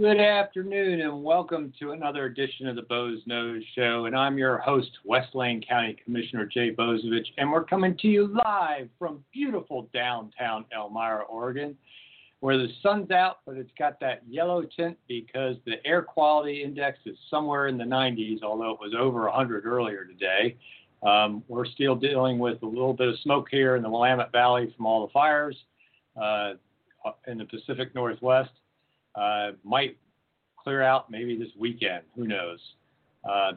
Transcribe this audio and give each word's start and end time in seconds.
Good 0.00 0.20
afternoon 0.20 1.02
and 1.02 1.22
welcome 1.22 1.70
to 1.78 1.90
another 1.90 2.24
edition 2.24 2.66
of 2.66 2.76
the 2.76 2.82
Boze 2.82 3.20
Noze 3.28 3.60
Show. 3.74 4.06
And 4.06 4.16
I'm 4.16 4.38
your 4.38 4.56
host, 4.56 4.88
West 5.04 5.34
Lane 5.34 5.62
County 5.68 5.98
Commissioner 6.02 6.46
Jay 6.46 6.74
Bozievich, 6.74 7.26
and 7.36 7.52
we're 7.52 7.64
coming 7.64 7.94
to 7.98 8.08
you 8.08 8.34
live 8.42 8.88
from 8.98 9.22
beautiful 9.34 9.90
downtown 9.92 10.64
Elmira, 10.74 11.24
Oregon, 11.24 11.76
where 12.40 12.56
the 12.56 12.68
sun's 12.82 13.10
out, 13.10 13.40
but 13.44 13.58
it's 13.58 13.70
got 13.78 14.00
that 14.00 14.22
yellow 14.26 14.62
tint 14.62 14.96
because 15.08 15.56
the 15.66 15.74
air 15.84 16.00
quality 16.00 16.62
index 16.62 16.98
is 17.04 17.18
somewhere 17.28 17.68
in 17.68 17.76
the 17.76 17.84
90s, 17.84 18.42
although 18.42 18.70
it 18.70 18.80
was 18.80 18.94
over 18.98 19.24
100 19.24 19.66
earlier 19.66 20.06
today. 20.06 20.56
Um, 21.02 21.44
we're 21.48 21.66
still 21.66 21.96
dealing 21.96 22.38
with 22.38 22.62
a 22.62 22.66
little 22.66 22.94
bit 22.94 23.08
of 23.08 23.18
smoke 23.20 23.48
here 23.50 23.76
in 23.76 23.82
the 23.82 23.90
Willamette 23.90 24.32
Valley 24.32 24.72
from 24.74 24.86
all 24.86 25.06
the 25.06 25.12
fires 25.12 25.56
uh, 26.16 26.54
in 27.26 27.36
the 27.36 27.44
Pacific 27.44 27.94
Northwest 27.94 28.52
uh, 29.14 29.52
might 29.64 29.96
clear 30.56 30.82
out 30.82 31.10
maybe 31.10 31.36
this 31.36 31.50
weekend. 31.58 32.04
Who 32.16 32.26
knows? 32.26 32.58
Uh, 33.28 33.52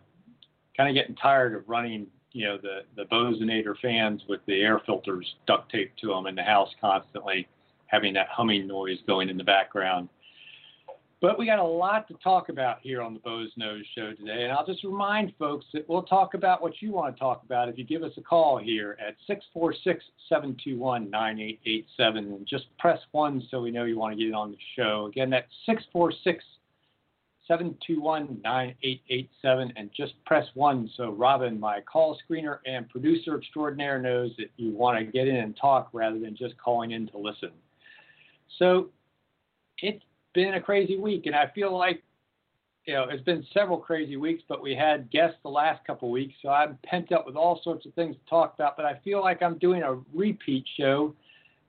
kind 0.75 0.89
of 0.89 0.95
getting 0.95 1.15
tired 1.15 1.55
of 1.55 1.67
running, 1.67 2.07
you 2.31 2.45
know, 2.45 2.57
the 2.57 2.81
the 2.95 3.05
Bozenator 3.05 3.75
fans 3.81 4.21
with 4.27 4.41
the 4.45 4.61
air 4.61 4.81
filters 4.85 5.35
duct 5.47 5.71
taped 5.71 5.99
to 6.01 6.07
them 6.07 6.27
in 6.27 6.35
the 6.35 6.43
house 6.43 6.69
constantly, 6.81 7.47
having 7.87 8.13
that 8.13 8.27
humming 8.29 8.67
noise 8.67 8.97
going 9.07 9.29
in 9.29 9.37
the 9.37 9.43
background. 9.43 10.09
But 11.21 11.39
we 11.39 11.45
got 11.45 11.59
a 11.59 11.63
lot 11.63 12.07
to 12.09 12.13
talk 12.15 12.49
about 12.49 12.79
here 12.81 13.01
on 13.01 13.13
the 13.13 13.19
Boze 13.21 13.51
Noze 13.57 13.83
Show 13.95 14.13
today. 14.13 14.43
And 14.43 14.51
I'll 14.51 14.65
just 14.65 14.83
remind 14.83 15.33
folks 15.39 15.65
that 15.73 15.87
we'll 15.87 16.03
talk 16.03 16.33
about 16.33 16.61
what 16.61 16.81
you 16.81 16.91
want 16.91 17.15
to 17.15 17.19
talk 17.19 17.43
about 17.43 17.69
if 17.69 17.77
you 17.77 17.85
give 17.85 18.03
us 18.03 18.11
a 18.17 18.21
call 18.21 18.57
here 18.57 18.97
at 18.99 19.15
646 19.25 20.03
721 20.27 21.09
9887. 21.09 22.25
And 22.33 22.45
just 22.45 22.65
press 22.79 22.99
1 23.11 23.47
so 23.49 23.61
we 23.61 23.71
know 23.71 23.85
you 23.85 23.97
want 23.97 24.17
to 24.17 24.23
get 24.23 24.33
on 24.33 24.51
the 24.51 24.57
show. 24.75 25.05
Again, 25.05 25.29
that's 25.29 25.47
646 25.65 26.43
721 27.47 28.41
9887. 28.43 29.73
And 29.77 29.89
just 29.95 30.13
press 30.25 30.45
1 30.53 30.91
so 30.97 31.11
Robin, 31.11 31.57
my 31.57 31.79
call 31.79 32.19
screener 32.29 32.59
and 32.65 32.89
producer 32.89 33.37
extraordinaire, 33.37 34.01
knows 34.01 34.31
that 34.37 34.51
you 34.57 34.71
want 34.71 34.99
to 34.99 35.05
get 35.05 35.29
in 35.29 35.37
and 35.37 35.55
talk 35.55 35.89
rather 35.93 36.19
than 36.19 36.35
just 36.35 36.57
calling 36.57 36.91
in 36.91 37.07
to 37.07 37.17
listen. 37.17 37.51
So 38.59 38.89
it's 39.79 40.03
been 40.35 40.53
a 40.53 40.61
crazy 40.61 40.97
week, 40.97 41.25
and 41.25 41.33
I 41.33 41.47
feel 41.55 41.75
like 41.75 42.03
you 42.85 42.93
know 42.93 43.05
it's 43.09 43.23
been 43.23 43.43
several 43.53 43.79
crazy 43.79 44.17
weeks, 44.17 44.43
but 44.47 44.61
we 44.61 44.75
had 44.75 45.09
guests 45.09 45.37
the 45.41 45.49
last 45.49 45.83
couple 45.87 46.11
weeks, 46.11 46.35
so 46.43 46.49
I'm 46.49 46.77
pent 46.85 47.11
up 47.11 47.25
with 47.25 47.35
all 47.35 47.59
sorts 47.63 47.87
of 47.87 47.93
things 47.95 48.15
to 48.15 48.29
talk 48.29 48.53
about. 48.53 48.77
But 48.77 48.85
I 48.85 48.99
feel 49.03 49.21
like 49.21 49.41
I'm 49.41 49.57
doing 49.57 49.81
a 49.81 49.97
repeat 50.13 50.65
show 50.77 51.15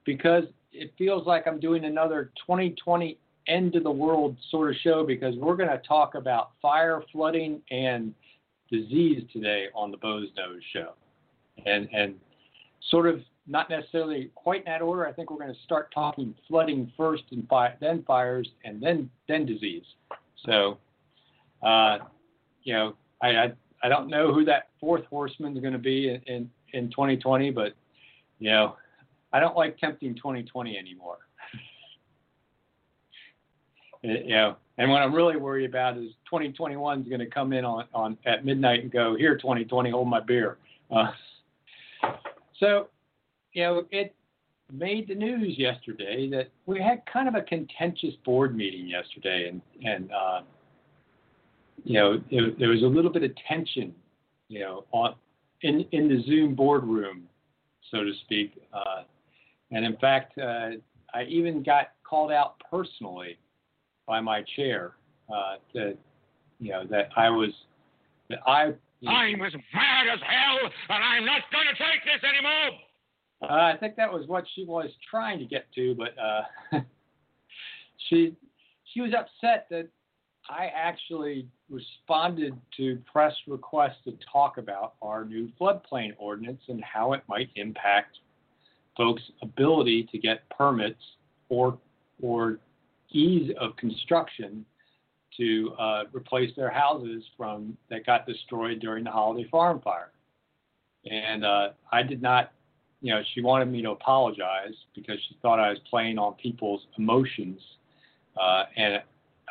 because 0.05 0.45
it 0.73 0.93
feels 0.99 1.27
like 1.27 1.47
I'm 1.47 1.59
doing 1.59 1.87
another 1.87 2.33
2020 2.47 3.19
end 3.49 3.77
of 3.77 3.85
the 3.85 3.91
world 3.91 4.37
sort 4.51 4.71
of 4.71 4.77
show 4.83 5.07
because 5.07 5.37
we're 5.37 5.57
going 5.57 5.71
to 5.71 5.81
talk 5.87 6.17
about 6.17 6.51
fire, 6.61 7.03
flooding, 7.13 7.63
and 7.71 8.13
disease 8.71 9.23
today 9.33 9.67
on 9.75 9.93
the 9.93 9.97
Boze 9.97 10.29
Noze 10.39 10.61
Show, 10.73 10.93
and 11.65 11.89
and 11.93 12.17
sort 12.91 13.07
of 13.07 13.21
not 13.47 13.71
necessarily 13.71 14.31
quite 14.35 14.61
in 14.61 14.65
that 14.67 14.83
order. 14.83 15.07
I 15.07 15.13
think 15.13 15.31
we're 15.31 15.39
going 15.39 15.55
to 15.55 15.61
start 15.65 15.93
talking 15.95 16.35
flooding 16.49 16.93
first, 16.97 17.25
and 17.31 17.47
fi- 17.49 17.75
then 17.81 18.03
fires, 18.05 18.49
and 18.65 18.83
then 18.83 19.09
then 19.29 19.47
disease. 19.47 19.85
So, 20.45 20.79
uh, 21.63 21.99
you 22.63 22.75
know, 22.75 22.97
I, 23.23 23.29
I 23.29 23.53
I 23.83 23.89
don't 23.89 24.09
know 24.09 24.33
who 24.33 24.45
that 24.47 24.69
fourth 24.81 25.05
horseman 25.07 25.57
is 25.57 25.61
going 25.61 25.73
to 25.73 25.79
be 25.79 26.09
in, 26.09 26.23
in 26.27 26.51
in 26.73 26.91
2020, 26.91 27.51
but 27.51 27.75
you 28.39 28.51
know, 28.51 28.77
I 29.33 29.41
don't 29.41 29.57
like 29.57 29.79
tempting 29.79 30.15
2020 30.17 30.77
anymore. 30.77 31.19
you 34.03 34.29
know, 34.29 34.57
and 34.79 34.91
what 34.91 35.03
I'm 35.03 35.15
really 35.15 35.37
worried 35.37 35.69
about 35.69 35.97
is 35.97 36.11
2021 36.27 37.03
is 37.03 37.09
going 37.09 37.21
to 37.21 37.27
come 37.27 37.53
in 37.53 37.65
on 37.65 37.85
on 37.95 38.19
at 38.27 38.45
midnight 38.45 38.83
and 38.83 38.91
go 38.91 39.17
here 39.17 39.37
2020, 39.37 39.91
hold 39.91 40.09
my 40.09 40.21
beer. 40.21 40.59
Uh, 40.91 41.13
so 42.59 42.89
you 43.57 43.63
know, 43.63 43.87
it 43.91 44.15
made 44.71 45.09
the 45.09 45.15
news 45.15 45.59
yesterday 45.59 46.29
that 46.29 46.51
we 46.67 46.79
had 46.79 47.01
kind 47.11 47.27
of 47.27 47.35
a 47.35 47.41
contentious 47.41 48.15
board 48.23 48.55
meeting 48.55 48.87
yesterday, 48.87 49.49
and 49.49 49.63
and 49.83 50.11
uh, 50.13 50.43
you 51.83 51.95
know 51.95 52.21
it, 52.31 52.59
there 52.59 52.69
was 52.69 52.83
a 52.83 52.87
little 52.87 53.11
bit 53.11 53.23
of 53.23 53.31
tension, 53.49 53.95
you 54.49 54.61
know, 54.61 54.85
on 54.93 55.15
in 55.63 55.87
in 55.93 56.07
the 56.07 56.23
Zoom 56.27 56.55
boardroom, 56.55 57.23
so 57.91 58.05
to 58.05 58.13
speak. 58.25 58.61
Uh, 58.75 59.05
and 59.71 59.87
in 59.87 59.97
fact, 59.97 60.37
uh, 60.37 60.73
I 61.15 61.23
even 61.27 61.63
got 61.63 61.93
called 62.05 62.31
out 62.31 62.61
personally 62.71 63.39
by 64.07 64.21
my 64.21 64.45
chair 64.55 64.97
uh, 65.35 65.57
that 65.73 65.97
you 66.61 66.73
know 66.73 66.85
that 66.91 67.09
I 67.17 67.31
was 67.31 67.51
that 68.29 68.41
I. 68.47 68.75
You 69.01 69.11
know, 69.11 69.15
I'm 69.15 69.43
as 69.43 69.53
mad 69.53 70.09
as 70.11 70.21
hell, 70.25 70.71
and 70.89 71.05
I'm 71.05 71.27
not 71.27 71.43
going 71.53 71.67
to 71.67 71.75
take 71.75 72.05
this 72.05 72.27
anymore. 72.27 72.81
Uh, 73.43 73.47
I 73.47 73.75
think 73.79 73.97
that 73.97 74.13
was 74.13 74.27
what 74.27 74.45
she 74.55 74.65
was 74.65 74.91
trying 75.11 75.39
to 75.39 75.45
get 75.45 75.67
to, 75.75 75.95
but 75.95 76.15
uh, 76.19 76.81
she 78.09 78.35
she 78.93 79.01
was 79.01 79.13
upset 79.13 79.67
that 79.71 79.89
I 80.49 80.71
actually 80.75 81.49
responded 81.69 82.57
to 82.77 82.99
press 83.11 83.35
requests 83.47 83.99
to 84.05 84.17
talk 84.33 84.59
about 84.59 84.95
our 85.03 85.25
new 85.25 85.51
floodplain 85.61 86.13
ordinance 86.19 86.63
and 86.69 86.83
how 86.83 87.13
it 87.13 87.23
might 87.29 87.51
impact 87.57 88.19
folks' 88.97 89.23
ability 89.43 90.09
to 90.13 90.19
get 90.19 90.49
permits 90.51 91.03
or 91.49 91.79
or 92.23 92.59
ease 93.11 93.53
of 93.61 93.77
construction 93.77 94.65
to 95.37 95.73
uh, 95.79 96.05
replace 96.13 96.51
their 96.57 96.71
houses 96.71 97.23
from 97.37 97.77
that 97.91 98.07
got 98.07 98.27
destroyed 98.27 98.81
during 98.81 99.05
the 99.05 99.11
Holiday 99.11 99.47
Farm 99.51 99.81
fire. 99.81 100.11
And 101.05 101.45
uh, 101.45 101.71
I 101.93 102.03
did 102.03 102.23
not 102.23 102.53
you 103.01 103.13
know, 103.13 103.23
she 103.35 103.41
wanted 103.41 103.67
me 103.71 103.83
to 103.83 103.91
apologize 103.91 104.75
because 104.95 105.19
she 105.29 105.37
thought 105.43 105.61
I 105.61 105.71
was 105.71 105.79
playing 105.89 106.19
on 106.19 106.35
people's 106.35 106.87
emotions. 106.99 107.61
Uh, 108.41 108.65
and 108.77 109.03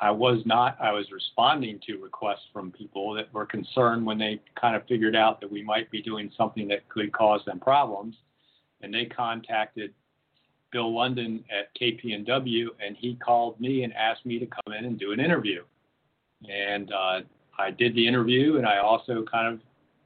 I 0.01 0.11
was 0.11 0.41
not. 0.45 0.77
I 0.81 0.91
was 0.91 1.11
responding 1.11 1.79
to 1.87 1.97
requests 1.97 2.47
from 2.51 2.71
people 2.71 3.13
that 3.13 3.33
were 3.33 3.45
concerned 3.45 4.05
when 4.05 4.17
they 4.17 4.41
kind 4.59 4.75
of 4.75 4.85
figured 4.87 5.15
out 5.15 5.39
that 5.41 5.51
we 5.51 5.63
might 5.63 5.89
be 5.89 6.01
doing 6.01 6.31
something 6.37 6.67
that 6.67 6.87
could 6.89 7.13
cause 7.13 7.41
them 7.45 7.59
problems. 7.59 8.15
And 8.81 8.93
they 8.93 9.05
contacted 9.05 9.93
Bill 10.71 10.93
London 10.93 11.43
at 11.49 11.73
KPNW, 11.79 12.67
and 12.85 12.97
he 12.97 13.15
called 13.15 13.59
me 13.61 13.83
and 13.83 13.93
asked 13.93 14.25
me 14.25 14.37
to 14.39 14.45
come 14.45 14.73
in 14.77 14.85
and 14.85 14.99
do 14.99 15.13
an 15.13 15.19
interview. 15.19 15.63
And 16.49 16.91
uh, 16.91 17.21
I 17.57 17.71
did 17.71 17.95
the 17.95 18.05
interview, 18.05 18.57
and 18.57 18.67
I 18.67 18.79
also 18.79 19.23
kind 19.31 19.53
of 19.53 19.61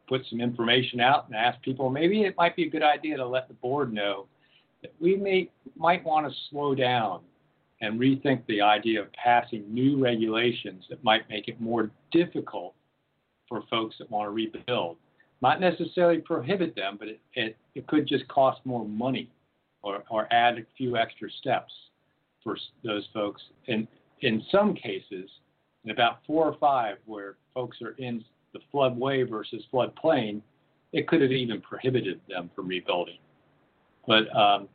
put 0.10 0.26
some 0.30 0.42
information 0.42 1.00
out 1.00 1.28
and 1.28 1.36
ask 1.36 1.62
people 1.62 1.90
maybe 1.90 2.24
it 2.24 2.36
might 2.36 2.56
be 2.56 2.64
a 2.64 2.70
good 2.70 2.84
idea 2.84 3.16
to 3.16 3.26
let 3.26 3.48
the 3.48 3.54
board 3.54 3.94
know 3.94 4.26
that 4.82 4.92
we 5.00 5.16
may 5.16 5.50
might 5.78 6.04
want 6.04 6.28
to 6.28 6.34
slow 6.50 6.74
down 6.74 7.22
and 7.82 8.00
rethink 8.00 8.42
the 8.48 8.62
idea 8.62 9.02
of 9.02 9.08
passing 9.14 9.64
new 9.74 10.02
regulations 10.02 10.84
that 10.90 11.02
might 11.04 11.30
make 11.30 11.48
it 11.48 11.62
more 11.62 11.92
difficult 12.12 12.74
for 13.48 13.64
folks 13.70 13.96
that 14.00 14.10
want 14.12 14.28
to 14.28 14.32
rebuild. 14.32 14.98
Not 15.42 15.62
necessarily 15.62 16.20
prohibit 16.20 16.76
them, 16.76 16.98
but 17.00 17.08
it, 17.08 17.20
it, 17.34 17.58
it 17.76 17.88
could 17.88 18.06
just 18.06 18.28
cost 18.28 18.60
more 18.66 18.86
money 18.86 19.30
or, 19.82 20.04
or 20.10 20.32
add 20.34 20.58
a 20.58 20.66
few 20.78 20.98
extra 20.98 21.30
steps 21.40 21.72
for 22.44 22.58
those 22.84 23.08
folks. 23.14 23.42
And 23.68 23.88
in 24.22 24.44
some 24.52 24.74
cases, 24.74 25.30
in 25.86 25.92
about 25.92 26.20
four 26.28 26.46
or 26.46 26.58
five 26.60 26.98
where 27.06 27.38
folks 27.54 27.78
are 27.82 27.96
in 27.98 28.24
the 28.54 28.60
floodway 28.74 29.30
versus 29.30 29.63
floodplain, 29.74 30.42
it 30.92 31.07
could 31.07 31.22
have 31.22 31.31
even 31.31 31.62
prohibited 31.62 32.19
them 32.28 32.50
from 32.56 32.68
rebuilding. 32.68 33.18
But 34.07 34.34
um, 34.36 34.68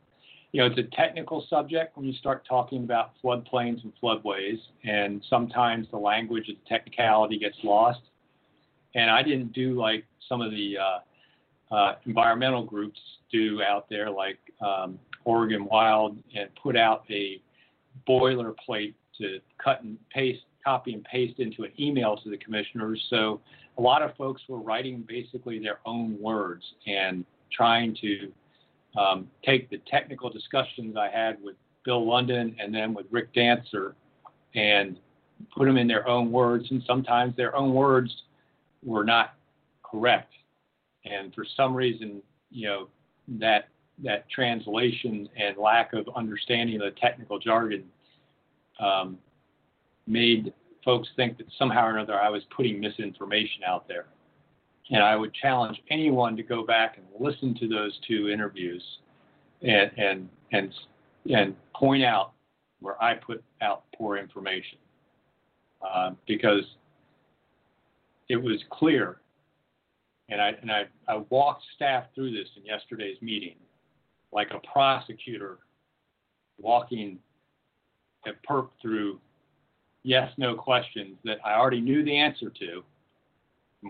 you 0.51 0.61
know, 0.61 0.67
it's 0.67 0.77
a 0.77 0.95
technical 0.95 1.45
subject 1.49 1.97
when 1.97 2.05
you 2.05 2.13
start 2.13 2.45
talking 2.47 2.85
about 2.85 3.11
floodplains 3.21 3.83
and 3.83 3.91
floodways, 4.01 4.57
and 4.85 5.21
sometimes 5.29 5.87
the 5.91 5.97
language 5.97 6.47
the 6.47 6.55
technicality 6.65 7.37
gets 7.37 7.57
lost. 7.61 7.99
And 8.93 9.11
I 9.11 9.21
didn't 9.21 9.51
do 9.51 9.77
like 9.77 10.05
some 10.29 10.39
of 10.39 10.51
the 10.51 10.77
uh, 10.77 11.75
uh, 11.75 11.95
environmental 12.05 12.63
groups 12.63 12.99
do 13.29 13.61
out 13.61 13.89
there, 13.89 14.09
like 14.09 14.39
um, 14.65 14.97
Oregon 15.25 15.65
Wild, 15.65 16.17
and 16.33 16.49
put 16.61 16.77
out 16.77 17.03
a 17.09 17.41
boilerplate 18.07 18.93
to 19.17 19.39
cut 19.61 19.83
and 19.83 19.97
paste, 20.09 20.44
copy 20.65 20.93
and 20.93 21.03
paste 21.03 21.39
into 21.39 21.63
an 21.63 21.71
email 21.79 22.17
to 22.17 22.29
the 22.29 22.37
commissioners. 22.37 23.01
So 23.09 23.39
a 23.77 23.81
lot 23.81 24.01
of 24.01 24.15
folks 24.15 24.41
were 24.49 24.59
writing 24.59 25.05
basically 25.07 25.59
their 25.59 25.79
own 25.85 26.19
words 26.19 26.63
and 26.87 27.23
trying 27.51 27.95
to 28.01 28.31
um, 28.99 29.27
take 29.45 29.69
the 29.69 29.79
technical 29.89 30.29
discussions 30.29 30.97
I 30.97 31.09
had 31.09 31.37
with 31.43 31.55
Bill 31.83 32.05
London 32.05 32.55
and 32.59 32.73
then 32.73 32.93
with 32.93 33.05
Rick 33.11 33.33
Dancer 33.33 33.95
and 34.55 34.97
put 35.55 35.65
them 35.65 35.77
in 35.77 35.87
their 35.87 36.07
own 36.07 36.31
words. 36.31 36.65
And 36.71 36.81
sometimes 36.87 37.35
their 37.35 37.55
own 37.55 37.73
words 37.73 38.11
were 38.83 39.03
not 39.03 39.35
correct. 39.83 40.33
And 41.05 41.33
for 41.35 41.45
some 41.55 41.75
reason, 41.75 42.21
you 42.49 42.67
know, 42.67 42.87
that 43.39 43.67
that 44.03 44.29
translation 44.29 45.29
and 45.37 45.57
lack 45.57 45.93
of 45.93 46.07
understanding 46.15 46.75
of 46.75 46.81
the 46.81 46.99
technical 46.99 47.39
jargon 47.39 47.85
um, 48.79 49.17
made 50.07 50.53
folks 50.83 51.09
think 51.15 51.37
that 51.37 51.47
somehow 51.57 51.85
or 51.85 51.97
another 51.97 52.19
I 52.19 52.29
was 52.29 52.43
putting 52.55 52.79
misinformation 52.79 53.63
out 53.67 53.87
there. 53.87 54.05
And 54.91 55.01
I 55.01 55.15
would 55.15 55.33
challenge 55.33 55.81
anyone 55.89 56.37
to 56.37 56.43
go 56.43 56.63
back 56.63 56.97
and 56.97 57.05
listen 57.19 57.55
to 57.59 57.67
those 57.67 57.97
two 58.07 58.29
interviews 58.29 58.83
and 59.61 59.91
and 59.97 60.29
and 60.51 60.71
and 61.33 61.55
point 61.73 62.03
out 62.03 62.33
where 62.81 63.01
I 63.01 63.15
put 63.15 63.43
out 63.61 63.83
poor 63.97 64.17
information 64.17 64.77
uh, 65.81 66.11
because 66.27 66.63
it 68.29 68.37
was 68.37 68.63
clear. 68.71 69.21
And 70.29 70.39
I 70.41 70.51
and 70.61 70.71
I, 70.71 70.85
I 71.07 71.17
walked 71.29 71.63
staff 71.75 72.05
through 72.13 72.31
this 72.31 72.47
in 72.55 72.65
yesterday's 72.65 73.17
meeting, 73.21 73.55
like 74.31 74.51
a 74.51 74.59
prosecutor 74.71 75.57
walking 76.59 77.19
a 78.25 78.31
perp 78.51 78.69
through 78.81 79.19
yes 80.05 80.31
no 80.37 80.55
questions 80.55 81.17
that 81.25 81.37
I 81.43 81.55
already 81.55 81.81
knew 81.81 82.03
the 82.05 82.15
answer 82.15 82.49
to 82.49 82.83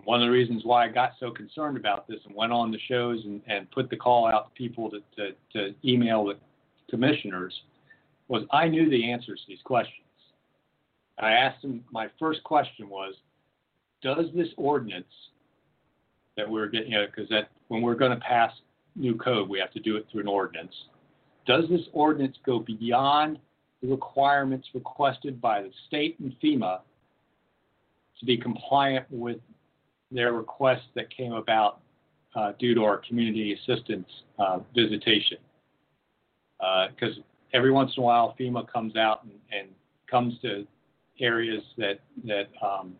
one 0.03 0.21
of 0.21 0.27
the 0.27 0.31
reasons 0.31 0.63
why 0.65 0.85
I 0.85 0.89
got 0.89 1.13
so 1.19 1.31
concerned 1.31 1.77
about 1.77 2.07
this 2.07 2.19
and 2.25 2.35
went 2.35 2.51
on 2.51 2.71
the 2.71 2.79
shows 2.87 3.21
and, 3.25 3.41
and 3.47 3.69
put 3.71 3.89
the 3.89 3.95
call 3.95 4.25
out 4.27 4.53
to 4.53 4.57
people 4.57 4.89
to, 4.89 4.99
to, 5.15 5.31
to 5.53 5.75
email 5.89 6.25
the 6.25 6.35
commissioners 6.89 7.53
was 8.27 8.43
I 8.51 8.67
knew 8.67 8.89
the 8.89 9.11
answers 9.11 9.39
to 9.41 9.45
these 9.47 9.61
questions. 9.63 10.01
I 11.19 11.31
asked 11.31 11.61
them, 11.61 11.83
my 11.91 12.09
first 12.19 12.43
question 12.43 12.89
was, 12.89 13.13
does 14.01 14.25
this 14.35 14.49
ordinance 14.57 15.05
that 16.35 16.49
we're 16.49 16.67
getting, 16.67 16.91
you 16.91 16.97
know, 16.97 17.05
because 17.05 17.31
when 17.69 17.81
we're 17.81 17.95
going 17.95 18.11
to 18.11 18.17
pass 18.17 18.51
new 18.95 19.15
code, 19.15 19.47
we 19.47 19.59
have 19.59 19.71
to 19.71 19.79
do 19.79 19.95
it 19.95 20.05
through 20.11 20.21
an 20.21 20.27
ordinance. 20.27 20.73
Does 21.45 21.69
this 21.69 21.81
ordinance 21.93 22.35
go 22.45 22.59
beyond 22.59 23.39
the 23.85 23.91
requirements 23.91 24.67
requested 24.73 25.39
by 25.39 25.61
the 25.61 25.71
state 25.87 26.17
and 26.19 26.35
FEMA 26.43 26.79
to 28.19 28.25
be 28.25 28.37
compliant 28.37 29.05
with 29.09 29.37
their 30.11 30.33
requests 30.33 30.87
that 30.95 31.09
came 31.15 31.33
about 31.33 31.81
uh, 32.35 32.53
due 32.59 32.73
to 32.75 32.83
our 32.83 32.97
community 32.97 33.53
assistance 33.53 34.07
uh, 34.39 34.59
visitation. 34.75 35.37
Because 36.57 37.17
uh, 37.17 37.21
every 37.53 37.71
once 37.71 37.91
in 37.95 38.03
a 38.03 38.05
while, 38.05 38.35
FEMA 38.39 38.67
comes 38.71 38.95
out 38.95 39.23
and, 39.23 39.33
and 39.51 39.69
comes 40.09 40.39
to 40.41 40.65
areas 41.19 41.63
that 41.77 41.99
that 42.25 42.47
um, 42.61 42.93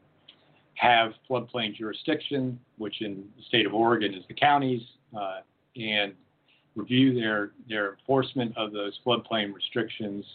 have 0.76 1.12
floodplain 1.30 1.76
jurisdiction, 1.76 2.60
which 2.78 3.02
in 3.02 3.26
the 3.38 3.44
state 3.48 3.66
of 3.66 3.74
Oregon 3.74 4.14
is 4.14 4.24
the 4.28 4.34
counties, 4.34 4.82
uh, 5.18 5.40
and 5.76 6.14
review 6.76 7.14
their 7.14 7.52
their 7.70 7.94
enforcement 7.94 8.56
of 8.58 8.72
those 8.72 8.98
floodplain 9.06 9.54
restrictions 9.54 10.26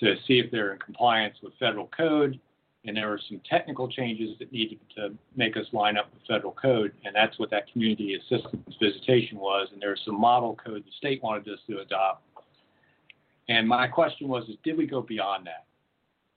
to 0.00 0.14
see 0.26 0.38
if 0.38 0.50
they're 0.50 0.72
in 0.72 0.78
compliance 0.78 1.36
with 1.42 1.52
federal 1.58 1.88
code 1.88 2.40
and 2.86 2.96
there 2.96 3.08
were 3.08 3.20
some 3.28 3.40
technical 3.48 3.88
changes 3.88 4.38
that 4.38 4.50
needed 4.52 4.78
to 4.96 5.10
make 5.36 5.56
us 5.56 5.66
line 5.72 5.98
up 5.98 6.10
with 6.14 6.22
federal 6.26 6.52
code, 6.52 6.92
and 7.04 7.14
that's 7.14 7.38
what 7.38 7.50
that 7.50 7.70
community 7.70 8.14
assistance 8.14 8.74
visitation 8.80 9.38
was. 9.38 9.68
And 9.72 9.82
there 9.82 9.90
was 9.90 10.00
some 10.04 10.18
model 10.18 10.56
code 10.64 10.84
the 10.84 10.92
state 10.96 11.22
wanted 11.22 11.46
us 11.52 11.58
to 11.68 11.80
adopt. 11.80 12.24
And 13.48 13.68
my 13.68 13.86
question 13.86 14.28
was, 14.28 14.48
is 14.48 14.56
did 14.64 14.78
we 14.78 14.86
go 14.86 15.02
beyond 15.02 15.46
that? 15.46 15.66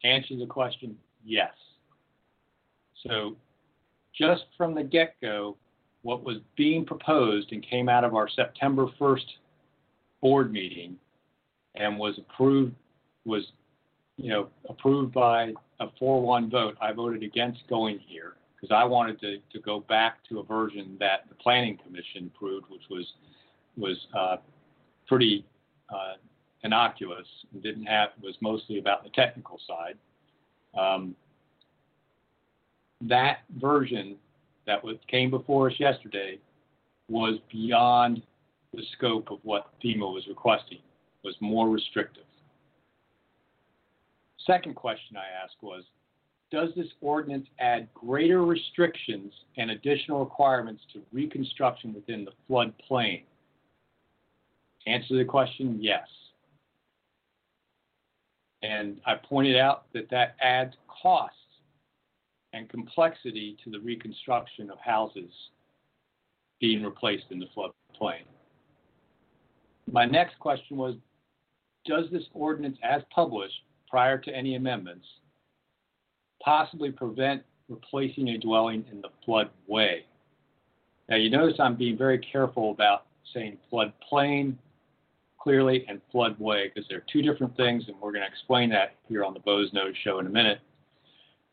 Answer 0.06 0.36
the 0.38 0.46
question, 0.46 0.98
yes. 1.24 1.54
So 3.08 3.38
just 4.18 4.44
from 4.58 4.76
the 4.76 4.84
get-go, 4.84 5.56
what 6.02 6.26
was 6.26 6.38
being 6.58 6.86
proposed 6.86 7.54
and 7.54 7.66
came 7.66 7.88
out 7.88 8.04
of 8.04 8.16
our 8.16 8.28
September 8.28 8.88
1st 9.00 9.26
board 10.22 10.52
meeting 10.52 10.98
and 11.76 11.98
was 11.98 12.18
approved 12.18 12.74
was 13.26 13.44
you 14.18 14.30
know 14.30 14.50
approved 14.70 15.14
by 15.14 15.54
a 15.80 15.88
4-1 16.02 16.52
vote, 16.52 16.78
I 16.82 16.92
voted 16.92 17.24
against 17.24 17.68
going 17.68 18.00
here 18.00 18.36
because 18.56 18.74
I 18.74 18.86
wanted 18.86 19.20
to, 19.22 19.38
to 19.52 19.60
go 19.60 19.82
back 19.82 20.18
to 20.30 20.40
a 20.40 20.44
version 20.44 20.96
that 21.00 21.28
the 21.28 21.36
Planning 21.36 21.78
Commission 21.84 22.32
approved, 22.34 22.66
which 22.70 22.84
was 22.90 23.06
was 23.76 23.98
uh, 24.18 24.38
pretty 25.08 25.46
uh, 25.90 26.14
innocuous 26.64 27.28
and 27.52 27.62
didn't 27.62 27.86
have 27.86 28.10
was 28.22 28.36
mostly 28.42 28.80
about 28.80 29.04
the 29.04 29.10
technical 29.10 29.60
side. 29.68 29.98
Um, 30.80 31.16
that 33.02 33.40
version 33.60 34.16
that 34.66 34.84
was, 34.84 34.96
came 35.08 35.30
before 35.30 35.70
us 35.70 35.76
yesterday 35.80 36.40
was 37.10 37.40
beyond 37.52 38.22
the 38.74 38.84
scope 38.98 39.30
of 39.30 39.40
what 39.44 39.70
FEMA 39.84 40.12
was 40.12 40.26
requesting, 40.28 40.80
was 41.24 41.36
more 41.42 41.70
restrictive. 41.70 42.23
Second 44.46 44.76
question 44.76 45.18
I 45.18 45.44
asked 45.44 45.58
was 45.62 45.84
Does 46.52 46.70
this 46.76 46.88
ordinance 47.02 47.48
add 47.60 47.88
greater 47.94 48.44
restrictions 48.46 49.34
and 49.58 49.72
additional 49.72 50.20
requirements 50.20 50.84
to 50.94 51.02
reconstruction 51.12 51.94
within 51.94 52.26
the 52.26 52.32
floodplain? 52.50 53.24
Answer 54.86 55.10
to 55.10 55.18
the 55.18 55.26
question 55.26 55.78
yes. 55.80 56.08
And 58.62 58.98
I 59.06 59.16
pointed 59.16 59.58
out 59.58 59.86
that 59.94 60.10
that 60.10 60.36
adds 60.42 60.74
costs 60.88 61.38
and 62.54 62.70
complexity 62.70 63.58
to 63.64 63.70
the 63.70 63.80
reconstruction 63.80 64.70
of 64.70 64.78
houses 64.80 65.32
being 66.60 66.84
replaced 66.84 67.26
in 67.32 67.40
the 67.40 67.48
floodplain. 67.56 68.22
My 69.92 70.06
next 70.06 70.40
question 70.40 70.78
was 70.78 70.96
Does 71.86 72.06
this 72.12 72.24
ordinance, 72.34 72.78
as 72.84 73.02
published, 73.14 73.54
prior 73.94 74.18
to 74.18 74.36
any 74.36 74.56
amendments, 74.56 75.06
possibly 76.44 76.90
prevent 76.90 77.44
replacing 77.70 78.30
a 78.30 78.40
dwelling 78.40 78.84
in 78.92 79.04
the 79.04 79.10
floodway. 79.24 80.00
Now, 81.08 81.18
you 81.18 81.30
notice 81.30 81.60
I'm 81.60 81.76
being 81.76 81.96
very 81.96 82.18
careful 82.18 82.72
about 82.72 83.06
saying 83.36 83.60
floodplain 83.72 84.56
clearly 85.40 85.86
and 85.88 86.02
floodway 86.12 86.74
because 86.74 86.90
they're 86.90 87.06
two 87.14 87.22
different 87.22 87.56
things, 87.56 87.84
and 87.88 87.96
we're 88.02 88.12
going 88.12 88.24
to 88.24 88.28
explain 88.28 88.72
that 88.72 88.96
here 89.08 89.24
on 89.24 89.36
the 89.36 89.40
Boze 89.42 89.70
Noze 89.74 89.94
show 90.04 90.18
in 90.18 90.26
a 90.26 90.32
minute. 90.32 90.62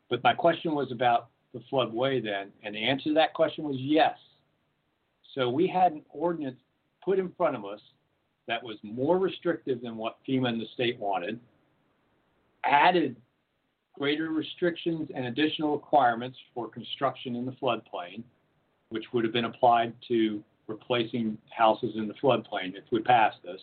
But 0.08 0.24
my 0.24 0.32
question 0.32 0.74
was 0.74 0.90
about 0.92 1.28
the 1.52 1.60
floodway 1.70 2.24
then, 2.24 2.52
and 2.62 2.74
the 2.74 2.82
answer 2.82 3.10
to 3.10 3.14
that 3.16 3.34
question 3.34 3.64
was 3.64 3.76
yes. 3.78 4.16
So 5.34 5.50
we 5.50 5.66
had 5.68 5.92
an 5.92 6.02
ordinance 6.08 6.56
put 7.04 7.18
in 7.18 7.32
front 7.36 7.54
of 7.54 7.66
us 7.66 7.80
that 8.48 8.64
was 8.64 8.78
more 8.82 9.18
restrictive 9.18 9.82
than 9.82 9.98
what 9.98 10.16
FEMA 10.26 10.48
and 10.48 10.58
the 10.58 10.66
state 10.72 10.98
wanted 10.98 11.38
added 12.64 13.16
greater 13.94 14.30
restrictions 14.30 15.10
and 15.14 15.26
additional 15.26 15.74
requirements 15.74 16.38
for 16.54 16.68
construction 16.68 17.36
in 17.36 17.44
the 17.44 17.52
floodplain, 17.52 18.22
which 18.88 19.04
would 19.12 19.24
have 19.24 19.32
been 19.32 19.44
applied 19.44 19.92
to 20.08 20.42
replacing 20.66 21.36
houses 21.50 21.92
in 21.96 22.08
the 22.08 22.14
floodplain 22.14 22.74
if 22.74 22.84
we 22.90 23.00
pass 23.00 23.34
this. 23.44 23.60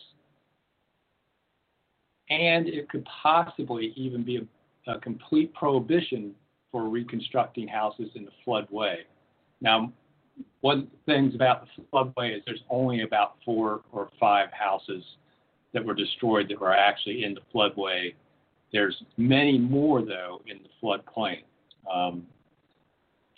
And 2.30 2.68
it 2.68 2.88
could 2.88 3.06
possibly 3.22 3.92
even 3.96 4.22
be 4.22 4.46
a, 4.86 4.92
a 4.92 5.00
complete 5.00 5.52
prohibition 5.54 6.34
for 6.70 6.88
reconstructing 6.88 7.66
houses 7.66 8.10
in 8.14 8.24
the 8.24 8.30
floodway. 8.46 8.98
Now, 9.60 9.92
one 10.60 10.88
the 11.06 11.12
things 11.12 11.34
about 11.34 11.66
the 11.76 11.82
floodway 11.92 12.36
is 12.36 12.42
there's 12.46 12.62
only 12.70 13.02
about 13.02 13.36
four 13.44 13.80
or 13.92 14.10
five 14.20 14.50
houses 14.52 15.02
that 15.72 15.84
were 15.84 15.94
destroyed 15.94 16.48
that 16.48 16.60
were 16.60 16.72
actually 16.72 17.24
in 17.24 17.34
the 17.34 17.40
floodway 17.52 18.14
there's 18.72 19.02
many 19.16 19.58
more, 19.58 20.02
though, 20.02 20.42
in 20.46 20.58
the 20.62 20.68
floodplain. 20.82 21.42
Um, 21.92 22.26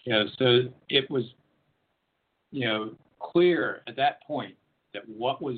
you 0.04 0.12
know, 0.12 0.24
so 0.38 0.72
it 0.88 1.10
was, 1.10 1.24
you 2.50 2.66
know, 2.66 2.92
clear 3.20 3.82
at 3.86 3.96
that 3.96 4.22
point 4.24 4.54
that 4.92 5.02
what 5.08 5.40
was 5.40 5.56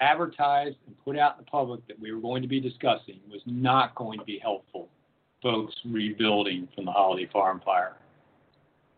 advertised 0.00 0.76
and 0.86 0.96
put 1.04 1.18
out 1.18 1.38
in 1.38 1.44
the 1.44 1.50
public 1.50 1.86
that 1.88 1.98
we 1.98 2.12
were 2.12 2.20
going 2.20 2.42
to 2.42 2.48
be 2.48 2.60
discussing 2.60 3.18
was 3.30 3.40
not 3.46 3.94
going 3.94 4.18
to 4.18 4.24
be 4.24 4.38
helpful, 4.38 4.88
folks 5.42 5.74
rebuilding 5.84 6.68
from 6.74 6.84
the 6.84 6.92
Holiday 6.92 7.28
Farm 7.32 7.60
fire. 7.64 7.96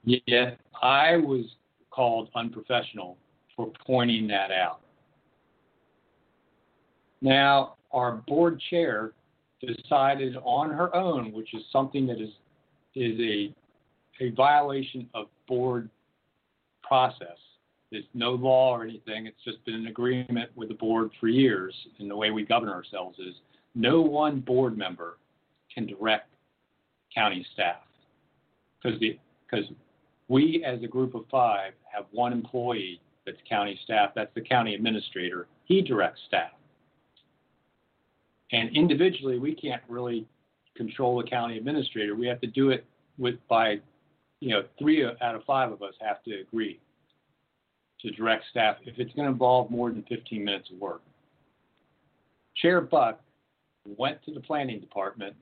Yet 0.05 0.59
I 0.83 1.17
was 1.17 1.45
called 1.91 2.29
unprofessional 2.35 3.17
for 3.57 3.73
pointing 3.87 4.27
that 4.29 4.51
out. 4.51 4.81
Now, 7.23 7.77
our 7.93 8.17
board 8.27 8.61
chair 8.69 9.13
decided 9.67 10.37
on 10.43 10.71
her 10.71 10.95
own, 10.95 11.33
which 11.33 11.55
is 11.55 11.63
something 11.73 12.07
that 12.07 12.21
is 12.21 12.31
is 12.95 13.19
a 13.21 13.55
a 14.21 14.31
violation 14.31 15.09
of 15.15 15.27
board 15.49 15.91
process. 16.83 17.39
There's 17.91 18.05
no 18.15 18.33
law 18.33 18.77
or 18.77 18.85
anything. 18.85 19.27
It's 19.27 19.43
just 19.45 19.65
been 19.65 19.75
an 19.75 19.87
agreement 19.87 20.51
with 20.57 20.69
the 20.69 20.75
board 20.75 21.11
for 21.21 21.29
years, 21.29 21.75
and 21.99 22.11
the 22.11 22.17
way 22.17 22.31
we 22.31 22.45
govern 22.45 22.69
ourselves 22.69 23.19
is 23.19 23.35
no 23.75 24.01
one 24.01 24.41
board 24.41 24.77
member 24.77 25.19
can 25.73 25.87
direct 25.87 26.31
county 27.15 27.47
staff 27.53 27.83
because 28.83 28.99
because 28.99 29.67
we 30.29 30.65
as 30.65 30.83
a 30.83 30.87
group 30.87 31.15
of 31.15 31.25
five 31.31 31.73
have 31.93 32.07
one 32.13 32.33
employee 32.33 33.01
that's 33.25 33.39
county 33.49 33.79
staff. 33.85 34.11
That's 34.15 34.33
the 34.35 34.41
county 34.41 34.75
administrator. 34.75 35.47
He 35.65 35.81
directs 35.81 36.21
staff. 36.27 36.53
And 38.55 38.75
individually, 38.77 39.41
we 39.41 39.53
can't 39.53 39.83
really 39.89 40.27
control 40.77 41.21
the 41.21 41.29
county 41.29 41.59
administrator. 41.59 42.15
We 42.15 42.29
have 42.29 42.41
to 42.41 42.47
do 42.47 42.71
it 42.71 42.87
with 43.19 43.35
by, 43.49 43.81
you 44.39 44.51
know, 44.51 44.63
three 44.79 45.05
out 45.05 45.35
of 45.35 45.43
five 45.45 45.73
of 45.73 45.83
us 45.83 45.95
have 46.01 46.23
to 46.23 46.41
agree 46.41 46.79
to 48.01 48.13
direct 48.13 48.45
staff 48.53 48.77
if 48.85 48.97
it's 48.99 49.13
going 49.15 49.27
to 49.27 49.33
involve 49.33 49.73
more 49.73 49.91
than 49.91 50.05
15 50.05 50.45
minutes 50.45 50.71
of 50.71 50.79
work. 50.79 51.03
Chair 52.55 52.81
Buch 52.81 53.19
went 53.99 54.23
to 54.25 54.33
the 54.33 54.41
planning 54.41 54.79
department 54.79 55.35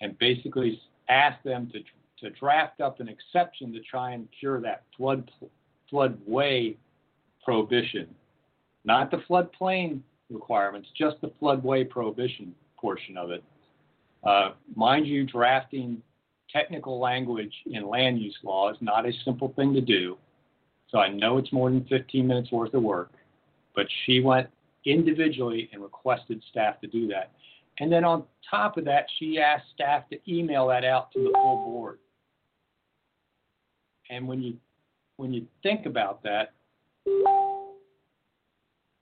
and 0.00 0.16
basically 0.18 0.80
asked 1.08 1.42
them 1.42 1.68
to 1.72 1.80
to 2.20 2.30
draft 2.38 2.80
up 2.80 3.00
an 3.00 3.08
exception 3.08 3.72
to 3.72 3.80
try 3.80 4.12
and 4.12 4.28
cure 4.38 4.60
that 4.60 4.84
flood 4.96 5.28
floodway 5.92 6.76
prohibition, 7.44 8.06
not 8.84 9.10
the 9.10 9.18
floodplain 9.28 10.00
requirements, 10.34 10.88
just 10.96 11.20
the 11.20 11.32
floodway 11.40 11.88
prohibition 11.88 12.54
portion 12.78 13.16
of 13.16 13.30
it. 13.30 13.42
Uh, 14.24 14.52
mind 14.74 15.06
you, 15.06 15.24
drafting 15.24 16.02
technical 16.50 17.00
language 17.00 17.52
in 17.66 17.88
land 17.88 18.20
use 18.20 18.36
law 18.42 18.70
is 18.70 18.76
not 18.80 19.06
a 19.06 19.12
simple 19.24 19.52
thing 19.56 19.72
to 19.74 19.80
do. 19.80 20.16
So 20.90 20.98
I 20.98 21.08
know 21.08 21.38
it's 21.38 21.52
more 21.52 21.70
than 21.70 21.84
15 21.86 22.26
minutes 22.26 22.52
worth 22.52 22.74
of 22.74 22.82
work, 22.82 23.12
but 23.74 23.86
she 24.04 24.20
went 24.20 24.48
individually 24.86 25.68
and 25.72 25.82
requested 25.82 26.42
staff 26.50 26.80
to 26.82 26.86
do 26.86 27.08
that. 27.08 27.32
And 27.80 27.90
then 27.90 28.04
on 28.04 28.24
top 28.48 28.76
of 28.76 28.84
that, 28.84 29.06
she 29.18 29.40
asked 29.40 29.64
staff 29.74 30.08
to 30.10 30.18
email 30.32 30.68
that 30.68 30.84
out 30.84 31.10
to 31.12 31.24
the 31.24 31.30
full 31.34 31.64
board. 31.64 31.98
And 34.10 34.28
when 34.28 34.42
you 34.42 34.56
when 35.16 35.32
you 35.32 35.46
think 35.62 35.86
about 35.86 36.22
that, 36.24 36.52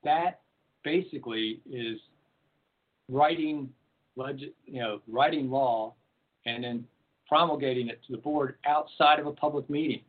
that 0.04 0.41
basically 0.84 1.60
is 1.70 1.98
writing 3.08 3.72
legis- 4.16 4.54
you 4.64 4.80
know 4.80 5.00
writing 5.08 5.50
law 5.50 5.94
and 6.46 6.64
then 6.64 6.86
promulgating 7.28 7.88
it 7.88 8.00
to 8.06 8.12
the 8.12 8.18
board 8.18 8.56
outside 8.66 9.18
of 9.18 9.26
a 9.26 9.32
public 9.32 9.68
meeting. 9.70 10.02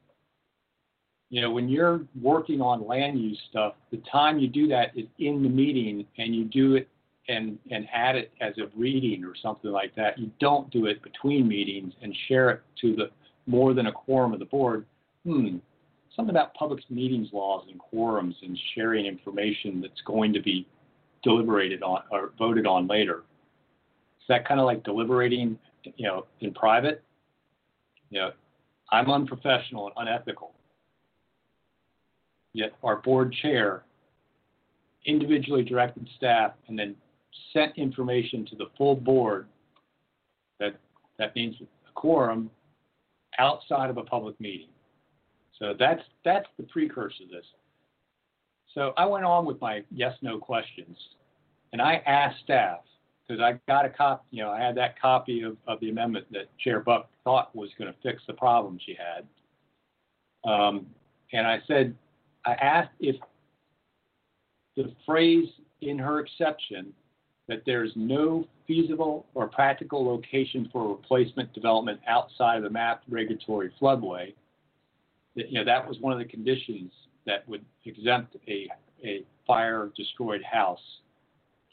You 1.29 1.41
know, 1.41 1.51
when 1.51 1.69
you're 1.69 2.01
working 2.21 2.61
on 2.61 2.85
land 2.85 3.19
use 3.19 3.39
stuff, 3.49 3.75
the 3.91 4.01
time 4.11 4.39
you 4.39 4.47
do 4.47 4.67
that 4.67 4.95
is 4.95 5.05
in 5.19 5.41
the 5.41 5.49
meeting 5.49 6.05
and 6.17 6.35
you 6.35 6.45
do 6.45 6.75
it 6.75 6.87
and 7.29 7.57
and 7.71 7.87
add 7.93 8.15
it 8.15 8.31
as 8.41 8.53
a 8.57 8.69
reading 8.77 9.23
or 9.23 9.33
something 9.41 9.71
like 9.71 9.95
that. 9.95 10.19
You 10.19 10.31
don't 10.39 10.69
do 10.69 10.85
it 10.85 11.01
between 11.01 11.47
meetings 11.47 11.93
and 12.01 12.15
share 12.27 12.49
it 12.49 12.61
to 12.81 12.95
the 12.95 13.09
more 13.45 13.73
than 13.73 13.87
a 13.87 13.91
quorum 13.91 14.33
of 14.33 14.39
the 14.39 14.45
board. 14.45 14.85
Hmm, 15.25 15.57
something 16.15 16.35
about 16.35 16.53
public 16.53 16.79
meetings 16.89 17.29
laws 17.33 17.65
and 17.69 17.79
quorums 17.79 18.35
and 18.41 18.57
sharing 18.75 19.05
information 19.05 19.81
that's 19.81 20.01
going 20.05 20.33
to 20.33 20.41
be 20.41 20.67
deliberated 21.23 21.81
on 21.83 22.01
or 22.11 22.31
voted 22.37 22.67
on 22.67 22.87
later. 22.87 23.23
Is 24.19 24.27
that 24.29 24.47
kind 24.47 24.59
of 24.59 24.65
like 24.65 24.83
deliberating, 24.83 25.57
you 25.83 26.07
know, 26.07 26.25
in 26.41 26.53
private? 26.53 27.03
You 28.09 28.19
know, 28.19 28.31
I'm 28.91 29.09
unprofessional 29.09 29.87
and 29.87 30.07
unethical. 30.07 30.51
Yet 32.53 32.73
our 32.83 32.97
board 32.97 33.33
chair 33.41 33.83
individually 35.05 35.63
directed 35.63 36.07
staff 36.15 36.53
and 36.67 36.77
then 36.77 36.95
sent 37.51 37.77
information 37.77 38.45
to 38.45 38.55
the 38.55 38.65
full 38.77 38.95
board 38.95 39.47
that 40.59 40.75
that 41.17 41.35
means 41.35 41.55
a 41.61 41.91
quorum 41.93 42.49
outside 43.39 43.89
of 43.89 43.97
a 43.97 44.03
public 44.03 44.39
meeting. 44.39 44.67
So 45.59 45.73
that's 45.77 46.01
that's 46.25 46.47
the 46.57 46.63
precursor 46.63 47.19
to 47.19 47.25
this. 47.25 47.45
So 48.73 48.93
I 48.97 49.05
went 49.05 49.25
on 49.25 49.45
with 49.45 49.61
my 49.61 49.83
yes 49.91 50.13
no 50.21 50.39
questions, 50.39 50.97
and 51.71 51.81
I 51.81 52.01
asked 52.05 52.39
staff 52.43 52.79
because 53.27 53.41
I 53.41 53.59
got 53.67 53.85
a 53.85 53.89
copy. 53.89 54.23
You 54.31 54.43
know, 54.43 54.51
I 54.51 54.59
had 54.59 54.75
that 54.75 54.99
copy 54.99 55.43
of, 55.43 55.57
of 55.67 55.79
the 55.79 55.89
amendment 55.89 56.25
that 56.31 56.55
Chair 56.57 56.79
Buch 56.79 57.07
thought 57.23 57.55
was 57.55 57.69
going 57.77 57.91
to 57.91 57.97
fix 58.01 58.21
the 58.27 58.33
problem 58.33 58.79
she 58.83 58.95
had. 58.95 59.25
Um, 60.49 60.87
and 61.31 61.47
I 61.47 61.61
said, 61.67 61.95
I 62.45 62.53
asked 62.53 62.91
if 62.99 63.15
the 64.75 64.93
phrase 65.05 65.47
in 65.81 65.97
her 65.97 66.19
exception 66.19 66.93
that 67.47 67.63
there's 67.65 67.91
no 67.95 68.47
feasible 68.67 69.25
or 69.33 69.47
practical 69.47 70.05
location 70.05 70.69
for 70.71 70.87
replacement 70.87 71.53
development 71.53 71.99
outside 72.07 72.57
of 72.57 72.63
the 72.63 72.69
mapped 72.69 73.05
regulatory 73.09 73.71
floodway 73.81 74.33
that, 75.35 75.49
you 75.49 75.59
know, 75.59 75.65
that 75.65 75.87
was 75.87 75.97
one 75.99 76.13
of 76.13 76.19
the 76.19 76.25
conditions 76.25 76.91
that 77.25 77.47
would 77.47 77.63
exempt 77.85 78.35
a, 78.47 78.67
a 79.03 79.23
fire 79.45 79.91
destroyed 79.95 80.43
house 80.43 80.79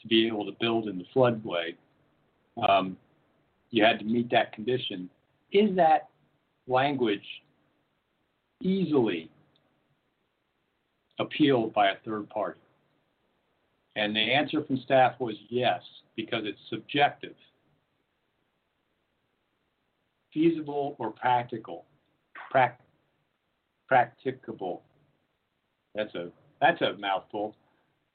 to 0.01 0.07
be 0.07 0.27
able 0.27 0.45
to 0.45 0.53
build 0.59 0.87
in 0.87 0.97
the 0.97 1.05
floodway. 1.15 1.75
Um, 2.67 2.97
you 3.69 3.83
had 3.83 3.99
to 3.99 4.05
meet 4.05 4.29
that 4.31 4.51
condition. 4.53 5.09
Is 5.51 5.75
that 5.75 6.09
language 6.67 7.25
easily 8.61 9.29
appealed 11.19 11.73
by 11.73 11.89
a 11.89 11.95
third 12.05 12.29
party? 12.29 12.59
And 13.95 14.15
the 14.15 14.19
answer 14.19 14.63
from 14.63 14.77
staff 14.77 15.19
was 15.19 15.35
yes, 15.49 15.81
because 16.15 16.43
it's 16.45 16.59
subjective. 16.69 17.35
Feasible 20.33 20.95
or 20.97 21.11
practical. 21.11 21.85
Prac- 22.49 22.80
practicable. 23.91 24.83
That's 25.93 26.15
a 26.15 26.29
that's 26.61 26.81
a 26.81 26.93
mouthful. 26.97 27.53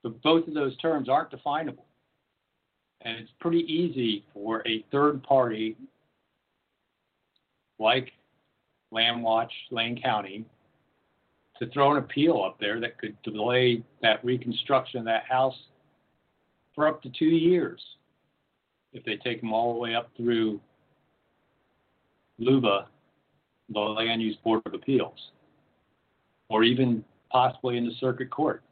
But 0.03 0.23
both 0.23 0.49
of 0.49 0.55
those 0.55 0.75
terms 0.79 1.07
aren't 1.07 1.31
definable. 1.31 1.85
And 3.03 3.19
it's 3.19 3.31
pretty 3.41 3.71
easy 3.71 4.25
for 4.33 4.67
a 4.67 4.87
third 4.91 5.23
party 5.23 5.77
like 7.79 8.11
Land 8.91 9.23
Watch, 9.23 9.53
Lane 9.71 10.01
County, 10.01 10.47
to 11.59 11.67
throw 11.67 11.91
an 11.91 11.99
appeal 11.99 12.43
up 12.43 12.59
there 12.59 12.81
that 12.81 12.97
could 12.97 13.21
delay 13.23 13.83
that 14.01 14.25
reconstruction 14.25 15.01
of 15.01 15.05
that 15.05 15.25
house 15.29 15.59
for 16.75 16.89
up 16.89 17.03
to 17.03 17.11
two 17.11 17.27
years 17.27 17.83
if 18.95 19.05
they 19.05 19.17
take 19.17 19.43
them 19.43 19.53
all 19.53 19.75
the 19.75 19.79
way 19.79 19.95
up 19.95 20.09
through 20.17 20.59
LUBA, 22.39 22.87
the 23.69 23.79
Land 23.79 24.23
Use 24.23 24.37
Board 24.43 24.63
of 24.65 24.73
Appeals 24.73 25.33
or 26.49 26.65
even 26.65 27.05
possibly 27.31 27.77
in 27.77 27.87
the 27.87 27.95
circuit 28.01 28.31
court. 28.31 28.63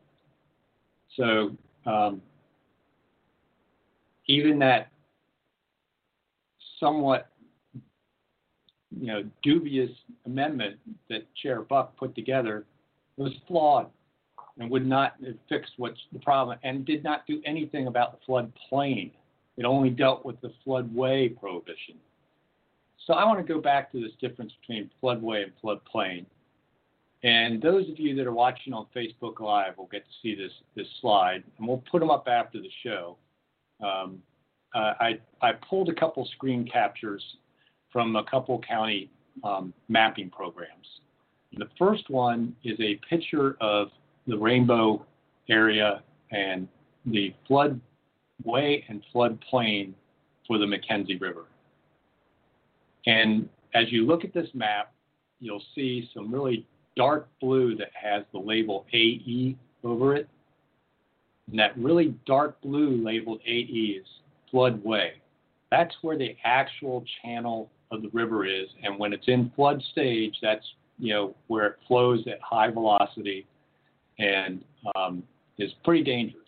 So 1.16 1.50
um, 1.86 2.22
even 4.26 4.58
that 4.60 4.88
somewhat 6.80 7.28
you 9.00 9.06
know 9.06 9.24
dubious 9.42 9.90
amendment 10.26 10.76
that 11.08 11.22
Chair 11.34 11.62
Buch 11.62 11.90
put 11.96 12.14
together 12.14 12.64
was 13.16 13.32
flawed 13.46 13.86
and 14.58 14.70
would 14.70 14.86
not 14.86 15.16
fix 15.48 15.68
what's 15.76 16.00
the 16.12 16.18
problem 16.20 16.58
and 16.62 16.84
did 16.84 17.02
not 17.02 17.26
do 17.26 17.40
anything 17.44 17.86
about 17.86 18.18
the 18.18 18.26
floodplain. 18.26 19.10
It 19.56 19.64
only 19.64 19.90
dealt 19.90 20.24
with 20.24 20.40
the 20.40 20.52
floodway 20.66 21.38
prohibition. 21.38 21.96
So 23.06 23.14
I 23.14 23.24
want 23.24 23.44
to 23.44 23.52
go 23.52 23.60
back 23.60 23.92
to 23.92 24.00
this 24.00 24.12
difference 24.20 24.52
between 24.60 24.90
floodway 25.02 25.44
and 25.44 25.52
floodplain. 25.62 26.24
And 27.24 27.60
those 27.62 27.88
of 27.88 27.98
you 27.98 28.14
that 28.16 28.26
are 28.26 28.32
watching 28.32 28.74
on 28.74 28.86
Facebook 28.94 29.40
Live 29.40 29.78
will 29.78 29.88
get 29.90 30.04
to 30.04 30.10
see 30.22 30.34
this 30.34 30.52
this 30.76 30.86
slide, 31.00 31.42
and 31.58 31.66
we'll 31.66 31.82
put 31.90 32.00
them 32.00 32.10
up 32.10 32.28
after 32.28 32.60
the 32.60 32.70
show. 32.82 33.16
Um, 33.82 34.22
I 34.74 35.18
I 35.40 35.52
pulled 35.68 35.88
a 35.88 35.94
couple 35.94 36.28
screen 36.36 36.68
captures 36.70 37.24
from 37.90 38.14
a 38.16 38.24
couple 38.24 38.60
county 38.60 39.10
um, 39.42 39.72
mapping 39.88 40.28
programs. 40.28 40.86
The 41.56 41.68
first 41.78 42.10
one 42.10 42.54
is 42.62 42.78
a 42.80 43.00
picture 43.08 43.56
of 43.60 43.88
the 44.26 44.36
rainbow 44.36 45.06
area 45.48 46.02
and 46.30 46.68
the 47.06 47.32
floodway 47.48 48.82
and 48.88 49.02
floodplain 49.14 49.94
for 50.46 50.58
the 50.58 50.66
McKenzie 50.66 51.20
River. 51.20 51.44
And 53.06 53.48
as 53.74 53.90
you 53.90 54.04
look 54.04 54.24
at 54.24 54.34
this 54.34 54.48
map, 54.52 54.92
you'll 55.40 55.62
see 55.74 56.08
some 56.12 56.32
really 56.32 56.66
dark 56.96 57.28
blue 57.40 57.76
that 57.76 57.90
has 57.94 58.24
the 58.32 58.38
label 58.38 58.86
AE 58.92 59.56
over 59.82 60.14
it. 60.14 60.28
And 61.50 61.58
that 61.58 61.76
really 61.76 62.14
dark 62.26 62.60
blue 62.62 63.02
labeled 63.04 63.40
AE 63.46 64.00
is 64.00 64.06
floodway. 64.52 65.10
That's 65.70 65.94
where 66.02 66.16
the 66.16 66.36
actual 66.44 67.04
channel 67.22 67.70
of 67.90 68.02
the 68.02 68.08
river 68.12 68.46
is. 68.46 68.68
And 68.82 68.98
when 68.98 69.12
it's 69.12 69.28
in 69.28 69.52
flood 69.54 69.82
stage, 69.92 70.34
that's 70.40 70.64
you 70.98 71.12
know 71.12 71.34
where 71.48 71.66
it 71.66 71.76
flows 71.88 72.24
at 72.28 72.40
high 72.40 72.70
velocity 72.70 73.46
and 74.18 74.62
um, 74.94 75.22
is 75.58 75.72
pretty 75.84 76.04
dangerous. 76.04 76.42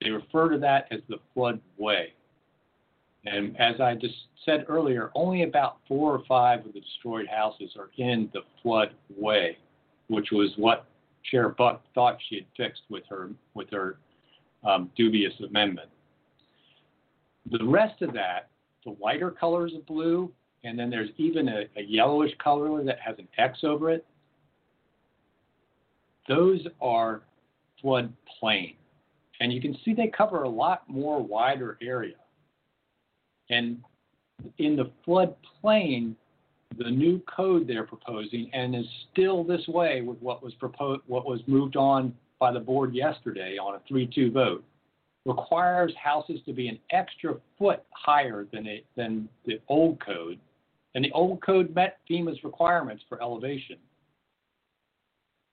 They 0.00 0.10
refer 0.10 0.48
to 0.50 0.58
that 0.58 0.86
as 0.90 1.00
the 1.08 1.18
floodway. 1.36 2.06
And 3.26 3.58
as 3.60 3.80
I 3.80 3.94
just 3.94 4.14
said 4.44 4.64
earlier, 4.68 5.10
only 5.14 5.42
about 5.42 5.78
four 5.86 6.12
or 6.12 6.22
five 6.26 6.64
of 6.64 6.72
the 6.72 6.80
destroyed 6.80 7.26
houses 7.26 7.72
are 7.76 7.90
in 7.98 8.30
the 8.32 8.40
floodway, 8.64 9.56
which 10.08 10.28
was 10.30 10.50
what 10.56 10.86
Chair 11.30 11.50
Buch 11.50 11.80
thought 11.94 12.18
she 12.28 12.36
had 12.36 12.46
fixed 12.56 12.82
with 12.88 13.02
her 13.08 13.30
with 13.54 13.68
her 13.70 13.98
um, 14.64 14.90
dubious 14.96 15.32
amendment. 15.46 15.88
The 17.50 17.64
rest 17.64 18.02
of 18.02 18.12
that, 18.14 18.48
the 18.84 18.96
lighter 19.00 19.30
colors 19.30 19.72
of 19.74 19.86
blue, 19.86 20.30
and 20.64 20.78
then 20.78 20.90
there's 20.90 21.10
even 21.16 21.48
a, 21.48 21.64
a 21.76 21.82
yellowish 21.82 22.32
color 22.42 22.82
that 22.84 22.98
has 23.00 23.18
an 23.18 23.28
X 23.36 23.60
over 23.62 23.90
it. 23.90 24.06
Those 26.28 26.60
are 26.80 27.22
floodplain. 27.82 28.74
And 29.40 29.52
you 29.52 29.60
can 29.60 29.76
see 29.84 29.94
they 29.94 30.08
cover 30.08 30.42
a 30.42 30.48
lot 30.48 30.88
more 30.88 31.22
wider 31.22 31.78
area. 31.80 32.16
And 33.50 33.82
in 34.58 34.76
the 34.76 34.90
floodplain, 35.06 36.14
the 36.76 36.90
new 36.90 37.20
code 37.20 37.66
they're 37.66 37.86
proposing, 37.86 38.50
and 38.52 38.74
is 38.74 38.86
still 39.10 39.42
this 39.42 39.66
way 39.68 40.02
with 40.02 40.20
what 40.20 40.42
was 40.42 40.54
proposed, 40.54 41.02
what 41.06 41.26
was 41.26 41.40
moved 41.46 41.76
on 41.76 42.14
by 42.38 42.52
the 42.52 42.60
board 42.60 42.94
yesterday 42.94 43.56
on 43.56 43.74
a 43.74 43.92
3-2 43.92 44.32
vote, 44.32 44.64
requires 45.24 45.92
houses 46.02 46.40
to 46.46 46.52
be 46.52 46.68
an 46.68 46.78
extra 46.90 47.36
foot 47.58 47.82
higher 47.90 48.46
than 48.52 48.66
it, 48.66 48.84
than 48.96 49.28
the 49.44 49.60
old 49.68 49.98
code, 50.04 50.38
and 50.94 51.04
the 51.04 51.12
old 51.12 51.42
code 51.42 51.74
met 51.74 51.98
FEMA's 52.08 52.42
requirements 52.44 53.02
for 53.08 53.20
elevation, 53.22 53.76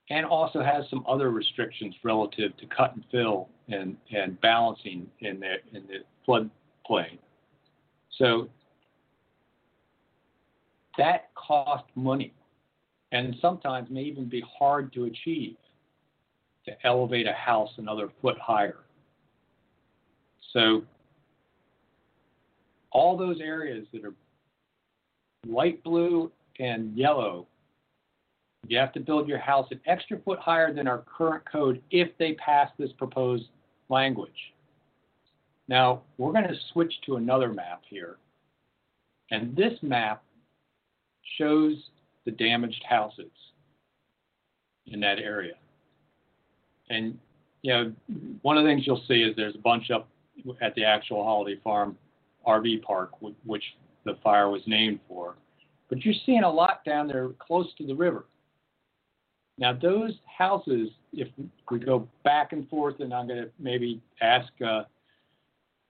and 0.10 0.26
also 0.26 0.62
has 0.62 0.86
some 0.90 1.04
other 1.08 1.32
restrictions 1.32 1.96
relative 2.04 2.56
to 2.58 2.66
cut 2.68 2.94
and 2.94 3.04
fill 3.12 3.50
and, 3.68 3.98
and 4.16 4.40
balancing 4.42 5.08
in 5.20 5.40
the 5.40 5.56
in 5.74 5.84
the 5.88 6.04
floodplain. 6.28 7.18
So 8.18 8.50
that 10.98 11.30
costs 11.36 11.90
money 11.96 12.34
and 13.12 13.36
sometimes 13.42 13.90
may 13.90 14.02
even 14.04 14.28
be 14.28 14.44
hard 14.58 14.94
to 14.94 15.06
achieve 15.06 15.56
to 16.66 16.74
elevate 16.84 17.28
a 17.28 17.34
house 17.34 17.70
another 17.78 18.10
foot 18.22 18.38
higher. 18.40 18.80
So 20.54 20.84
all 22.92 23.18
those 23.18 23.40
areas 23.42 23.86
that 23.94 24.04
are 24.04 24.14
light 25.48 25.84
blue 25.84 26.32
and 26.60 26.98
yellow, 26.98 27.48
you 28.68 28.78
have 28.78 28.94
to 28.94 29.00
build 29.00 29.28
your 29.28 29.38
house 29.38 29.68
an 29.72 29.80
extra 29.86 30.18
foot 30.20 30.40
higher 30.40 30.74
than 30.74 30.88
our 30.88 31.04
current 31.18 31.44
code 31.50 31.82
if 31.92 32.10
they 32.18 32.34
pass 32.34 32.70
this 32.80 32.92
proposed 32.98 33.46
language. 33.90 34.54
Now, 35.68 36.04
we're 36.18 36.32
going 36.32 36.48
to 36.48 36.56
switch 36.74 36.94
to 37.06 37.16
another 37.16 37.52
map 37.52 37.82
here. 37.90 38.18
And 39.32 39.56
this 39.56 39.74
map 39.82 40.24
shows 41.38 41.76
the 42.26 42.32
damaged 42.32 42.84
houses 42.88 43.32
in 44.88 45.00
that 45.00 45.20
area. 45.20 45.56
And, 46.90 47.18
you 47.64 47.74
know, 47.74 47.94
one 48.44 48.58
of 48.58 48.64
the 48.64 48.70
things 48.70 48.86
you'll 48.86 49.04
see 49.08 49.24
is 49.24 49.36
there's 49.36 49.56
a 49.56 49.60
bunch 49.60 49.90
up 49.90 50.08
at 50.62 50.76
the 50.76 50.84
actual 50.84 51.24
Holiday 51.24 51.60
Farm 51.64 51.98
RV 52.46 52.84
park, 52.84 53.12
which 53.44 53.64
the 54.04 54.18
fire 54.24 54.50
was 54.50 54.62
named 54.68 55.00
for. 55.08 55.36
But 55.90 56.04
you're 56.06 56.14
seeing 56.26 56.44
a 56.44 56.52
lot 56.52 56.84
down 56.86 57.08
there 57.08 57.30
close 57.40 57.68
to 57.78 57.86
the 57.86 57.96
river. 57.96 58.26
Now, 59.58 59.74
those 59.74 60.14
houses, 60.26 60.90
if 61.14 61.30
we 61.72 61.80
go 61.80 62.08
back 62.24 62.52
and 62.52 62.68
forth, 62.70 63.00
and 63.00 63.14
I'm 63.14 63.28
going 63.28 63.42
to 63.42 63.50
maybe 63.58 64.02
ask, 64.22 64.52
uh, 64.66 64.84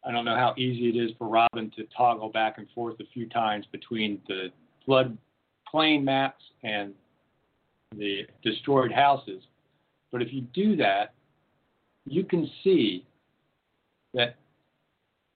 I 0.06 0.12
don't 0.12 0.26
know 0.26 0.36
how 0.36 0.54
easy 0.56 0.90
it 0.90 1.02
is 1.02 1.12
for 1.18 1.28
Robin 1.28 1.72
to 1.76 1.84
toggle 1.98 2.30
back 2.30 2.60
and 2.60 2.68
forth 2.76 3.00
a 3.00 3.06
few 3.12 3.28
times 3.28 3.66
between 3.72 4.22
the 4.28 4.50
flood 4.86 5.18
plain 5.68 6.06
maps 6.06 6.44
and 6.64 6.94
the 7.96 8.28
destroyed 8.44 8.92
houses. 8.92 9.42
But 10.12 10.22
if 10.22 10.32
you 10.32 10.42
do 10.54 10.76
that, 10.76 11.14
you 12.06 12.24
can 12.24 12.50
see 12.64 13.04
that 14.14 14.36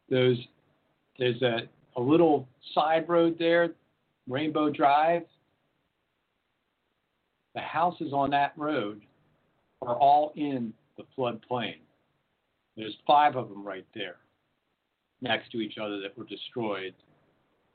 those 0.09 0.37
there's 1.17 1.41
a, 1.41 1.61
a 1.97 2.01
little 2.01 2.47
side 2.73 3.09
road 3.09 3.37
there, 3.39 3.73
Rainbow 4.27 4.69
Drive. 4.69 5.23
The 7.55 7.61
houses 7.61 8.13
on 8.13 8.29
that 8.29 8.53
road 8.55 9.01
are 9.81 9.95
all 9.95 10.31
in 10.35 10.73
the 10.97 11.03
floodplain. 11.17 11.77
There's 12.77 12.95
five 13.07 13.35
of 13.35 13.49
them 13.49 13.65
right 13.65 13.85
there 13.95 14.17
next 15.21 15.51
to 15.51 15.59
each 15.59 15.77
other 15.77 15.99
that 16.01 16.17
were 16.17 16.25
destroyed, 16.25 16.93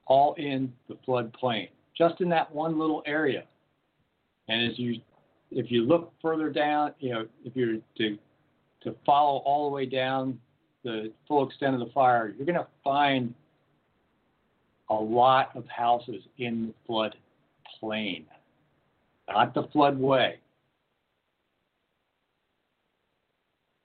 all 0.07 0.35
in 0.35 0.73
the 0.89 0.97
floodplain 1.07 1.69
just 1.97 2.21
in 2.21 2.29
that 2.29 2.53
one 2.53 2.79
little 2.79 3.03
area. 3.07 3.45
And 4.49 4.71
as 4.71 4.79
you, 4.79 5.01
if 5.51 5.71
you 5.71 5.83
look 5.83 6.13
further 6.21 6.51
down, 6.51 6.93
you 6.99 7.11
know, 7.11 7.27
if 7.45 7.55
you're 7.55 7.79
to 7.99 8.19
to 8.83 8.95
follow 9.07 9.39
all 9.47 9.71
the 9.71 9.75
way 9.75 9.87
down 9.87 10.39
the 10.83 11.11
full 11.27 11.47
extent 11.49 11.73
of 11.73 11.81
the 11.81 11.91
fire, 11.95 12.35
you're 12.37 12.45
going 12.45 12.59
to 12.59 12.67
find 12.83 13.33
a 14.91 14.95
lot 14.95 15.51
of 15.55 15.67
houses 15.69 16.23
in 16.37 16.67
the 16.67 16.75
flood 16.87 17.17
plain, 17.81 18.27
not 19.27 19.55
the 19.55 19.63
floodway. 19.75 20.35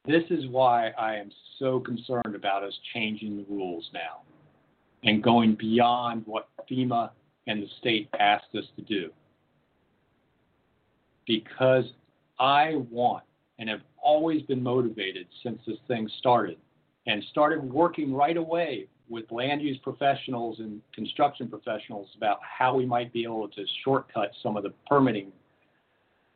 This 0.05 0.23
is 0.29 0.47
why 0.47 0.89
I 0.97 1.15
am 1.15 1.31
so 1.59 1.79
concerned 1.79 2.35
about 2.35 2.63
us 2.63 2.73
changing 2.93 3.37
the 3.37 3.45
rules 3.49 3.89
now 3.93 4.21
and 5.03 5.23
going 5.23 5.55
beyond 5.55 6.23
what 6.25 6.49
FEMA 6.69 7.11
and 7.47 7.63
the 7.63 7.67
state 7.79 8.09
asked 8.19 8.55
us 8.55 8.65
to 8.75 8.81
do. 8.81 9.11
Because 11.27 11.85
I 12.39 12.75
want 12.89 13.23
and 13.59 13.69
have 13.69 13.81
always 14.01 14.41
been 14.43 14.63
motivated 14.63 15.27
since 15.43 15.59
this 15.67 15.77
thing 15.87 16.09
started 16.17 16.57
and 17.07 17.23
started 17.31 17.61
working 17.63 18.13
right 18.13 18.37
away 18.37 18.87
with 19.09 19.29
land 19.31 19.61
use 19.61 19.77
professionals 19.79 20.59
and 20.59 20.81
construction 20.93 21.47
professionals 21.47 22.07
about 22.15 22.39
how 22.41 22.75
we 22.75 22.85
might 22.85 23.11
be 23.11 23.23
able 23.23 23.47
to 23.49 23.65
shortcut 23.83 24.31
some 24.41 24.55
of 24.55 24.63
the 24.63 24.71
permitting 24.87 25.31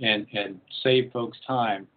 and, 0.02 0.26
and 0.34 0.60
save 0.84 1.12
folks 1.12 1.38
time. 1.45 1.88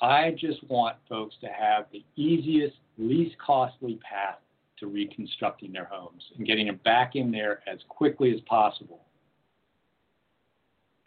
I 0.00 0.32
just 0.38 0.62
want 0.68 0.96
folks 1.08 1.34
to 1.40 1.48
have 1.48 1.86
the 1.92 2.04
easiest, 2.16 2.76
least 2.98 3.36
costly 3.38 3.98
path 4.08 4.38
to 4.78 4.86
reconstructing 4.86 5.72
their 5.72 5.88
homes 5.90 6.22
and 6.36 6.46
getting 6.46 6.66
them 6.66 6.80
back 6.84 7.16
in 7.16 7.32
there 7.32 7.60
as 7.66 7.78
quickly 7.88 8.32
as 8.32 8.40
possible. 8.42 9.00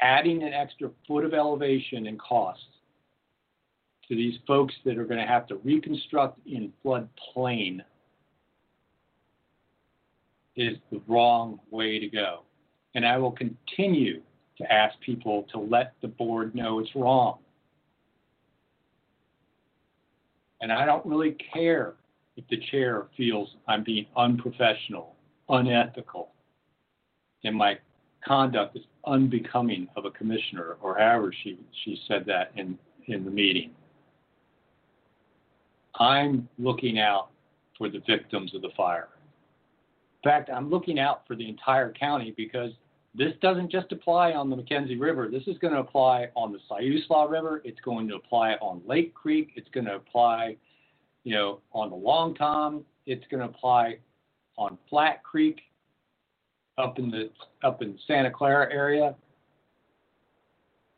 Adding 0.02 0.44
an 0.44 0.54
extra 0.54 0.90
foot 1.08 1.24
of 1.24 1.34
elevation 1.34 2.08
and 2.08 2.20
cost 2.20 2.60
to 4.10 4.16
these 4.16 4.38
folks 4.46 4.74
that 4.84 4.98
are 4.98 5.06
going 5.06 5.20
to 5.20 5.28
have 5.28 5.48
to 5.48 5.56
reconstruct 5.58 6.40
in 6.46 6.74
floodplain 6.84 7.82
is 10.58 10.78
the 10.92 11.02
wrong 11.08 11.60
way 11.70 11.98
to 11.98 12.08
go. 12.08 12.42
And 12.94 13.06
I 13.06 13.18
will 13.18 13.32
continue 13.32 14.22
to 14.58 14.72
ask 14.72 15.00
people 15.00 15.48
to 15.54 15.60
let 15.60 15.94
the 16.02 16.10
board 16.10 16.54
know 16.54 16.80
it's 16.80 16.94
wrong. 16.94 17.40
And 20.62 20.72
I 20.72 20.86
don't 20.86 21.06
really 21.06 21.36
care 21.54 21.96
if 22.38 22.48
the 22.50 22.58
chair 22.72 23.08
feels 23.18 23.50
I'm 23.68 23.84
being 23.84 24.06
unprofessional, 24.16 25.16
unethical, 25.50 26.30
and 27.44 27.56
my 27.56 27.78
conduct 28.26 28.78
is 28.78 28.84
unbecoming 29.06 29.88
of 29.96 30.06
a 30.06 30.12
commissioner, 30.12 30.78
or 30.82 30.98
however 30.98 31.34
she, 31.44 31.58
she 31.84 32.00
said 32.08 32.24
that 32.28 32.52
in, 32.56 32.78
in 33.08 33.26
the 33.26 33.32
meeting. 33.32 33.72
I'm 36.00 36.48
looking 36.58 37.00
out 37.00 37.30
for 37.78 37.90
the 37.90 38.02
victims 38.08 38.54
of 38.54 38.62
the 38.62 38.70
fire. 38.78 39.10
In 40.24 40.30
fact, 40.30 40.52
I'm 40.54 40.70
looking 40.70 41.00
out 41.00 41.26
for 41.28 41.36
the 41.36 41.50
entire 41.50 41.92
county 41.92 42.34
because 42.38 42.72
this 43.14 43.34
doesn't 43.42 43.72
just 43.72 43.92
apply 43.92 44.34
on 44.34 44.50
the 44.50 44.56
McKenzie 44.56 45.00
River. 45.00 45.30
This 45.30 45.44
is 45.48 45.58
going 45.58 45.74
to 45.74 45.80
apply 45.80 46.30
on 46.36 46.54
the 46.54 46.60
Siuslaw 46.70 47.30
River. 47.30 47.62
It's 47.66 47.80
going 47.82 48.08
to 48.08 48.16
apply 48.16 48.54
on 48.62 48.82
Lake 48.86 49.14
Creek. 49.14 49.52
It's 49.56 49.70
going 49.74 49.86
to 49.86 49.96
apply 49.96 50.56
you 51.24 51.36
know, 51.36 51.60
on 51.74 51.90
the 51.90 51.96
Long 51.96 52.34
Tom, 52.36 52.84
it's 53.06 53.26
going 53.30 53.42
to 53.42 53.48
apply 53.48 53.98
on 54.58 54.78
Flat 54.90 55.24
Creek, 55.24 55.62
up 56.78 56.98
in 56.98 57.12
the 57.12 57.30
up 57.64 57.82
in 57.82 57.98
Santa 58.08 58.32
Clara 58.32 58.72
area. 58.74 59.16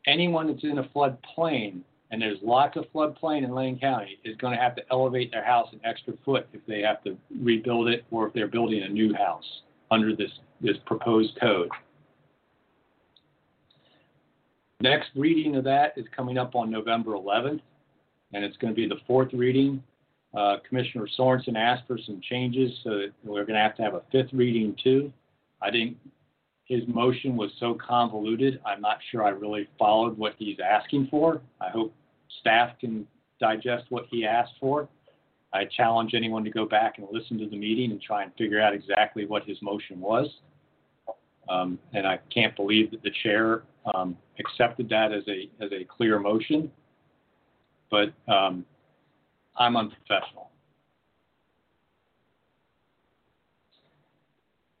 Anyone 0.06 0.46
that's 0.46 0.64
in 0.64 0.78
a 0.78 0.84
floodplain, 0.84 1.80
and 2.10 2.20
there's 2.20 2.38
lots 2.42 2.76
of 2.76 2.84
floodplain 2.94 3.44
in 3.44 3.54
Lane 3.54 3.78
County, 3.78 4.18
is 4.24 4.36
going 4.36 4.54
to 4.54 4.62
have 4.62 4.76
to 4.76 4.82
elevate 4.90 5.30
their 5.30 5.44
house 5.44 5.68
an 5.72 5.80
extra 5.84 6.14
foot 6.24 6.46
if 6.52 6.60
they 6.66 6.80
have 6.80 7.02
to 7.04 7.16
rebuild 7.40 7.88
it 7.88 8.04
or 8.10 8.26
if 8.28 8.34
they're 8.34 8.48
building 8.48 8.82
a 8.82 8.88
new 8.88 9.14
house 9.14 9.62
under 9.90 10.14
this 10.14 10.30
this 10.60 10.76
proposed 10.86 11.38
code. 11.40 11.68
Next 14.84 15.08
reading 15.14 15.56
of 15.56 15.64
that 15.64 15.94
is 15.96 16.04
coming 16.14 16.36
up 16.36 16.54
on 16.54 16.70
November 16.70 17.12
11th, 17.12 17.62
and 18.34 18.44
it's 18.44 18.58
going 18.58 18.70
to 18.70 18.76
be 18.76 18.86
the 18.86 19.00
fourth 19.06 19.32
reading. 19.32 19.82
Uh, 20.36 20.56
Commissioner 20.68 21.08
Sorenson 21.16 21.56
asked 21.56 21.84
for 21.86 21.96
some 21.96 22.20
changes, 22.20 22.70
so 22.84 23.06
we're 23.24 23.46
going 23.46 23.56
to 23.56 23.62
have 23.62 23.74
to 23.76 23.82
have 23.82 23.94
a 23.94 24.02
fifth 24.12 24.30
reading 24.34 24.76
too. 24.84 25.10
I 25.62 25.70
think 25.70 25.96
his 26.66 26.82
motion 26.86 27.34
was 27.34 27.50
so 27.58 27.72
convoluted, 27.72 28.60
I'm 28.66 28.82
not 28.82 28.98
sure 29.10 29.24
I 29.24 29.30
really 29.30 29.66
followed 29.78 30.18
what 30.18 30.34
he's 30.36 30.58
asking 30.62 31.08
for. 31.10 31.40
I 31.62 31.70
hope 31.70 31.94
staff 32.40 32.78
can 32.78 33.06
digest 33.40 33.86
what 33.88 34.04
he 34.10 34.26
asked 34.26 34.52
for. 34.60 34.86
I 35.54 35.64
challenge 35.64 36.12
anyone 36.12 36.44
to 36.44 36.50
go 36.50 36.66
back 36.66 36.98
and 36.98 37.06
listen 37.10 37.38
to 37.38 37.48
the 37.48 37.56
meeting 37.56 37.90
and 37.90 38.02
try 38.02 38.22
and 38.22 38.32
figure 38.36 38.60
out 38.60 38.74
exactly 38.74 39.24
what 39.24 39.44
his 39.44 39.56
motion 39.62 39.98
was. 39.98 40.28
Um, 41.48 41.78
and 41.94 42.06
I 42.06 42.18
can't 42.30 42.54
believe 42.54 42.90
that 42.90 43.02
the 43.02 43.12
chair 43.22 43.62
um, 43.92 44.16
accepted 44.38 44.88
that 44.88 45.12
as 45.12 45.22
a 45.28 45.50
as 45.62 45.70
a 45.72 45.84
clear 45.84 46.18
motion. 46.18 46.70
But 47.90 48.12
um, 48.32 48.64
I'm 49.56 49.76
unprofessional. 49.76 50.50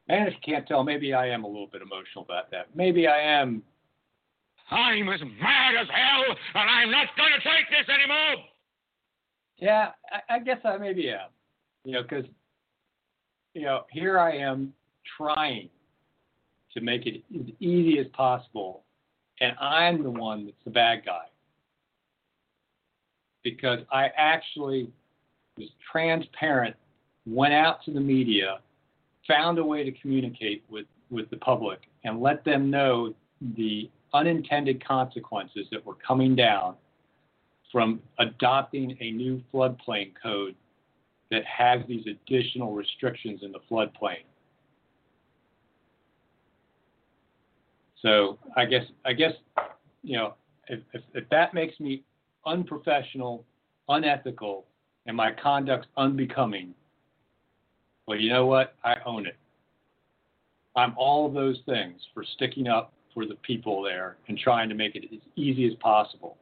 And 0.08 0.28
if 0.28 0.34
you 0.34 0.52
can't 0.54 0.66
tell, 0.66 0.84
maybe 0.84 1.14
I 1.14 1.28
am 1.28 1.44
a 1.44 1.46
little 1.46 1.66
bit 1.66 1.80
emotional 1.80 2.24
about 2.24 2.50
that. 2.50 2.66
Maybe 2.74 3.06
I 3.06 3.20
am. 3.20 3.62
I'm 4.70 5.08
as 5.08 5.20
mad 5.20 5.74
as 5.80 5.86
hell, 5.88 6.36
and 6.54 6.70
I'm 6.70 6.90
not 6.90 7.06
going 7.16 7.30
to 7.32 7.48
take 7.48 7.68
this 7.70 7.94
anymore. 7.94 8.44
Yeah, 9.58 9.90
I, 10.10 10.36
I 10.36 10.38
guess 10.40 10.58
I 10.64 10.76
maybe 10.78 11.10
am. 11.10 11.28
You 11.84 11.92
know, 11.92 12.02
because 12.02 12.24
you 13.54 13.62
know, 13.62 13.84
here 13.90 14.18
I 14.18 14.36
am 14.36 14.72
trying 15.16 15.68
to 16.74 16.80
make 16.80 17.06
it 17.06 17.22
as 17.34 17.46
easy 17.60 17.98
as 17.98 18.06
possible, 18.12 18.83
and 19.40 19.56
I'm 19.60 20.02
the 20.02 20.10
one 20.10 20.46
that's 20.46 20.56
the 20.64 20.70
bad 20.70 21.04
guy 21.04 21.26
because 23.42 23.80
I 23.92 24.10
actually 24.16 24.90
was 25.58 25.68
transparent, 25.92 26.74
went 27.26 27.54
out 27.54 27.84
to 27.84 27.92
the 27.92 28.00
media, 28.00 28.58
found 29.28 29.58
a 29.58 29.64
way 29.64 29.84
to 29.84 29.92
communicate 29.92 30.64
with, 30.68 30.86
with 31.10 31.28
the 31.30 31.36
public, 31.36 31.80
and 32.04 32.20
let 32.20 32.44
them 32.44 32.70
know 32.70 33.14
the 33.56 33.90
unintended 34.14 34.84
consequences 34.84 35.66
that 35.70 35.84
were 35.84 35.96
coming 36.06 36.34
down 36.34 36.74
from 37.70 38.00
adopting 38.18 38.96
a 39.00 39.10
new 39.10 39.42
floodplain 39.52 40.12
code 40.22 40.54
that 41.30 41.44
has 41.44 41.80
these 41.88 42.04
additional 42.06 42.72
restrictions 42.72 43.40
in 43.42 43.52
the 43.52 43.58
floodplain. 43.70 44.22
So 48.04 48.38
I 48.54 48.66
guess 48.66 48.84
I 49.04 49.14
guess 49.14 49.32
you 50.02 50.16
know 50.16 50.34
if, 50.68 50.80
if, 50.92 51.02
if 51.14 51.28
that 51.30 51.54
makes 51.54 51.80
me 51.80 52.04
unprofessional, 52.46 53.44
unethical, 53.88 54.66
and 55.06 55.16
my 55.16 55.32
conduct's 55.32 55.88
unbecoming, 55.96 56.74
well, 58.06 58.18
you 58.18 58.30
know 58.30 58.46
what? 58.46 58.74
I 58.84 58.96
own 59.06 59.26
it. 59.26 59.36
I'm 60.76 60.94
all 60.96 61.26
of 61.26 61.32
those 61.32 61.58
things 61.66 62.00
for 62.12 62.24
sticking 62.34 62.68
up 62.68 62.92
for 63.14 63.26
the 63.26 63.36
people 63.36 63.82
there 63.82 64.16
and 64.28 64.36
trying 64.36 64.68
to 64.68 64.74
make 64.74 64.96
it 64.96 65.04
as 65.12 65.20
easy 65.36 65.66
as 65.66 65.74
possible. 65.74 66.36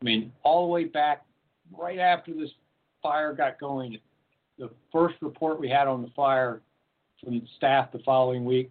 I 0.00 0.04
mean, 0.04 0.32
all 0.42 0.66
the 0.66 0.72
way 0.72 0.84
back 0.84 1.24
right 1.76 1.98
after 1.98 2.34
this 2.34 2.50
fire 3.02 3.32
got 3.32 3.58
going, 3.58 3.98
the 4.58 4.70
first 4.92 5.14
report 5.22 5.58
we 5.58 5.68
had 5.68 5.88
on 5.88 6.02
the 6.02 6.10
fire 6.14 6.60
from 7.22 7.42
staff 7.56 7.90
the 7.90 8.00
following 8.00 8.44
week, 8.44 8.70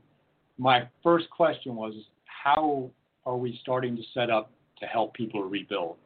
my 0.61 0.87
first 1.01 1.27
question 1.31 1.75
was, 1.75 1.95
how 2.25 2.91
are 3.25 3.35
we 3.35 3.57
starting 3.63 3.95
to 3.95 4.03
set 4.13 4.29
up 4.29 4.51
to 4.79 4.85
help 4.85 5.11
people 5.15 5.43
rebuild? 5.43 5.97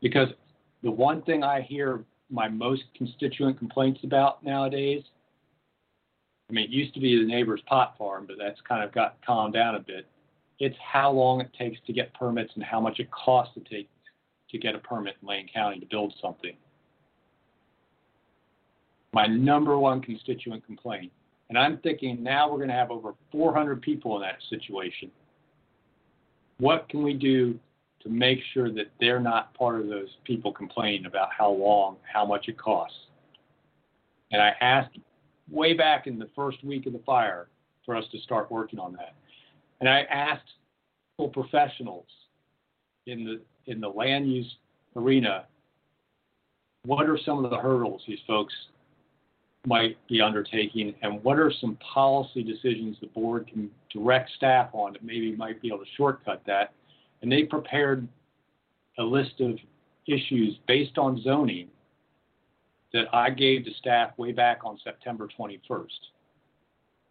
Because 0.00 0.28
the 0.82 0.90
one 0.90 1.20
thing 1.20 1.42
I 1.42 1.60
hear 1.60 2.02
my 2.30 2.48
most 2.48 2.84
constituent 2.96 3.58
complaints 3.58 4.00
about 4.04 4.42
nowadays, 4.42 5.02
I 6.48 6.54
mean, 6.54 6.64
it 6.64 6.70
used 6.70 6.94
to 6.94 7.00
be 7.00 7.18
the 7.18 7.26
neighbor's 7.26 7.60
pot 7.66 7.94
farm, 7.98 8.24
but 8.26 8.36
that's 8.38 8.58
kind 8.66 8.82
of 8.82 8.90
got 8.90 9.18
calmed 9.26 9.52
down 9.52 9.74
a 9.74 9.80
bit. 9.80 10.06
It's 10.58 10.76
how 10.82 11.10
long 11.10 11.42
it 11.42 11.50
takes 11.58 11.78
to 11.86 11.92
get 11.92 12.14
permits 12.14 12.52
and 12.54 12.64
how 12.64 12.80
much 12.80 13.00
it 13.00 13.10
costs 13.10 13.52
to 13.52 13.60
take 13.60 13.90
to 14.48 14.56
get 14.56 14.76
a 14.76 14.78
permit 14.78 15.16
in 15.20 15.28
Lane 15.28 15.46
County 15.52 15.78
to 15.78 15.86
build 15.86 16.14
something. 16.22 16.56
My 19.12 19.26
number 19.26 19.78
one 19.78 20.00
constituent 20.00 20.64
complaint. 20.64 21.12
And 21.48 21.58
I'm 21.58 21.78
thinking 21.78 22.22
now 22.22 22.50
we're 22.50 22.58
going 22.58 22.68
to 22.68 22.74
have 22.74 22.90
over 22.90 23.14
400 23.32 23.80
people 23.80 24.16
in 24.16 24.22
that 24.22 24.38
situation. 24.50 25.10
What 26.58 26.88
can 26.88 27.02
we 27.02 27.14
do 27.14 27.58
to 28.02 28.08
make 28.08 28.38
sure 28.52 28.70
that 28.72 28.90
they're 29.00 29.20
not 29.20 29.54
part 29.54 29.80
of 29.80 29.88
those 29.88 30.08
people 30.24 30.52
complaining 30.52 31.06
about 31.06 31.28
how 31.36 31.50
long, 31.50 31.96
how 32.10 32.24
much 32.24 32.48
it 32.48 32.58
costs. 32.58 32.96
And 34.30 34.40
I 34.40 34.52
asked 34.60 34.96
way 35.50 35.72
back 35.72 36.06
in 36.06 36.18
the 36.18 36.28
first 36.36 36.62
week 36.62 36.86
of 36.86 36.92
the 36.92 37.00
fire 37.00 37.48
for 37.84 37.96
us 37.96 38.04
to 38.12 38.18
start 38.20 38.50
working 38.50 38.78
on 38.78 38.92
that. 38.92 39.14
And 39.80 39.88
I 39.88 40.02
asked 40.02 40.42
professionals 41.32 42.06
in 43.06 43.24
the 43.24 43.40
in 43.70 43.80
the 43.80 43.88
land 43.88 44.32
use 44.32 44.56
arena 44.94 45.46
what 46.84 47.08
are 47.08 47.18
some 47.26 47.44
of 47.44 47.50
the 47.50 47.56
hurdles 47.56 48.02
these 48.06 48.20
folks 48.24 48.54
might 49.68 49.98
be 50.08 50.20
undertaking 50.20 50.94
and 51.02 51.22
what 51.22 51.38
are 51.38 51.52
some 51.60 51.76
policy 51.76 52.42
decisions 52.42 52.96
the 53.00 53.06
board 53.08 53.46
can 53.46 53.70
direct 53.92 54.30
staff 54.36 54.70
on 54.72 54.94
that 54.94 55.04
maybe 55.04 55.36
might 55.36 55.60
be 55.60 55.68
able 55.68 55.78
to 55.78 55.90
shortcut 55.96 56.40
that 56.46 56.72
and 57.20 57.30
they 57.30 57.42
prepared 57.42 58.08
a 58.98 59.02
list 59.02 59.40
of 59.40 59.58
issues 60.06 60.56
based 60.66 60.96
on 60.96 61.22
zoning 61.22 61.68
that 62.92 63.04
I 63.12 63.30
gave 63.30 63.64
to 63.66 63.70
staff 63.74 64.16
way 64.16 64.32
back 64.32 64.60
on 64.64 64.78
September 64.82 65.28
21st. 65.38 65.86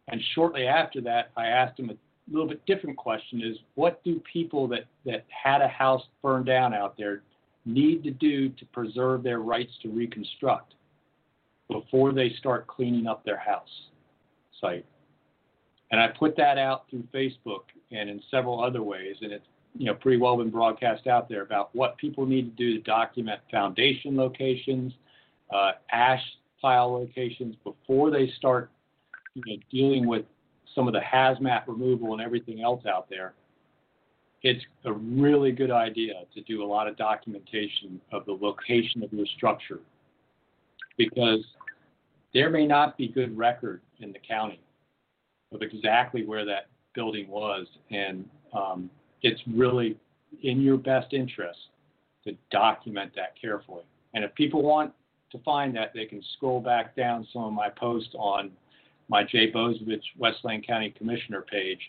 And 0.07 0.19
shortly 0.33 0.65
after 0.65 1.01
that, 1.01 1.29
I 1.37 1.47
asked 1.47 1.77
them 1.77 1.91
a 1.91 1.95
little 2.31 2.47
bit 2.47 2.65
different 2.65 2.97
question 2.97 3.43
is 3.43 3.57
what 3.75 4.03
do 4.03 4.21
people 4.31 4.67
that, 4.69 4.85
that 5.05 5.25
had 5.29 5.61
a 5.61 5.67
house 5.67 6.01
burned 6.23 6.47
down 6.47 6.73
out 6.73 6.97
there 6.97 7.21
need 7.65 8.03
to 8.03 8.11
do 8.11 8.49
to 8.49 8.65
preserve 8.67 9.21
their 9.21 9.39
rights 9.39 9.73
to 9.83 9.89
reconstruct 9.89 10.73
before 11.69 12.13
they 12.13 12.33
start 12.39 12.67
cleaning 12.67 13.07
up 13.07 13.23
their 13.23 13.37
house 13.37 13.69
site? 14.59 14.85
And 15.91 16.01
I 16.01 16.09
put 16.09 16.35
that 16.37 16.57
out 16.57 16.89
through 16.89 17.03
Facebook 17.13 17.63
and 17.91 18.09
in 18.09 18.21
several 18.29 18.63
other 18.63 18.83
ways, 18.83 19.15
and 19.21 19.31
it's 19.31 19.45
you 19.75 19.85
know 19.85 19.93
pretty 19.93 20.17
well 20.17 20.37
been 20.37 20.49
broadcast 20.49 21.07
out 21.07 21.29
there 21.29 21.43
about 21.43 21.73
what 21.75 21.97
people 21.97 22.25
need 22.25 22.57
to 22.57 22.63
do 22.63 22.77
to 22.77 22.83
document 22.83 23.39
foundation 23.51 24.15
locations, 24.17 24.93
uh, 25.53 25.73
ash 25.91 26.23
pile 26.61 26.91
locations 26.91 27.55
before 27.63 28.09
they 28.09 28.31
start 28.37 28.71
you 29.33 29.43
know, 29.45 29.61
dealing 29.71 30.07
with 30.07 30.25
some 30.73 30.87
of 30.87 30.93
the 30.93 30.99
hazmat 30.99 31.63
removal 31.67 32.13
and 32.13 32.21
everything 32.21 32.61
else 32.61 32.85
out 32.85 33.09
there. 33.09 33.33
It's 34.43 34.63
a 34.85 34.93
really 34.93 35.51
good 35.51 35.71
idea 35.71 36.13
to 36.33 36.41
do 36.41 36.63
a 36.63 36.67
lot 36.67 36.87
of 36.87 36.95
documentation 36.97 37.99
of 38.11 38.25
the 38.25 38.33
location 38.33 39.03
of 39.03 39.11
your 39.11 39.25
structure 39.35 39.79
because 40.97 41.43
there 42.33 42.49
may 42.49 42.65
not 42.67 42.97
be 42.97 43.07
good 43.07 43.37
record 43.37 43.81
in 43.99 44.11
the 44.11 44.19
county 44.19 44.59
of 45.51 45.61
exactly 45.61 46.25
where 46.25 46.45
that 46.45 46.67
building 46.93 47.27
was 47.27 47.67
and 47.91 48.25
um, 48.53 48.89
it's 49.21 49.41
really 49.47 49.97
in 50.43 50.61
your 50.61 50.77
best 50.77 51.13
interest 51.13 51.59
to 52.23 52.35
document 52.51 53.11
that 53.15 53.33
carefully. 53.39 53.83
And 54.13 54.23
if 54.23 54.33
people 54.35 54.61
want 54.61 54.93
to 55.31 55.39
find 55.39 55.75
that, 55.75 55.91
they 55.93 56.05
can 56.05 56.21
scroll 56.35 56.59
back 56.59 56.95
down 56.95 57.27
some 57.31 57.43
of 57.43 57.53
my 57.53 57.69
posts 57.69 58.13
on 58.17 58.51
my 59.09 59.23
Jay 59.23 59.51
Bozievich 59.51 60.03
West 60.17 60.39
Lane 60.43 60.61
County 60.61 60.93
Commissioner 60.97 61.41
page, 61.41 61.79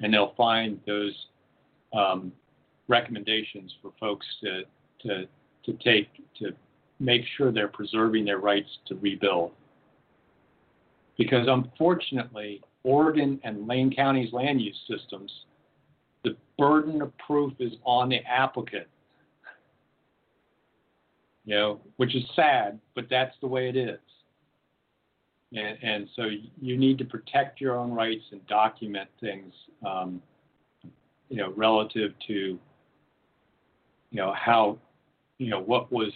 and 0.00 0.12
they'll 0.12 0.34
find 0.36 0.80
those 0.86 1.14
um, 1.92 2.32
recommendations 2.86 3.74
for 3.82 3.92
folks 3.98 4.26
to, 4.42 4.62
to, 5.02 5.26
to 5.64 5.72
take 5.84 6.08
to 6.38 6.52
make 7.00 7.22
sure 7.36 7.52
they're 7.52 7.68
preserving 7.68 8.24
their 8.24 8.38
rights 8.38 8.68
to 8.86 8.96
rebuild. 8.96 9.52
Because 11.18 11.46
unfortunately, 11.48 12.62
Oregon 12.84 13.40
and 13.44 13.66
Lane 13.66 13.92
County's 13.94 14.32
land 14.32 14.62
use 14.62 14.78
systems 14.88 15.30
the 16.24 16.36
burden 16.58 17.00
of 17.02 17.16
proof 17.18 17.52
is 17.58 17.72
on 17.84 18.08
the 18.08 18.18
applicant. 18.24 18.86
You 21.44 21.54
know, 21.54 21.80
which 21.96 22.14
is 22.14 22.22
sad, 22.36 22.78
but 22.94 23.06
that's 23.08 23.34
the 23.40 23.46
way 23.46 23.68
it 23.68 23.76
is. 23.76 23.98
And, 25.54 25.78
and 25.82 26.08
so 26.14 26.28
you 26.60 26.76
need 26.76 26.98
to 26.98 27.06
protect 27.06 27.60
your 27.60 27.76
own 27.76 27.90
rights 27.90 28.24
and 28.32 28.46
document 28.48 29.08
things, 29.18 29.54
um, 29.86 30.20
you 31.30 31.38
know, 31.38 31.54
relative 31.56 32.12
to, 32.26 32.34
you 32.34 32.58
know, 34.12 34.34
how, 34.36 34.76
you 35.38 35.48
know, 35.48 35.60
what 35.60 35.90
was, 35.90 36.12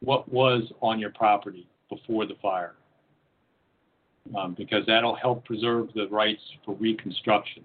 what 0.00 0.30
was 0.30 0.64
on 0.82 0.98
your 0.98 1.10
property 1.10 1.66
before 1.88 2.26
the 2.26 2.36
fire, 2.42 2.74
um, 4.36 4.54
because 4.56 4.84
that'll 4.86 5.16
help 5.16 5.44
preserve 5.44 5.88
the 5.94 6.08
rights 6.08 6.42
for 6.64 6.74
reconstruction. 6.76 7.64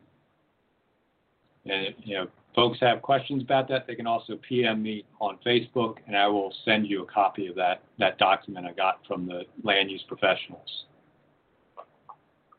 And 1.65 1.95
you 2.03 2.15
know, 2.15 2.27
folks 2.55 2.77
have 2.81 3.01
questions 3.01 3.41
about 3.41 3.67
that, 3.69 3.87
they 3.87 3.95
can 3.95 4.07
also 4.07 4.39
PM 4.47 4.83
me 4.83 5.05
on 5.19 5.37
Facebook, 5.45 5.97
and 6.07 6.15
I 6.15 6.27
will 6.27 6.53
send 6.65 6.87
you 6.87 7.03
a 7.03 7.05
copy 7.05 7.47
of 7.47 7.55
that 7.55 7.83
that 7.99 8.17
document 8.17 8.65
I 8.65 8.73
got 8.73 8.99
from 9.07 9.25
the 9.27 9.43
land 9.63 9.89
use 9.91 10.03
professionals. 10.07 10.85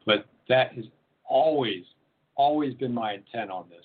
But 0.07 0.27
that 0.49 0.73
has 0.75 0.85
always, 1.25 1.85
always 2.37 2.75
been 2.75 2.93
my 2.93 3.15
intent 3.15 3.51
on 3.51 3.67
this. 3.71 3.85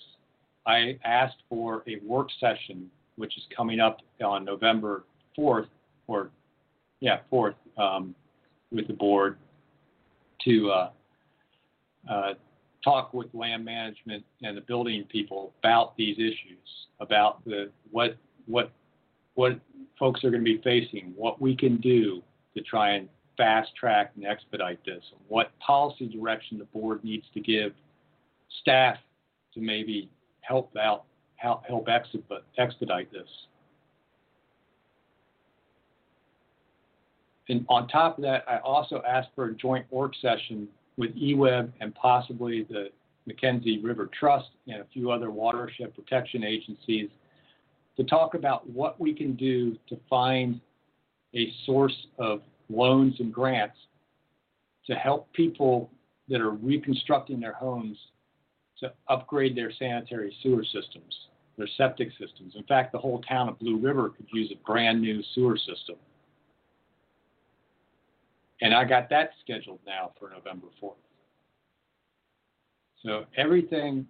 I 0.66 0.98
asked 1.04 1.42
for 1.48 1.82
a 1.88 1.98
work 2.04 2.28
session, 2.38 2.90
which 3.16 3.36
is 3.36 3.44
coming 3.56 3.80
up 3.80 3.98
on 4.22 4.44
November 4.44 5.04
4th, 5.38 5.68
or 6.06 6.30
yeah, 7.00 7.20
4th, 7.32 7.54
um, 7.78 8.14
with 8.70 8.86
the 8.86 8.92
board 8.92 9.38
to 10.44 10.70
uh, 10.70 10.90
uh, 12.08 12.34
talk 12.82 13.12
with 13.12 13.28
land 13.34 13.64
management 13.64 14.24
and 14.42 14.56
the 14.56 14.62
building 14.62 15.04
people 15.04 15.52
about 15.60 15.96
these 15.96 16.18
issues, 16.18 16.86
about 17.00 17.44
the 17.44 17.70
what 17.90 18.16
what 18.46 18.70
what 19.34 19.58
folks 19.98 20.24
are 20.24 20.30
going 20.30 20.44
to 20.44 20.56
be 20.56 20.60
facing, 20.62 21.12
what 21.16 21.40
we 21.40 21.54
can 21.54 21.76
do 21.76 22.22
to 22.56 22.62
try 22.62 22.92
and 22.92 23.08
fast 23.36 23.74
track 23.74 24.12
and 24.16 24.26
expedite 24.26 24.84
this? 24.84 25.02
What 25.28 25.56
policy 25.60 26.08
direction 26.08 26.58
the 26.58 26.64
board 26.66 27.04
needs 27.04 27.26
to 27.34 27.40
give 27.40 27.72
staff 28.60 28.96
to 29.54 29.60
maybe 29.60 30.10
help 30.40 30.76
out, 30.76 31.04
help, 31.36 31.64
help 31.66 31.88
expedite 31.88 33.12
this? 33.12 33.28
And 37.50 37.66
on 37.68 37.88
top 37.88 38.16
of 38.16 38.22
that, 38.22 38.44
I 38.48 38.58
also 38.58 39.02
asked 39.06 39.30
for 39.34 39.46
a 39.46 39.54
joint 39.54 39.84
work 39.90 40.12
session 40.22 40.68
with 40.96 41.10
EWEB 41.16 41.72
and 41.80 41.92
possibly 41.96 42.62
the 42.62 42.90
McKenzie 43.28 43.82
River 43.82 44.08
Trust 44.18 44.50
and 44.68 44.80
a 44.80 44.86
few 44.92 45.10
other 45.10 45.32
watershed 45.32 45.92
protection 45.96 46.44
agencies 46.44 47.10
to 47.96 48.04
talk 48.04 48.34
about 48.34 48.70
what 48.70 49.00
we 49.00 49.12
can 49.12 49.34
do 49.34 49.76
to 49.88 49.98
find 50.08 50.60
a 51.34 51.52
source 51.66 52.06
of 52.18 52.40
loans 52.68 53.16
and 53.18 53.34
grants 53.34 53.76
to 54.86 54.94
help 54.94 55.30
people 55.32 55.90
that 56.28 56.40
are 56.40 56.52
reconstructing 56.52 57.40
their 57.40 57.54
homes 57.54 57.98
to 58.78 58.92
upgrade 59.08 59.56
their 59.56 59.72
sanitary 59.76 60.32
sewer 60.40 60.64
systems, 60.64 61.26
their 61.58 61.68
septic 61.76 62.10
systems. 62.12 62.54
In 62.54 62.62
fact, 62.62 62.92
the 62.92 62.98
whole 62.98 63.20
town 63.22 63.48
of 63.48 63.58
Blue 63.58 63.76
River 63.76 64.10
could 64.10 64.26
use 64.32 64.52
a 64.52 64.66
brand 64.66 65.02
new 65.02 65.20
sewer 65.34 65.56
system. 65.56 65.96
And 68.60 68.74
I 68.74 68.84
got 68.84 69.08
that 69.10 69.30
scheduled 69.42 69.80
now 69.86 70.12
for 70.18 70.30
November 70.30 70.66
4th. 70.82 70.94
So 73.02 73.24
everything 73.36 74.06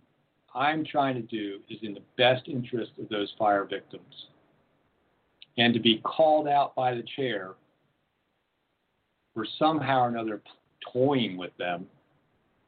I'm 0.54 0.84
trying 0.84 1.14
to 1.14 1.22
do 1.22 1.60
is 1.68 1.78
in 1.82 1.94
the 1.94 2.02
best 2.16 2.48
interest 2.48 2.92
of 3.00 3.08
those 3.08 3.32
fire 3.38 3.64
victims. 3.64 4.26
And 5.58 5.72
to 5.74 5.80
be 5.80 6.00
called 6.04 6.48
out 6.48 6.74
by 6.74 6.94
the 6.94 7.04
chair 7.16 7.54
for 9.34 9.46
somehow 9.58 10.02
or 10.02 10.08
another 10.08 10.42
toying 10.92 11.36
with 11.36 11.56
them 11.56 11.86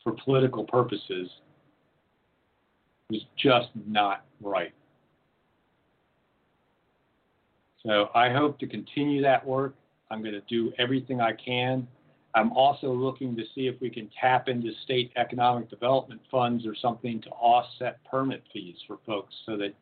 for 0.05 0.13
political 0.25 0.65
purposes 0.65 1.29
was 3.11 3.25
just 3.37 3.69
not 3.87 4.25
right. 4.41 4.73
So 7.85 8.11
I 8.15 8.31
hope 8.31 8.59
to 8.61 8.67
continue 8.67 9.23
that 9.23 9.45
work. 9.45 9.75
I'm 10.13 10.23
going 10.23 10.35
to 10.35 10.43
do 10.43 10.73
everything 10.79 11.21
I 11.21 11.33
can. 11.33 11.89
I'm 12.35 12.53
also 12.53 12.93
looking 12.93 13.37
to 13.37 13.43
see 13.55 13.67
if 13.67 13.81
we 13.81 13.91
can 13.91 14.11
tap 14.19 14.49
into 14.49 14.71
state 14.85 15.13
economic 15.17 15.69
development 15.69 16.21
funds 16.31 16.67
or 16.67 16.75
something 16.75 17.21
to 17.23 17.29
offset 17.31 17.99
permit 18.05 18.43
fees 18.53 18.77
for 18.87 18.99
folks 19.07 19.35
so 19.45 19.57
that 19.59 19.75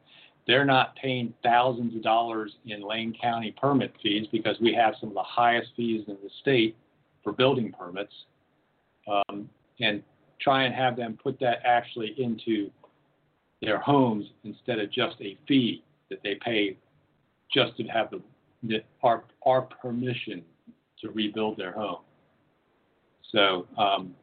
they're 0.46 0.64
not 0.64 0.96
paying 0.96 1.32
thousands 1.42 1.94
of 1.94 2.02
dollars 2.02 2.52
in 2.66 2.82
Lane 2.82 3.14
County 3.20 3.54
permit 3.60 3.92
fees 4.02 4.26
because 4.32 4.56
we 4.60 4.72
have 4.74 4.94
some 5.00 5.10
of 5.10 5.14
the 5.14 5.22
highest 5.22 5.68
fees 5.76 6.04
in 6.08 6.16
the 6.22 6.30
state 6.40 6.76
for 7.22 7.32
building 7.32 7.72
permits, 7.78 8.12
um, 9.06 9.48
and 9.80 10.02
try 10.40 10.64
and 10.64 10.74
have 10.74 10.96
them 10.96 11.18
put 11.22 11.38
that 11.40 11.58
actually 11.64 12.14
into 12.18 12.70
their 13.60 13.78
homes 13.78 14.24
instead 14.44 14.78
of 14.78 14.90
just 14.90 15.16
a 15.20 15.36
fee 15.46 15.84
that 16.08 16.20
they 16.24 16.36
pay 16.36 16.76
just 17.52 17.76
to 17.76 17.84
have 17.84 18.10
the, 18.10 18.16
the 18.16 18.22
our, 19.02 19.24
our 19.46 19.62
permission 19.62 20.42
to 21.00 21.10
rebuild 21.10 21.56
their 21.56 21.72
home. 21.72 22.00
So, 23.32 23.66
um, 23.78 24.14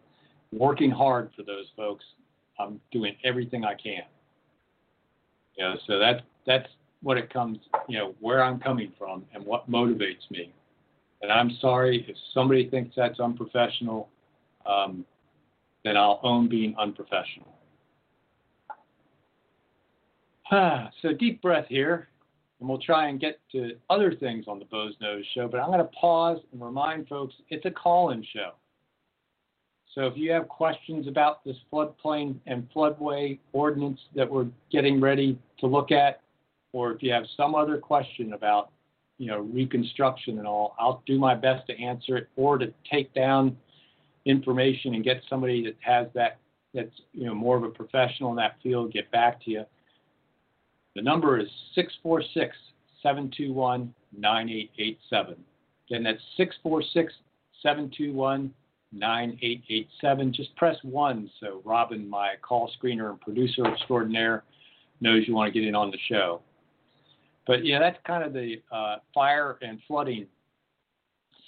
working 0.51 0.91
hard 0.91 1.31
for 1.35 1.43
those 1.43 1.65
folks. 1.75 2.03
I'm 2.59 2.79
doing 2.91 3.15
everything 3.23 3.65
I 3.65 3.75
can. 3.75 4.03
Know, 5.57 5.75
so 5.87 5.97
that's 5.97 6.21
that's 6.45 6.67
what 7.01 7.17
it 7.17 7.31
comes, 7.33 7.57
you 7.87 7.97
know, 7.97 8.15
where 8.19 8.43
I'm 8.43 8.59
coming 8.59 8.91
from 8.97 9.25
and 9.33 9.45
what 9.45 9.69
motivates 9.69 10.29
me. 10.29 10.53
And 11.21 11.31
I'm 11.31 11.51
sorry 11.59 12.05
if 12.07 12.15
somebody 12.33 12.69
thinks 12.69 12.95
that's 12.95 13.19
unprofessional, 13.19 14.09
um, 14.65 15.03
then 15.83 15.97
I'll 15.97 16.19
own 16.23 16.47
being 16.47 16.75
unprofessional. 16.77 17.53
so 21.01 21.13
deep 21.17 21.41
breath 21.41 21.65
here, 21.69 22.07
and 22.59 22.67
we'll 22.67 22.79
try 22.79 23.09
and 23.09 23.19
get 23.19 23.39
to 23.51 23.71
other 23.89 24.13
things 24.13 24.45
on 24.47 24.59
the 24.59 24.65
Boze 24.65 24.95
Noze 25.01 25.23
show. 25.33 25.47
But 25.47 25.59
I'm 25.59 25.67
going 25.67 25.79
to 25.79 25.91
pause 25.99 26.39
and 26.51 26.61
remind 26.61 27.07
folks 27.07 27.35
it's 27.49 27.65
a 27.65 27.71
call-in 27.71 28.25
show. 28.33 28.51
So 29.93 30.05
if 30.05 30.15
you 30.15 30.31
have 30.31 30.47
questions 30.47 31.07
about 31.07 31.43
this 31.43 31.55
floodplain 31.71 32.35
and 32.45 32.67
floodway 32.75 33.39
ordinance 33.53 33.99
that 34.15 34.29
we're 34.29 34.47
getting 34.71 35.01
ready 35.01 35.39
to 35.59 35.67
look 35.67 35.91
at, 35.91 36.21
or 36.71 36.91
if 36.91 37.01
you 37.01 37.11
have 37.11 37.23
some 37.35 37.55
other 37.55 37.77
question 37.77 38.33
about 38.33 38.71
you 39.17 39.27
know 39.27 39.39
reconstruction 39.39 40.37
and 40.37 40.47
all, 40.47 40.75
I'll 40.77 41.01
do 41.07 41.17
my 41.17 41.33
best 41.33 41.65
to 41.67 41.81
answer 41.81 42.17
it 42.17 42.29
or 42.35 42.57
to 42.59 42.71
take 42.91 43.13
down 43.13 43.57
information 44.25 44.93
and 44.93 45.03
get 45.03 45.23
somebody 45.29 45.63
that 45.63 45.75
has 45.79 46.07
that 46.13 46.37
that's 46.73 46.93
you 47.13 47.25
know 47.25 47.33
more 47.33 47.57
of 47.57 47.63
a 47.63 47.69
professional 47.69 48.29
in 48.29 48.35
that 48.35 48.57
field 48.61 48.93
get 48.93 49.09
back 49.11 49.43
to 49.45 49.51
you. 49.51 49.63
The 50.97 51.03
number 51.03 51.37
is 51.37 51.47
646 51.75 52.57
721 53.03 53.93
9887. 54.17 55.35
Again, 55.91 56.03
that's 56.03 56.17
646 56.37 57.13
721 57.61 58.51
9887. 58.93 60.33
Just 60.33 60.55
press 60.55 60.75
1 60.81 61.29
so 61.39 61.61
Robin, 61.63 62.09
my 62.09 62.33
call 62.41 62.71
screener 62.81 63.11
and 63.11 63.21
producer 63.21 63.63
extraordinaire, 63.67 64.43
knows 64.99 65.27
you 65.27 65.35
want 65.35 65.53
to 65.53 65.59
get 65.59 65.67
in 65.67 65.75
on 65.75 65.91
the 65.91 65.99
show. 66.09 66.41
But 67.45 67.63
yeah, 67.63 67.77
that's 67.77 67.99
kind 68.07 68.23
of 68.23 68.33
the 68.33 68.55
uh, 68.71 68.95
fire 69.13 69.59
and 69.61 69.77
flooding 69.87 70.25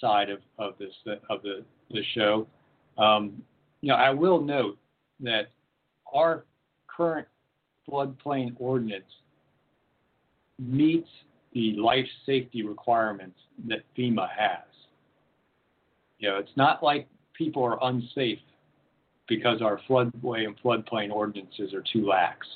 side 0.00 0.30
of, 0.30 0.38
of 0.60 0.74
this 0.78 0.92
of 1.28 1.42
the 1.42 1.64
the 1.90 2.02
show. 2.14 2.46
Um, 2.98 3.42
you 3.80 3.88
know, 3.88 3.96
I 3.96 4.10
will 4.10 4.40
note 4.40 4.78
that 5.18 5.48
our 6.14 6.44
current 6.86 7.26
floodplain 7.88 8.54
ordinance 8.56 9.02
meets 10.60 11.08
the 11.52 11.74
life 11.74 12.06
safety 12.26 12.62
requirements 12.62 13.38
that 13.68 13.80
FEMA 13.96 14.28
has. 14.28 14.64
You 16.18 16.28
know, 16.28 16.36
it's 16.36 16.56
not 16.56 16.82
like 16.82 17.08
people 17.34 17.64
are 17.64 17.78
unsafe 17.82 18.38
because 19.26 19.62
our 19.62 19.80
floodway 19.88 20.46
and 20.46 20.60
floodplain 20.62 21.10
ordinances 21.10 21.72
are 21.72 21.82
too 21.92 22.06
lax. 22.06 22.46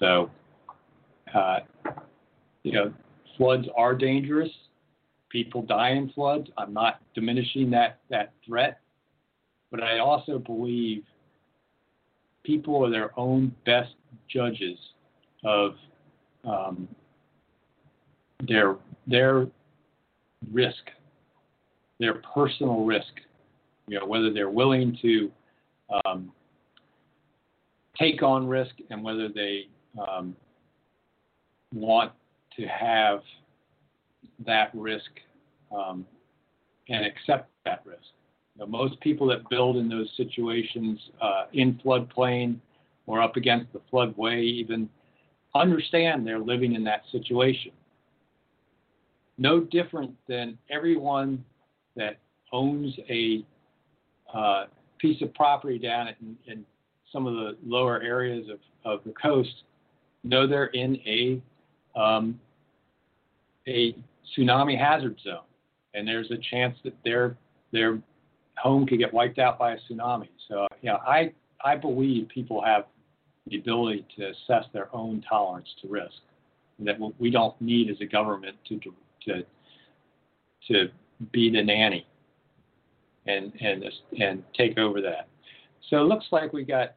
So 0.00 0.30
uh, 1.34 1.60
you 2.62 2.72
know, 2.72 2.92
floods 3.36 3.66
are 3.76 3.94
dangerous. 3.94 4.50
People 5.28 5.62
die 5.62 5.90
in 5.90 6.10
floods. 6.10 6.48
I'm 6.56 6.72
not 6.72 7.00
diminishing 7.14 7.70
that, 7.70 8.00
that 8.10 8.32
threat. 8.44 8.80
But 9.70 9.82
I 9.82 9.98
also 9.98 10.38
believe 10.38 11.02
people 12.44 12.84
are 12.84 12.90
their 12.90 13.18
own 13.18 13.54
best 13.64 13.94
judges 14.28 14.78
of 15.44 15.74
um, 16.46 16.88
their 18.46 18.76
their 19.06 19.46
risk, 20.52 20.90
their 21.98 22.14
personal 22.34 22.84
risk. 22.84 23.12
You 23.88 24.00
know 24.00 24.06
whether 24.06 24.32
they're 24.32 24.50
willing 24.50 24.98
to 25.02 25.30
um, 26.04 26.32
take 27.98 28.22
on 28.22 28.46
risk 28.46 28.74
and 28.90 29.02
whether 29.02 29.28
they 29.28 29.68
um, 30.08 30.36
want 31.74 32.12
to 32.56 32.66
have 32.66 33.20
that 34.44 34.70
risk 34.74 35.10
um, 35.76 36.04
and 36.88 37.04
accept 37.04 37.50
that 37.64 37.82
risk. 37.84 38.00
Most 38.68 38.98
people 39.00 39.26
that 39.28 39.48
build 39.50 39.76
in 39.76 39.88
those 39.88 40.10
situations 40.16 40.98
uh, 41.20 41.44
in 41.52 41.74
floodplain 41.84 42.56
or 43.06 43.20
up 43.20 43.36
against 43.36 43.72
the 43.72 43.80
floodway 43.92 44.42
even 44.42 44.88
understand 45.56 46.26
they're 46.26 46.38
living 46.38 46.74
in 46.74 46.84
that 46.84 47.02
situation. 47.12 47.72
No 49.38 49.60
different 49.60 50.14
than 50.28 50.56
everyone 50.70 51.44
that 51.94 52.18
owns 52.52 52.94
a 53.08 53.44
uh, 54.32 54.64
piece 54.98 55.20
of 55.22 55.32
property 55.34 55.78
down 55.78 56.08
in, 56.08 56.36
in, 56.46 56.64
some 57.12 57.26
of 57.26 57.34
the 57.34 57.56
lower 57.64 58.02
areas 58.02 58.46
of, 58.50 58.58
of 58.84 59.00
the 59.04 59.12
coast 59.12 59.62
know 60.24 60.46
they're 60.46 60.66
in 60.66 60.96
a 61.06 61.40
um, 61.98 62.38
a 63.68 63.96
tsunami 64.36 64.78
hazard 64.78 65.16
zone, 65.22 65.38
and 65.94 66.06
there's 66.06 66.30
a 66.30 66.36
chance 66.50 66.76
that 66.84 66.94
their 67.04 67.36
their 67.72 67.98
home 68.58 68.86
could 68.86 68.98
get 68.98 69.12
wiped 69.12 69.38
out 69.38 69.58
by 69.58 69.72
a 69.72 69.76
tsunami. 69.88 70.28
So, 70.48 70.66
yeah, 70.82 70.96
I 70.96 71.32
I 71.64 71.76
believe 71.76 72.28
people 72.28 72.62
have 72.62 72.84
the 73.46 73.58
ability 73.58 74.06
to 74.16 74.30
assess 74.30 74.64
their 74.72 74.94
own 74.94 75.22
tolerance 75.28 75.68
to 75.82 75.88
risk. 75.88 76.14
That 76.80 76.96
we 77.18 77.30
don't 77.30 77.58
need 77.60 77.90
as 77.90 77.96
a 78.00 78.04
government 78.04 78.56
to 78.68 78.78
to 79.24 79.42
to 80.68 80.88
be 81.32 81.50
the 81.50 81.62
nanny 81.62 82.06
and 83.26 83.52
and 83.60 83.84
and 84.20 84.42
take 84.54 84.78
over 84.78 85.00
that. 85.00 85.28
So 85.88 85.98
it 85.98 86.08
looks 86.08 86.26
like 86.32 86.52
we 86.52 86.64
got 86.64 86.96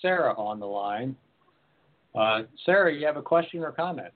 Sarah 0.00 0.34
on 0.34 0.60
the 0.60 0.66
line. 0.66 1.16
Uh, 2.14 2.42
Sarah, 2.64 2.94
you 2.94 3.04
have 3.04 3.16
a 3.16 3.22
question 3.22 3.62
or 3.62 3.72
comment? 3.72 4.12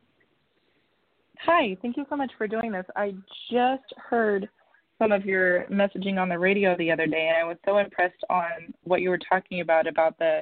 Hi, 1.45 1.77
thank 1.83 1.97
you 1.97 2.07
so 2.09 2.17
much 2.17 2.33
for 2.39 2.47
doing 2.47 2.73
this. 2.73 2.87
I 2.97 3.15
just 3.51 3.93
heard 3.97 4.49
some 4.99 5.13
of 5.13 5.25
your 5.25 5.65
messaging 5.67 6.19
on 6.19 6.29
the 6.29 6.39
radio 6.39 6.77
the 6.77 6.91
other 6.91 7.07
day, 7.07 7.29
and 7.29 7.39
I 7.39 7.45
was 7.45 7.57
so 7.65 7.79
impressed 7.79 8.23
on 8.29 8.75
what 8.85 9.01
you 9.01 9.11
were 9.11 9.19
talking 9.19 9.61
about 9.61 9.87
about 9.87 10.19
the 10.19 10.41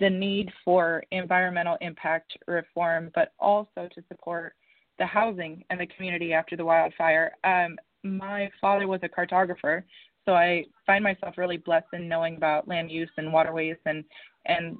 the 0.00 0.10
need 0.10 0.50
for 0.64 1.04
environmental 1.12 1.76
impact 1.80 2.32
reform, 2.46 3.10
but 3.14 3.32
also 3.38 3.88
to 3.94 4.02
support 4.08 4.54
the 4.98 5.06
housing 5.06 5.62
and 5.70 5.78
the 5.80 5.86
community 5.86 6.32
after 6.32 6.56
the 6.56 6.64
wildfire. 6.64 7.32
Um, 7.44 7.76
my 8.02 8.50
father 8.60 8.88
was 8.88 9.00
a 9.02 9.08
cartographer, 9.08 9.82
so 10.24 10.32
I 10.32 10.64
find 10.86 11.04
myself 11.04 11.36
really 11.36 11.58
blessed 11.58 11.88
in 11.92 12.08
knowing 12.08 12.36
about 12.36 12.66
land 12.66 12.90
use 12.90 13.10
and 13.16 13.32
waterways 13.32 13.76
and 13.86 14.04
and 14.46 14.76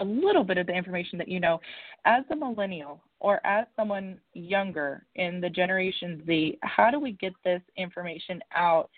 a 0.00 0.04
little 0.04 0.44
bit 0.44 0.58
of 0.58 0.66
the 0.66 0.72
information 0.72 1.18
that 1.18 1.28
you 1.28 1.40
know. 1.40 1.60
As 2.04 2.24
a 2.30 2.36
millennial 2.36 3.02
or 3.20 3.44
as 3.44 3.66
someone 3.74 4.20
younger 4.34 5.04
in 5.16 5.40
the 5.40 5.50
Generation 5.50 6.22
Z, 6.26 6.58
how 6.62 6.90
do 6.90 7.00
we 7.00 7.12
get 7.12 7.32
this 7.44 7.62
information 7.76 8.40
out 8.54 8.90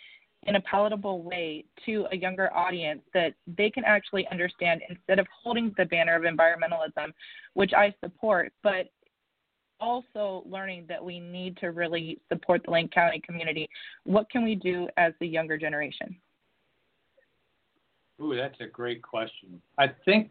in 0.44 0.56
a 0.56 0.60
palatable 0.62 1.22
way 1.22 1.64
to 1.84 2.06
a 2.12 2.16
younger 2.16 2.52
audience 2.54 3.02
that 3.12 3.34
they 3.46 3.70
can 3.70 3.84
actually 3.84 4.26
understand 4.28 4.80
instead 4.88 5.18
of 5.18 5.26
holding 5.42 5.72
the 5.76 5.84
banner 5.84 6.16
of 6.16 6.22
environmentalism, 6.22 7.12
which 7.54 7.72
I 7.74 7.94
support, 8.02 8.52
but 8.62 8.90
also 9.80 10.42
learning 10.46 10.86
that 10.88 11.02
we 11.04 11.20
need 11.20 11.56
to 11.58 11.68
really 11.68 12.18
support 12.28 12.62
the 12.64 12.70
Lane 12.70 12.88
County 12.88 13.20
community. 13.24 13.68
What 14.04 14.30
can 14.30 14.44
we 14.44 14.54
do 14.54 14.88
as 14.96 15.12
the 15.20 15.26
younger 15.26 15.58
generation? 15.58 16.16
Ooh, 18.20 18.36
that's 18.36 18.60
a 18.60 18.66
great 18.66 19.02
question. 19.02 19.60
I 19.78 19.86
think 20.04 20.30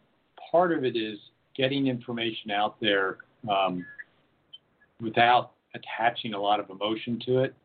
part 0.52 0.72
of 0.72 0.84
it 0.84 0.95
is 0.95 1.17
getting 1.56 1.88
information 1.88 2.52
out 2.52 2.80
there 2.80 3.17
um, 3.50 3.86
without 5.02 5.52
attaching 5.76 6.34
a 6.34 6.39
lot 6.39 6.60
of 6.60 6.69
emotion 6.69 7.19
to 7.26 7.43
it. 7.43 7.56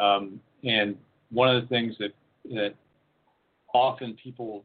Um, 0.00 0.40
and 0.64 0.96
one 1.30 1.54
of 1.54 1.62
the 1.62 1.68
things 1.68 1.94
that 1.98 2.12
that 2.52 2.74
often 3.74 4.16
people, 4.22 4.64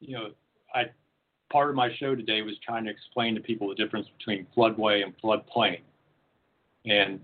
you 0.00 0.16
know, 0.16 0.30
I 0.74 0.84
part 1.50 1.70
of 1.70 1.76
my 1.76 1.90
show 1.98 2.14
today 2.14 2.42
was 2.42 2.54
trying 2.64 2.84
to 2.84 2.90
explain 2.90 3.34
to 3.34 3.40
people 3.40 3.68
the 3.68 3.74
difference 3.74 4.06
between 4.18 4.46
floodway 4.56 5.02
and 5.02 5.14
floodplain. 5.22 5.80
And 6.86 7.20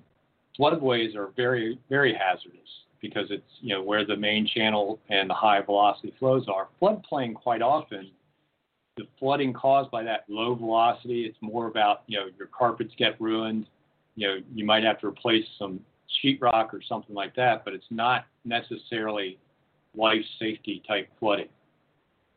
floodways 0.59 1.15
are 1.17 1.31
very 1.37 1.79
very 1.89 2.15
hazardous 2.15 2.61
because 3.01 3.27
it's 3.31 3.51
you 3.61 3.75
know 3.75 3.83
where 3.83 4.07
the 4.07 4.17
main 4.17 4.47
channel 4.47 4.99
and 5.11 5.31
the 5.31 5.35
high 5.35 5.61
velocity 5.61 6.15
flows 6.19 6.47
are. 6.49 6.69
Floodplain 6.81 7.35
quite 7.35 7.63
often 7.63 8.11
the 8.97 9.07
flooding 9.19 9.53
caused 9.53 9.91
by 9.91 10.03
that 10.03 10.25
low 10.29 10.55
velocity, 10.55 11.27
it's 11.27 11.37
more 11.41 11.67
about, 11.67 12.03
you 12.07 12.19
know, 12.19 12.27
your 12.39 12.49
carpets 12.49 12.93
get 12.97 13.21
ruined, 13.21 13.67
you 14.15 14.27
know, 14.27 14.39
you 14.55 14.65
might 14.65 14.85
have 14.85 14.99
to 15.01 15.07
replace 15.07 15.45
some 15.59 15.81
sheetrock 16.23 16.73
or 16.73 16.81
something 16.89 17.15
like 17.15 17.35
that, 17.37 17.65
but 17.65 17.75
it's 17.75 17.87
not 17.91 18.27
necessarily 18.45 19.39
life 19.95 20.25
safety 20.39 20.83
type 20.87 21.09
flooding. 21.19 21.49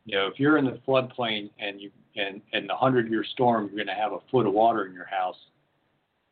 You 0.05 0.17
know, 0.17 0.27
if 0.27 0.39
you're 0.39 0.57
in 0.57 0.65
the 0.65 0.79
floodplain 0.87 1.49
and 1.59 1.79
you 1.79 1.91
and 2.15 2.41
and 2.53 2.67
the 2.67 2.75
hundred 2.75 3.09
year 3.09 3.23
storm, 3.23 3.67
you're 3.67 3.85
going 3.85 3.95
to 3.95 4.01
have 4.01 4.13
a 4.13 4.19
foot 4.31 4.47
of 4.47 4.53
water 4.53 4.85
in 4.85 4.93
your 4.93 5.05
house. 5.05 5.37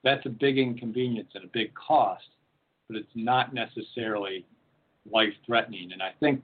That's 0.04 0.26
a 0.26 0.30
big 0.30 0.58
inconvenience 0.58 1.30
and 1.36 1.44
a 1.44 1.48
big 1.48 1.74
cost, 1.74 2.28
but 2.88 2.98
it's 2.98 3.08
not 3.16 3.54
necessarily 3.54 4.46
life 5.12 5.34
threatening. 5.46 5.92
And 5.92 6.02
I 6.02 6.12
think 6.20 6.42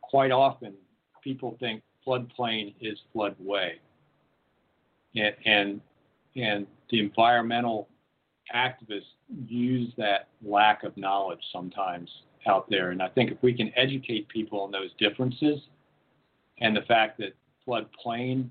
quite 0.00 0.30
often 0.30 0.74
people 1.22 1.56
think 1.60 1.82
floodplain 2.06 2.74
is 2.80 2.98
floodway. 3.14 3.72
And, 5.16 5.34
and, 5.44 5.80
and 6.36 6.66
the 6.90 7.00
environmental 7.00 7.88
activists 8.54 9.02
use 9.46 9.92
that 9.96 10.28
lack 10.44 10.82
of 10.82 10.96
knowledge 10.96 11.40
sometimes 11.52 12.10
out 12.46 12.68
there. 12.68 12.90
And 12.90 13.02
I 13.02 13.08
think 13.08 13.30
if 13.30 13.38
we 13.42 13.54
can 13.54 13.72
educate 13.76 14.28
people 14.28 14.60
on 14.60 14.70
those 14.70 14.90
differences 14.98 15.60
and 16.60 16.76
the 16.76 16.82
fact 16.82 17.18
that 17.18 17.34
floodplain, 17.66 18.48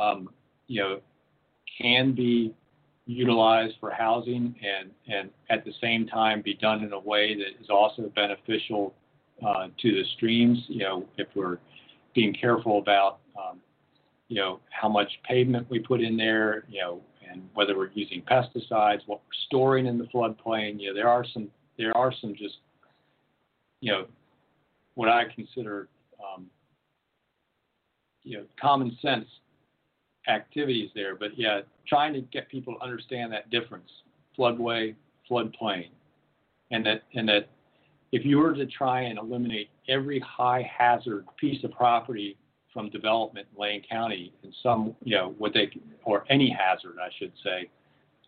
um, 0.00 0.30
you 0.66 0.82
know, 0.82 1.00
can 1.80 2.14
be 2.14 2.54
utilized 3.06 3.74
for 3.78 3.90
housing 3.90 4.54
and, 4.62 4.90
and 5.08 5.30
at 5.50 5.64
the 5.64 5.72
same 5.80 6.06
time 6.06 6.42
be 6.42 6.54
done 6.54 6.82
in 6.82 6.92
a 6.92 6.98
way 6.98 7.36
that 7.36 7.62
is 7.62 7.70
also 7.70 8.10
beneficial 8.14 8.94
uh, 9.46 9.68
to 9.80 9.92
the 9.92 10.04
streams. 10.16 10.64
You 10.68 10.80
know, 10.80 11.06
if 11.16 11.28
we're 11.34 11.58
being 12.14 12.34
careful 12.34 12.78
about, 12.78 13.20
um, 13.38 13.60
you 14.28 14.36
know, 14.36 14.60
how 14.70 14.88
much 14.88 15.08
pavement 15.28 15.68
we 15.70 15.78
put 15.78 16.00
in 16.00 16.16
there, 16.16 16.64
you 16.68 16.80
know, 16.80 17.00
and 17.36 17.48
whether 17.54 17.76
we're 17.76 17.90
using 17.94 18.22
pesticides, 18.22 19.00
what 19.06 19.20
we're 19.20 19.46
storing 19.46 19.86
in 19.86 19.98
the 19.98 20.04
floodplain. 20.04 20.80
You 20.80 20.88
know, 20.88 20.94
there 20.94 21.08
are 21.08 21.24
some 21.32 21.48
there 21.78 21.96
are 21.96 22.12
some 22.20 22.34
just, 22.34 22.56
you 23.80 23.92
know, 23.92 24.06
what 24.94 25.08
I 25.08 25.24
consider, 25.34 25.88
um, 26.18 26.46
you 28.24 28.38
know, 28.38 28.44
common 28.60 28.96
sense 29.02 29.26
activities 30.28 30.90
there. 30.94 31.14
But 31.14 31.38
yeah, 31.38 31.60
trying 31.86 32.14
to 32.14 32.22
get 32.22 32.48
people 32.48 32.74
to 32.74 32.82
understand 32.82 33.32
that 33.32 33.50
difference, 33.50 33.90
floodway, 34.38 34.94
floodplain, 35.30 35.90
and 36.70 36.84
that 36.86 37.02
and 37.14 37.28
that 37.28 37.50
if 38.12 38.24
you 38.24 38.38
were 38.38 38.54
to 38.54 38.66
try 38.66 39.02
and 39.02 39.18
eliminate 39.18 39.68
every 39.88 40.20
high 40.20 40.68
hazard 40.78 41.26
piece 41.38 41.62
of 41.64 41.72
property 41.72 42.36
from 42.76 42.90
development 42.90 43.46
in 43.50 43.58
Lane 43.58 43.82
County 43.88 44.34
and 44.42 44.54
some, 44.62 44.94
you 45.02 45.16
know, 45.16 45.34
what 45.38 45.54
they, 45.54 45.70
or 46.04 46.26
any 46.28 46.50
hazard, 46.50 46.96
I 47.00 47.08
should 47.18 47.32
say. 47.42 47.70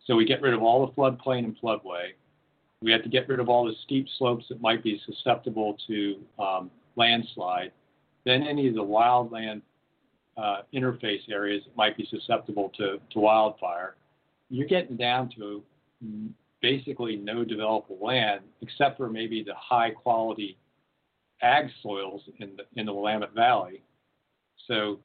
So 0.07 0.17
we 0.17 0.25
get 0.25 0.41
rid 0.41 0.55
of 0.55 0.63
all 0.63 0.87
the 0.87 0.93
floodplain 0.95 1.45
and 1.45 1.61
floodway. 1.61 2.13
We 2.81 2.91
have 2.93 3.03
to 3.03 3.11
get 3.11 3.29
rid 3.29 3.41
of 3.41 3.51
all 3.51 3.67
the 3.67 3.75
steep 3.85 4.07
slopes 4.17 4.47
that 4.49 4.63
might 4.63 4.83
be 4.83 4.99
susceptible 5.05 5.77
to 5.87 6.17
um, 6.39 6.71
landslide. 6.97 7.73
Then 8.25 8.43
any 8.43 8.69
of 8.69 8.75
the 8.75 8.83
wildland 8.83 9.61
uh, 10.39 10.63
interface 10.73 11.29
areas 11.31 11.63
that 11.67 11.77
might 11.77 11.95
be 11.99 12.09
susceptible 12.11 12.73
to, 12.79 12.99
to 13.11 13.19
wildfire. 13.19 13.97
You're 14.49 14.67
getting 14.67 14.97
down 14.97 15.31
to 15.37 15.63
basically 16.63 17.17
no 17.17 17.45
developable 17.45 18.01
land 18.01 18.41
except 18.63 18.97
for 18.97 19.11
maybe 19.11 19.43
the 19.43 19.55
high 19.55 19.91
quality 19.91 20.57
ag 21.43 21.67
soils 21.83 22.23
in 22.39 22.57
the 22.57 22.81
in 22.81 22.87
the 22.87 22.95
Willamette 22.95 23.35
Valley. 23.35 23.83
So, 24.67 24.99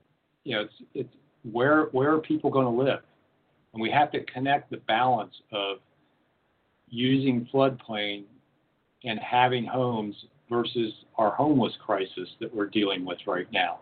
you 0.44 0.56
know, 0.56 0.62
it's 0.64 0.74
it's 0.94 1.16
where 1.52 1.86
where 1.92 2.14
are 2.14 2.20
people 2.20 2.50
going 2.50 2.66
to 2.66 2.84
live? 2.84 3.02
And 3.74 3.82
we 3.82 3.90
have 3.92 4.12
to 4.12 4.24
connect 4.26 4.70
the 4.70 4.78
balance 4.78 5.34
of 5.52 5.78
using 6.90 7.48
floodplain 7.54 8.24
and 9.04 9.20
having 9.20 9.66
homes 9.66 10.16
versus 10.50 10.94
our 11.18 11.32
homeless 11.32 11.74
crisis 11.84 12.30
that 12.40 12.54
we're 12.54 12.68
dealing 12.68 13.04
with 13.04 13.18
right 13.26 13.52
now. 13.52 13.80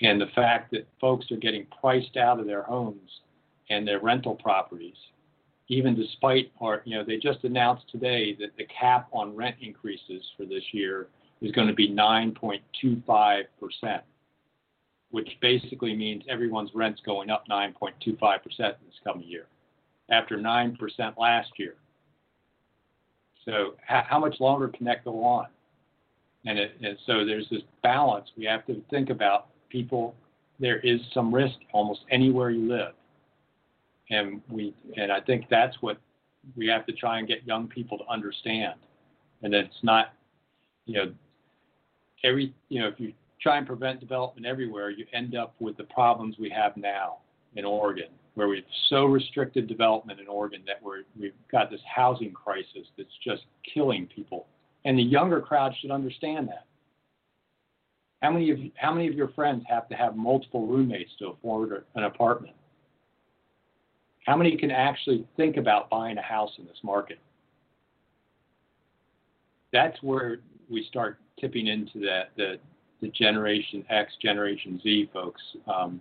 And 0.00 0.20
the 0.20 0.28
fact 0.34 0.70
that 0.72 0.86
folks 1.00 1.30
are 1.30 1.36
getting 1.36 1.66
priced 1.80 2.16
out 2.16 2.38
of 2.38 2.46
their 2.46 2.62
homes 2.62 3.20
and 3.70 3.86
their 3.86 4.00
rental 4.00 4.34
properties 4.36 4.96
even 5.68 5.94
despite 5.94 6.52
our, 6.60 6.82
you 6.84 6.96
know, 6.96 7.04
they 7.04 7.16
just 7.16 7.44
announced 7.44 7.84
today 7.90 8.34
that 8.34 8.56
the 8.56 8.66
cap 8.66 9.08
on 9.12 9.34
rent 9.34 9.56
increases 9.60 10.22
for 10.36 10.44
this 10.44 10.62
year 10.72 11.08
is 11.40 11.52
going 11.52 11.68
to 11.68 11.74
be 11.74 11.88
9.25%, 11.88 13.46
which 15.14 15.28
basically 15.40 15.94
means 15.94 16.24
everyone's 16.28 16.70
rent's 16.74 17.00
going 17.06 17.30
up 17.30 17.46
9.25% 17.48 18.42
this 18.58 18.74
coming 19.04 19.28
year 19.28 19.46
after 20.10 20.36
9% 20.36 20.76
last 21.16 21.50
year. 21.56 21.76
So 23.44 23.74
how, 23.86 24.18
much 24.18 24.40
longer 24.40 24.66
can 24.66 24.84
that 24.86 25.04
go 25.04 25.22
on? 25.22 25.46
And, 26.46 26.58
it, 26.58 26.72
and 26.82 26.98
so 27.06 27.24
there's 27.24 27.48
this 27.48 27.62
balance 27.80 28.26
we 28.36 28.44
have 28.46 28.66
to 28.66 28.82
think 28.90 29.08
about. 29.08 29.46
People, 29.68 30.16
there 30.58 30.80
is 30.80 31.00
some 31.12 31.32
risk 31.32 31.58
almost 31.72 32.00
anywhere 32.10 32.50
you 32.50 32.68
live, 32.68 32.94
and 34.10 34.42
we 34.50 34.74
and 34.96 35.12
I 35.12 35.20
think 35.20 35.46
that's 35.48 35.76
what 35.80 35.96
we 36.56 36.66
have 36.66 36.86
to 36.86 36.92
try 36.92 37.18
and 37.20 37.28
get 37.28 37.46
young 37.46 37.68
people 37.68 37.98
to 37.98 38.04
understand. 38.08 38.74
And 39.42 39.54
it's 39.54 39.82
not, 39.82 40.12
you 40.86 40.94
know, 40.94 41.12
every 42.24 42.52
you 42.68 42.80
know 42.80 42.88
if 42.88 43.00
you 43.00 43.14
try 43.44 43.58
and 43.58 43.66
prevent 43.66 44.00
development 44.00 44.46
everywhere, 44.46 44.88
you 44.88 45.04
end 45.12 45.36
up 45.36 45.54
with 45.60 45.76
the 45.76 45.84
problems 45.84 46.36
we 46.38 46.48
have 46.48 46.74
now 46.78 47.18
in 47.56 47.64
Oregon, 47.64 48.08
where 48.36 48.48
we've 48.48 48.64
so 48.88 49.04
restricted 49.04 49.68
development 49.68 50.18
in 50.18 50.26
Oregon 50.26 50.62
that 50.66 50.82
we're, 50.82 51.02
we've 51.20 51.34
got 51.52 51.70
this 51.70 51.80
housing 51.94 52.32
crisis 52.32 52.88
that's 52.96 53.10
just 53.22 53.42
killing 53.74 54.08
people. 54.16 54.46
And 54.86 54.98
the 54.98 55.02
younger 55.02 55.42
crowd 55.42 55.74
should 55.78 55.90
understand 55.90 56.48
that. 56.48 56.64
How 58.22 58.30
many 58.30 58.50
of 58.50 58.58
how 58.76 58.94
many 58.94 59.06
of 59.06 59.12
your 59.12 59.28
friends 59.28 59.62
have 59.68 59.86
to 59.90 59.94
have 59.94 60.16
multiple 60.16 60.66
roommates 60.66 61.10
to 61.18 61.26
afford 61.26 61.84
an 61.94 62.04
apartment? 62.04 62.54
How 64.24 64.34
many 64.34 64.56
can 64.56 64.70
actually 64.70 65.26
think 65.36 65.58
about 65.58 65.90
buying 65.90 66.16
a 66.16 66.22
house 66.22 66.52
in 66.58 66.64
this 66.64 66.78
market? 66.82 67.18
That's 69.74 70.02
where 70.02 70.38
we 70.70 70.86
start 70.88 71.18
tipping 71.38 71.66
into 71.66 71.98
that 72.00 72.30
the 72.38 72.58
the 73.00 73.08
Generation 73.08 73.84
X, 73.90 74.12
Generation 74.20 74.80
Z 74.82 75.10
folks, 75.12 75.42
um, 75.72 76.00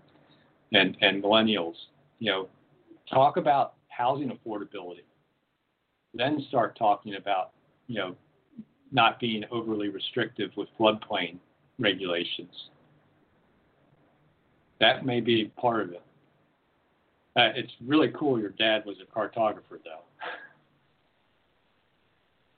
and 0.71 0.97
and 1.01 1.23
millennials. 1.23 1.75
You 2.19 2.31
know, 2.31 2.49
talk 3.11 3.37
about 3.37 3.73
housing 3.89 4.29
affordability. 4.29 5.03
Then 6.13 6.45
start 6.49 6.77
talking 6.77 7.15
about 7.15 7.51
you 7.87 7.99
know 7.99 8.15
not 8.91 9.19
being 9.19 9.43
overly 9.51 9.89
restrictive 9.89 10.51
with 10.55 10.69
floodplain 10.79 11.37
regulations. 11.79 12.53
That 14.79 15.05
may 15.05 15.19
be 15.19 15.45
part 15.57 15.81
of 15.81 15.91
it. 15.91 16.03
Uh, 17.35 17.49
it's 17.55 17.71
really 17.83 18.09
cool 18.09 18.39
your 18.39 18.51
dad 18.51 18.83
was 18.85 18.97
a 19.01 19.17
cartographer, 19.17 19.79
though. 19.83 20.03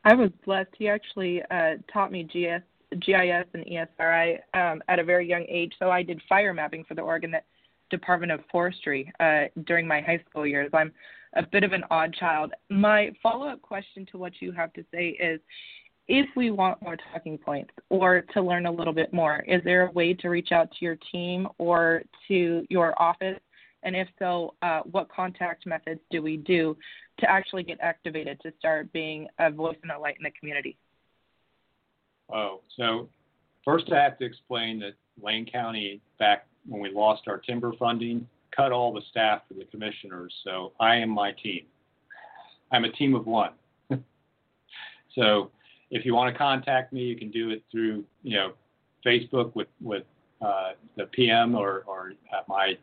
I 0.03 0.13
was 0.13 0.29
blessed. 0.45 0.69
He 0.77 0.87
actually 0.89 1.41
uh, 1.49 1.75
taught 1.91 2.11
me 2.11 2.23
GS, 2.23 2.63
GIS 2.95 3.45
and 3.53 3.65
ESRI 3.65 4.39
um, 4.53 4.81
at 4.87 4.99
a 4.99 5.03
very 5.03 5.27
young 5.27 5.45
age. 5.47 5.73
So 5.79 5.89
I 5.89 6.03
did 6.03 6.21
fire 6.27 6.53
mapping 6.53 6.83
for 6.85 6.95
the 6.95 7.01
Oregon 7.01 7.35
Department 7.89 8.31
of 8.31 8.41
Forestry 8.51 9.11
uh, 9.19 9.43
during 9.65 9.87
my 9.87 10.01
high 10.01 10.23
school 10.29 10.45
years. 10.45 10.69
I'm 10.73 10.91
a 11.35 11.43
bit 11.43 11.63
of 11.63 11.73
an 11.73 11.83
odd 11.91 12.13
child. 12.13 12.53
My 12.69 13.11
follow 13.21 13.47
up 13.47 13.61
question 13.61 14.05
to 14.11 14.17
what 14.17 14.33
you 14.39 14.51
have 14.51 14.73
to 14.73 14.85
say 14.93 15.09
is 15.19 15.39
if 16.07 16.27
we 16.35 16.51
want 16.51 16.81
more 16.81 16.97
talking 17.11 17.37
points 17.37 17.71
or 17.89 18.21
to 18.33 18.41
learn 18.41 18.67
a 18.67 18.71
little 18.71 18.93
bit 18.93 19.11
more, 19.11 19.43
is 19.47 19.61
there 19.63 19.87
a 19.87 19.91
way 19.91 20.13
to 20.13 20.29
reach 20.29 20.51
out 20.51 20.69
to 20.71 20.85
your 20.85 20.97
team 21.11 21.47
or 21.57 22.03
to 22.27 22.65
your 22.69 22.99
office? 23.01 23.39
And 23.83 23.95
if 23.95 24.07
so, 24.17 24.55
uh, 24.61 24.81
what 24.89 25.09
contact 25.09 25.65
methods 25.65 25.99
do 26.11 26.21
we 26.21 26.37
do 26.37 26.75
to 27.19 27.29
actually 27.29 27.63
get 27.63 27.79
activated 27.81 28.39
to 28.41 28.51
start 28.57 28.91
being 28.93 29.27
a 29.39 29.51
voice 29.51 29.77
and 29.83 29.91
a 29.91 29.99
light 29.99 30.15
in 30.17 30.23
the 30.23 30.31
community? 30.39 30.77
Oh, 32.33 32.61
so 32.75 33.09
first 33.63 33.91
I 33.91 34.01
have 34.01 34.17
to 34.19 34.25
explain 34.25 34.79
that 34.79 34.93
Lane 35.21 35.45
County, 35.45 36.01
back 36.19 36.47
when 36.67 36.81
we 36.81 36.91
lost 36.91 37.23
our 37.27 37.37
timber 37.37 37.73
funding, 37.77 38.27
cut 38.55 38.71
all 38.71 38.93
the 38.93 39.01
staff 39.09 39.41
for 39.47 39.53
the 39.53 39.65
commissioners. 39.65 40.33
So 40.43 40.73
I 40.79 40.95
am 40.95 41.09
my 41.09 41.31
team. 41.31 41.65
I'm 42.71 42.85
a 42.85 42.91
team 42.91 43.15
of 43.15 43.27
one. 43.27 43.51
so 45.15 45.51
if 45.91 46.05
you 46.05 46.13
want 46.13 46.33
to 46.33 46.37
contact 46.37 46.93
me, 46.93 47.03
you 47.03 47.15
can 47.15 47.31
do 47.31 47.51
it 47.51 47.63
through 47.71 48.03
you 48.23 48.37
know 48.37 48.53
Facebook 49.05 49.55
with 49.55 49.67
with 49.81 50.03
uh, 50.41 50.71
the 50.97 51.05
PM 51.05 51.55
or 51.55 51.83
or 51.85 52.13
at 52.33 52.47
my 52.47 52.75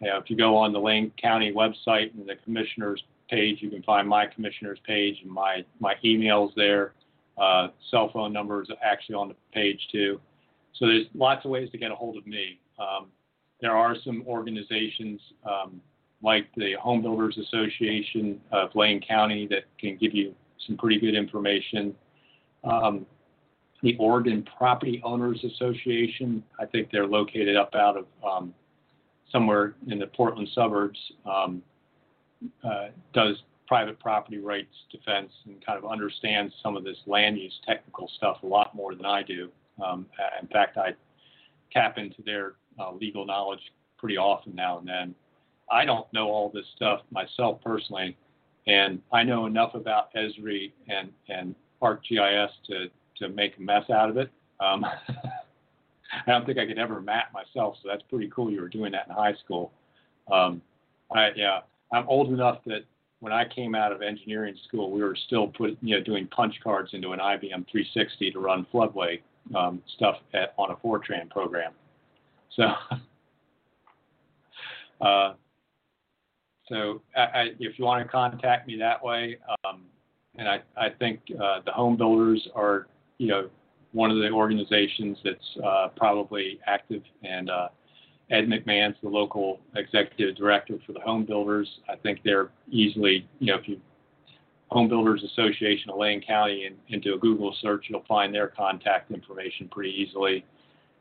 you 0.00 0.08
know, 0.08 0.16
if 0.16 0.30
you 0.30 0.36
go 0.36 0.56
on 0.56 0.72
the 0.72 0.80
Lane 0.80 1.12
County 1.20 1.52
website 1.52 2.14
and 2.14 2.26
the 2.26 2.36
commissioners 2.44 3.02
page, 3.28 3.58
you 3.60 3.70
can 3.70 3.82
find 3.82 4.08
my 4.08 4.26
commissioners 4.26 4.78
page 4.86 5.16
and 5.22 5.30
my 5.30 5.64
my 5.78 5.94
emails 6.04 6.54
there. 6.56 6.92
Uh, 7.38 7.68
cell 7.90 8.10
phone 8.12 8.32
numbers 8.32 8.68
actually 8.82 9.14
on 9.14 9.28
the 9.28 9.36
page 9.52 9.80
too. 9.90 10.20
So 10.74 10.86
there's 10.86 11.06
lots 11.14 11.44
of 11.44 11.50
ways 11.50 11.70
to 11.70 11.78
get 11.78 11.90
a 11.90 11.94
hold 11.94 12.16
of 12.16 12.26
me. 12.26 12.60
Um, 12.78 13.06
there 13.60 13.76
are 13.76 13.96
some 14.04 14.24
organizations 14.26 15.20
um, 15.44 15.80
like 16.22 16.46
the 16.56 16.74
Home 16.80 17.02
Builders 17.02 17.38
Association 17.38 18.40
of 18.52 18.74
Lane 18.74 19.00
County 19.06 19.46
that 19.48 19.64
can 19.78 19.96
give 19.96 20.14
you 20.14 20.34
some 20.66 20.76
pretty 20.76 20.98
good 21.00 21.14
information. 21.14 21.94
Um, 22.64 23.06
the 23.82 23.96
Oregon 23.98 24.46
Property 24.58 25.00
Owners 25.02 25.42
Association, 25.44 26.42
I 26.58 26.66
think 26.66 26.90
they're 26.90 27.06
located 27.06 27.56
up 27.56 27.74
out 27.74 27.96
of 27.96 28.06
um, 28.22 28.54
somewhere 29.32 29.74
in 29.88 29.98
the 29.98 30.06
Portland 30.08 30.48
suburbs, 30.54 30.98
um, 31.24 31.62
uh, 32.64 32.88
does 33.14 33.36
private 33.70 34.00
property 34.00 34.38
rights 34.38 34.74
defense 34.90 35.30
and 35.46 35.64
kind 35.64 35.78
of 35.78 35.88
understands 35.88 36.52
some 36.60 36.76
of 36.76 36.82
this 36.82 36.96
land 37.06 37.38
use 37.38 37.56
technical 37.64 38.10
stuff 38.16 38.38
a 38.42 38.46
lot 38.46 38.74
more 38.74 38.96
than 38.96 39.06
I 39.06 39.22
do. 39.22 39.48
Um, 39.80 40.06
in 40.42 40.48
fact, 40.48 40.76
I 40.76 40.90
tap 41.72 41.96
into 41.96 42.20
their 42.26 42.54
uh, 42.80 42.92
legal 42.92 43.24
knowledge 43.24 43.60
pretty 43.96 44.16
often 44.16 44.56
now 44.56 44.80
and 44.80 44.88
then. 44.88 45.14
I 45.70 45.84
don't 45.84 46.12
know 46.12 46.26
all 46.26 46.50
this 46.52 46.64
stuff 46.74 47.02
myself 47.12 47.60
personally, 47.62 48.16
and 48.66 49.00
I 49.12 49.22
know 49.22 49.46
enough 49.46 49.76
about 49.76 50.12
Esri 50.14 50.72
and 50.88 51.12
and 51.28 51.54
ArcGIS 51.80 52.48
to 52.66 52.88
to 53.18 53.28
make 53.28 53.56
a 53.56 53.62
mess 53.62 53.88
out 53.88 54.10
of 54.10 54.16
it. 54.16 54.32
Um, 54.58 54.84
I 56.26 56.28
don't 56.32 56.44
think 56.44 56.58
I 56.58 56.66
could 56.66 56.80
ever 56.80 57.00
map 57.00 57.32
myself, 57.32 57.76
so 57.80 57.88
that's 57.88 58.02
pretty 58.10 58.28
cool. 58.34 58.50
You 58.50 58.62
were 58.62 58.68
doing 58.68 58.90
that 58.90 59.06
in 59.08 59.14
high 59.14 59.34
school. 59.44 59.70
Um, 60.32 60.60
I, 61.14 61.28
yeah, 61.36 61.60
I'm 61.92 62.08
old 62.08 62.32
enough 62.32 62.58
that 62.66 62.82
when 63.20 63.32
I 63.32 63.44
came 63.46 63.74
out 63.74 63.92
of 63.92 64.02
engineering 64.02 64.56
school, 64.66 64.90
we 64.90 65.02
were 65.02 65.16
still 65.26 65.48
put, 65.48 65.76
you 65.82 65.96
know, 65.96 66.02
doing 66.02 66.26
punch 66.28 66.54
cards 66.62 66.90
into 66.94 67.12
an 67.12 67.20
IBM 67.20 67.66
360 67.70 68.32
to 68.32 68.38
run 68.40 68.66
floodway 68.72 69.20
um, 69.54 69.82
stuff 69.96 70.16
at, 70.34 70.54
on 70.58 70.70
a 70.70 70.76
Fortran 70.76 71.28
program. 71.30 71.72
So, 72.56 72.62
uh, 75.04 75.34
so 76.66 77.02
I, 77.14 77.20
I, 77.20 77.48
if 77.58 77.78
you 77.78 77.84
want 77.84 78.04
to 78.04 78.10
contact 78.10 78.66
me 78.66 78.76
that 78.78 79.04
way, 79.04 79.38
um, 79.64 79.82
and 80.36 80.48
I, 80.48 80.60
I 80.76 80.88
think 80.98 81.20
uh, 81.42 81.60
the 81.64 81.72
home 81.72 81.96
builders 81.96 82.48
are, 82.54 82.86
you 83.18 83.26
know, 83.26 83.50
one 83.92 84.10
of 84.10 84.18
the 84.18 84.30
organizations 84.30 85.18
that's 85.24 85.58
uh, 85.64 85.88
probably 85.96 86.60
active, 86.66 87.02
and 87.22 87.50
uh, 87.50 87.68
Ed 88.30 88.46
McMahon's 88.46 88.96
the 89.02 89.08
local 89.08 89.60
executive 89.74 90.36
director 90.36 90.78
for 90.86 90.92
the 90.92 91.00
home 91.00 91.24
builders. 91.24 91.68
I 91.88 91.96
think 91.96 92.20
they're 92.24 92.50
easily, 92.70 93.26
you 93.40 93.52
know, 93.52 93.58
if 93.58 93.68
you 93.68 93.80
Home 94.70 94.88
Builders 94.88 95.24
Association 95.24 95.90
of 95.90 95.98
Lane 95.98 96.22
County 96.24 96.66
and 96.66 96.76
into 96.88 97.14
a 97.14 97.18
Google 97.18 97.54
search, 97.60 97.86
you'll 97.88 98.04
find 98.06 98.32
their 98.32 98.46
contact 98.46 99.10
information 99.10 99.68
pretty 99.68 99.90
easily. 99.90 100.44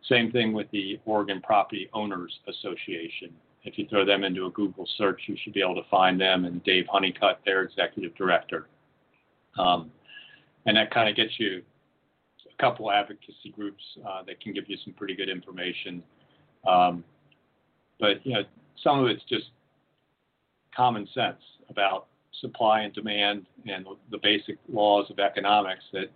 Same 0.07 0.31
thing 0.31 0.53
with 0.53 0.69
the 0.71 0.99
Oregon 1.05 1.39
Property 1.41 1.87
Owners 1.93 2.33
Association. 2.47 3.31
If 3.63 3.77
you 3.77 3.85
throw 3.87 4.05
them 4.05 4.23
into 4.23 4.47
a 4.47 4.51
Google 4.51 4.87
search, 4.97 5.21
you 5.27 5.35
should 5.43 5.53
be 5.53 5.61
able 5.61 5.75
to 5.75 5.87
find 5.91 6.19
them 6.19 6.45
and 6.45 6.63
Dave 6.63 6.85
Hunnicutt, 6.91 7.35
their 7.45 7.61
executive 7.61 8.15
director. 8.15 8.67
Um, 9.59 9.91
and 10.65 10.75
that 10.75 10.91
kind 10.91 11.07
of 11.07 11.15
gets 11.15 11.33
you 11.39 11.61
a 12.47 12.61
couple 12.61 12.89
advocacy 12.91 13.53
groups 13.55 13.83
uh, 14.07 14.23
that 14.23 14.41
can 14.41 14.53
give 14.53 14.63
you 14.67 14.77
some 14.83 14.93
pretty 14.93 15.15
good 15.15 15.29
information. 15.29 16.01
Um, 16.67 17.03
but 17.99 18.25
you 18.25 18.33
know, 18.33 18.43
some 18.83 18.99
of 18.99 19.07
it's 19.07 19.23
just 19.27 19.47
common 20.75 21.07
sense 21.13 21.41
about 21.69 22.07
supply 22.41 22.81
and 22.81 22.93
demand 22.93 23.45
and 23.67 23.85
the 24.11 24.17
basic 24.17 24.57
laws 24.71 25.09
of 25.09 25.19
economics 25.19 25.83
that 25.93 26.11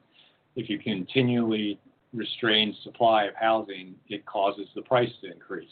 if 0.56 0.70
you 0.70 0.80
continually 0.80 1.80
restrain 2.14 2.76
supply 2.84 3.26
of 3.26 3.36
housing, 3.36 3.96
it 4.08 4.26
causes 4.26 4.68
the 4.76 4.82
price 4.82 5.10
to 5.22 5.32
increase. 5.32 5.68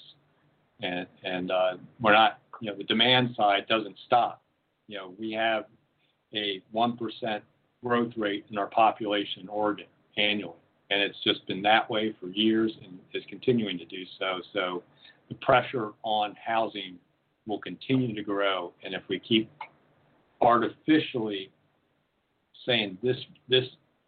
And, 0.81 1.05
and 1.23 1.51
uh, 1.51 1.77
we're 1.99 2.13
not, 2.13 2.39
you 2.59 2.71
know, 2.71 2.77
the 2.77 2.83
demand 2.83 3.35
side 3.35 3.67
doesn't 3.67 3.95
stop. 4.07 4.41
You 4.87 4.97
know, 4.97 5.13
we 5.19 5.31
have 5.33 5.65
a 6.33 6.61
1% 6.73 7.41
growth 7.83 8.13
rate 8.17 8.45
in 8.49 8.57
our 8.57 8.67
population 8.67 9.43
in 9.43 9.47
Oregon 9.47 9.85
annually. 10.17 10.55
And 10.89 11.01
it's 11.01 11.17
just 11.23 11.45
been 11.47 11.61
that 11.61 11.89
way 11.89 12.13
for 12.19 12.27
years 12.27 12.71
and 12.83 12.99
is 13.13 13.23
continuing 13.29 13.77
to 13.77 13.85
do 13.85 14.03
so. 14.19 14.41
So 14.53 14.83
the 15.31 15.35
pressure 15.35 15.91
on 16.03 16.35
housing 16.45 16.97
will 17.47 17.59
continue 17.59 18.13
to 18.13 18.21
grow. 18.21 18.73
And 18.83 18.93
if 18.93 19.01
we 19.07 19.17
keep 19.17 19.49
artificially 20.41 21.49
saying 22.65 22.97
this 23.01 23.15
this 23.47 23.63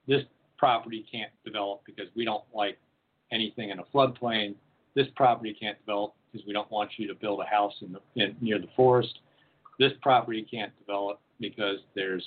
this 0.06 0.24
property 0.58 1.06
can't 1.10 1.32
develop 1.46 1.82
because 1.86 2.08
we 2.16 2.26
don't 2.26 2.44
like 2.54 2.78
anything 3.32 3.70
in 3.70 3.80
a 3.80 3.84
floodplain, 3.96 4.54
this 4.96 5.08
property 5.16 5.56
can't 5.60 5.80
develop 5.80 6.14
because 6.32 6.46
we 6.46 6.52
don't 6.52 6.70
want 6.70 6.92
you 6.98 7.08
to 7.08 7.16
build 7.16 7.40
a 7.40 7.46
house 7.46 7.74
in 7.82 7.94
the 7.94 8.22
in, 8.22 8.36
near 8.42 8.60
the 8.60 8.70
forest. 8.76 9.20
This 9.80 9.94
property 10.02 10.46
can't 10.50 10.78
develop 10.78 11.22
because 11.40 11.78
there's 11.96 12.26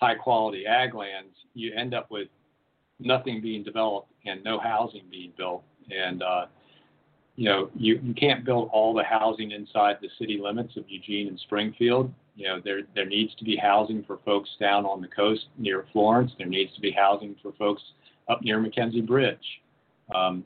high 0.00 0.14
quality 0.14 0.66
ag 0.66 0.94
lands, 0.94 1.34
you 1.54 1.72
end 1.74 1.94
up 1.94 2.10
with 2.10 2.28
nothing 3.00 3.40
being 3.40 3.64
developed 3.64 4.12
and 4.26 4.44
no 4.44 4.60
housing 4.60 5.04
being 5.10 5.32
built. 5.36 5.64
And 5.90 6.22
uh, 6.22 6.46
you 7.38 7.44
know, 7.44 7.70
you, 7.76 8.00
you 8.02 8.14
can't 8.14 8.44
build 8.44 8.68
all 8.72 8.92
the 8.92 9.04
housing 9.04 9.52
inside 9.52 9.98
the 10.02 10.08
city 10.18 10.40
limits 10.42 10.76
of 10.76 10.82
Eugene 10.88 11.28
and 11.28 11.38
Springfield. 11.38 12.12
You 12.34 12.48
know, 12.48 12.60
there 12.64 12.80
there 12.96 13.06
needs 13.06 13.32
to 13.36 13.44
be 13.44 13.54
housing 13.54 14.02
for 14.02 14.18
folks 14.24 14.50
down 14.58 14.84
on 14.84 15.00
the 15.00 15.06
coast 15.06 15.46
near 15.56 15.86
Florence. 15.92 16.32
There 16.36 16.48
needs 16.48 16.74
to 16.74 16.80
be 16.80 16.90
housing 16.90 17.36
for 17.40 17.52
folks 17.52 17.80
up 18.28 18.42
near 18.42 18.60
McKenzie 18.60 19.06
Bridge. 19.06 19.38
Um, 20.12 20.42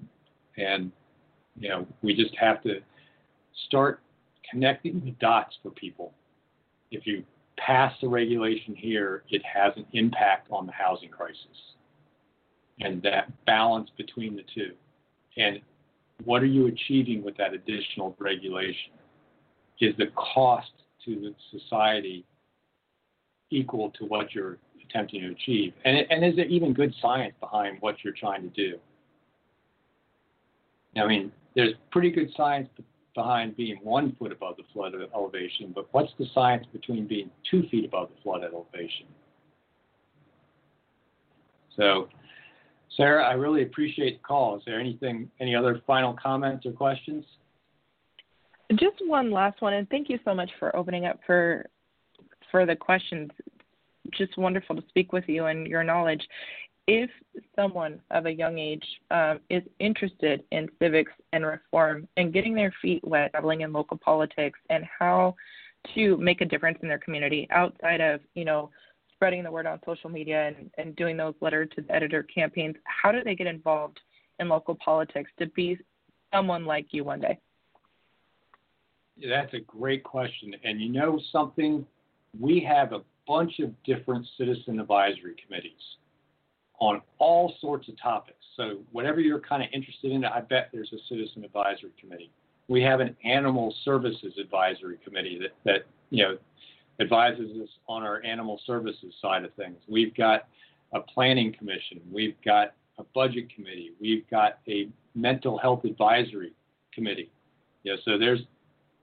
and 0.59 0.93
you 1.59 1.71
know, 1.71 1.87
we 2.03 2.15
just 2.15 2.37
have 2.37 2.63
to 2.65 2.81
start 3.69 4.01
connecting 4.51 5.01
the 5.03 5.13
dots 5.13 5.57
for 5.63 5.71
people. 5.71 6.13
If 6.91 7.07
you 7.07 7.25
pass 7.57 7.95
the 8.03 8.09
regulation 8.09 8.77
here, 8.77 9.23
it 9.31 9.41
has 9.51 9.73
an 9.77 9.87
impact 9.95 10.49
on 10.51 10.67
the 10.67 10.73
housing 10.73 11.09
crisis. 11.09 11.39
And 12.81 13.01
that 13.01 13.33
balance 13.47 13.89
between 13.97 14.37
the 14.37 14.45
two. 14.55 14.73
And 15.39 15.63
what 16.25 16.43
are 16.43 16.47
you 16.47 16.67
achieving 16.67 17.23
with 17.23 17.37
that 17.37 17.55
additional 17.55 18.17
regulation? 18.19 18.93
Is 19.81 19.97
the 19.97 20.07
cost 20.15 20.71
to 21.05 21.17
the 21.17 21.35
society 21.59 22.25
equal 23.51 23.91
to 23.99 24.05
what 24.05 24.35
you're 24.35 24.59
attempting 24.85 25.23
to 25.23 25.31
achieve? 25.31 25.73
And, 25.85 26.07
and 26.11 26.25
is 26.25 26.37
there 26.37 26.47
even 26.47 26.73
good 26.73 26.95
science 27.01 27.35
behind 27.41 27.79
what 27.81 27.97
you're 28.05 28.13
trying 28.13 28.43
to 28.43 28.49
do? 28.49 28.79
I 30.97 31.07
mean, 31.07 31.33
there's 31.57 31.73
pretty 31.91 32.11
good 32.11 32.31
science 32.37 32.69
behind 33.15 33.57
being 33.57 33.79
one 33.83 34.15
foot 34.19 34.33
above 34.33 34.57
the 34.57 34.65
flood 34.73 34.95
elevation, 35.15 35.73
but 35.75 35.87
what's 35.93 36.13
the 36.19 36.27
science 36.35 36.67
between 36.73 37.07
being 37.07 37.31
two 37.51 37.65
feet 37.71 37.85
above 37.85 38.11
the 38.15 38.23
flood 38.23 38.43
elevation? 38.43 39.07
So, 41.77 42.09
Sarah, 42.97 43.25
I 43.25 43.33
really 43.33 43.63
appreciate 43.63 44.19
the 44.19 44.23
call. 44.23 44.57
Is 44.57 44.63
there 44.67 44.79
anything, 44.79 45.31
any 45.41 45.55
other 45.55 45.81
final 45.87 46.15
comments 46.15 46.67
or 46.67 46.73
questions? 46.73 47.25
Just 48.73 48.97
one 49.07 49.31
last 49.31 49.61
one, 49.61 49.75
and 49.75 49.89
thank 49.91 50.09
you 50.09 50.19
so 50.25 50.35
much 50.35 50.51
for 50.59 50.75
opening 50.75 51.07
up 51.07 51.21
for 51.27 51.67
for 52.51 52.67
the 52.67 52.77
questions. 52.77 53.31
Just 54.17 54.37
wonderful 54.37 54.77
to 54.77 54.83
speak 54.89 55.13
with 55.13 55.25
you 55.27 55.47
and 55.47 55.67
your 55.67 55.85
knowledge 55.85 56.27
if 56.89 57.11
someone 57.55 58.01
of 58.11 58.27
a 58.27 58.31
young 58.31 58.59
age 58.59 58.85
um, 59.11 59.41
is 59.51 59.63
interested 59.79 60.43
in 60.51 60.69
civics 60.81 61.13
and 61.33 61.47
reform 61.47 62.09
and 62.17 62.33
getting 62.33 62.55
their 62.55 62.75
feet 62.83 63.07
wet, 63.07 63.33
dabbling 63.33 63.61
in 63.61 63.73
local 63.73 63.97
politics, 63.97 64.59
and 64.71 64.85
how 64.99 65.35
to 65.95 66.17
make 66.17 66.41
a 66.41 66.45
difference 66.45 66.79
in 66.83 66.89
their 66.89 66.99
community 66.99 67.47
outside 67.51 68.01
of, 68.01 68.21
you 68.35 68.45
know, 68.45 68.71
spreading 69.23 69.45
the 69.45 69.51
word 69.53 69.69
on 69.69 69.79
social 69.87 70.11
media 70.11 70.49
and, 70.49 70.69
and 70.79 70.97
doing 70.97 71.17
those 71.17 71.35
letter 71.41 71.65
to 71.65 71.81
the 71.81 71.95
editor 71.95 72.25
campaigns, 72.25 72.75
how 72.83 73.13
do 73.13 73.19
they 73.25 73.37
get 73.37 73.47
involved 73.47 74.01
in 74.41 74.49
local 74.49 74.77
politics 74.85 75.31
to 75.39 75.47
be 75.51 75.79
someone 76.35 76.65
like 76.65 76.87
you 76.91 77.05
one 77.05 77.21
day? 77.21 77.39
That's 79.25 79.55
a 79.55 79.61
great 79.61 80.03
question. 80.03 80.57
And 80.65 80.81
you 80.81 80.89
know 80.89 81.21
something? 81.31 81.87
We 82.41 82.67
have 82.69 82.93
a 82.93 83.03
bunch 83.29 83.61
of 83.61 83.71
different 83.85 84.27
citizen 84.37 84.81
advisory 84.81 85.37
committees 85.47 85.71
on 86.81 87.01
all 87.19 87.55
sorts 87.61 87.89
of 87.89 87.95
topics. 88.03 88.45
So 88.57 88.79
whatever 88.91 89.21
you're 89.21 89.39
kind 89.39 89.63
of 89.63 89.69
interested 89.73 90.11
in, 90.11 90.25
I 90.25 90.41
bet 90.41 90.71
there's 90.73 90.93
a 90.93 90.99
citizen 91.09 91.45
advisory 91.45 91.93
committee. 92.01 92.33
We 92.67 92.83
have 92.83 92.99
an 92.99 93.15
animal 93.25 93.73
services 93.85 94.35
advisory 94.41 94.99
committee 95.05 95.39
that, 95.43 95.53
that 95.65 95.87
you 96.11 96.25
know 96.25 96.39
advises 97.01 97.51
us 97.63 97.69
on 97.89 98.03
our 98.03 98.23
animal 98.25 98.61
services 98.67 99.15
side 99.21 99.45
of 99.45 99.53
things. 99.55 99.77
We've 99.89 100.15
got 100.15 100.49
a 100.93 101.01
planning 101.01 101.55
commission. 101.59 102.01
We've 102.11 102.37
got 102.45 102.75
a 102.99 103.05
budget 103.15 103.55
committee. 103.55 103.93
We've 104.01 104.29
got 104.31 104.59
a 104.69 104.89
mental 105.15 105.59
health 105.59 105.85
advisory 105.85 106.53
committee. 106.95 107.31
Know, 107.85 107.97
so 108.05 108.19
there's 108.19 108.41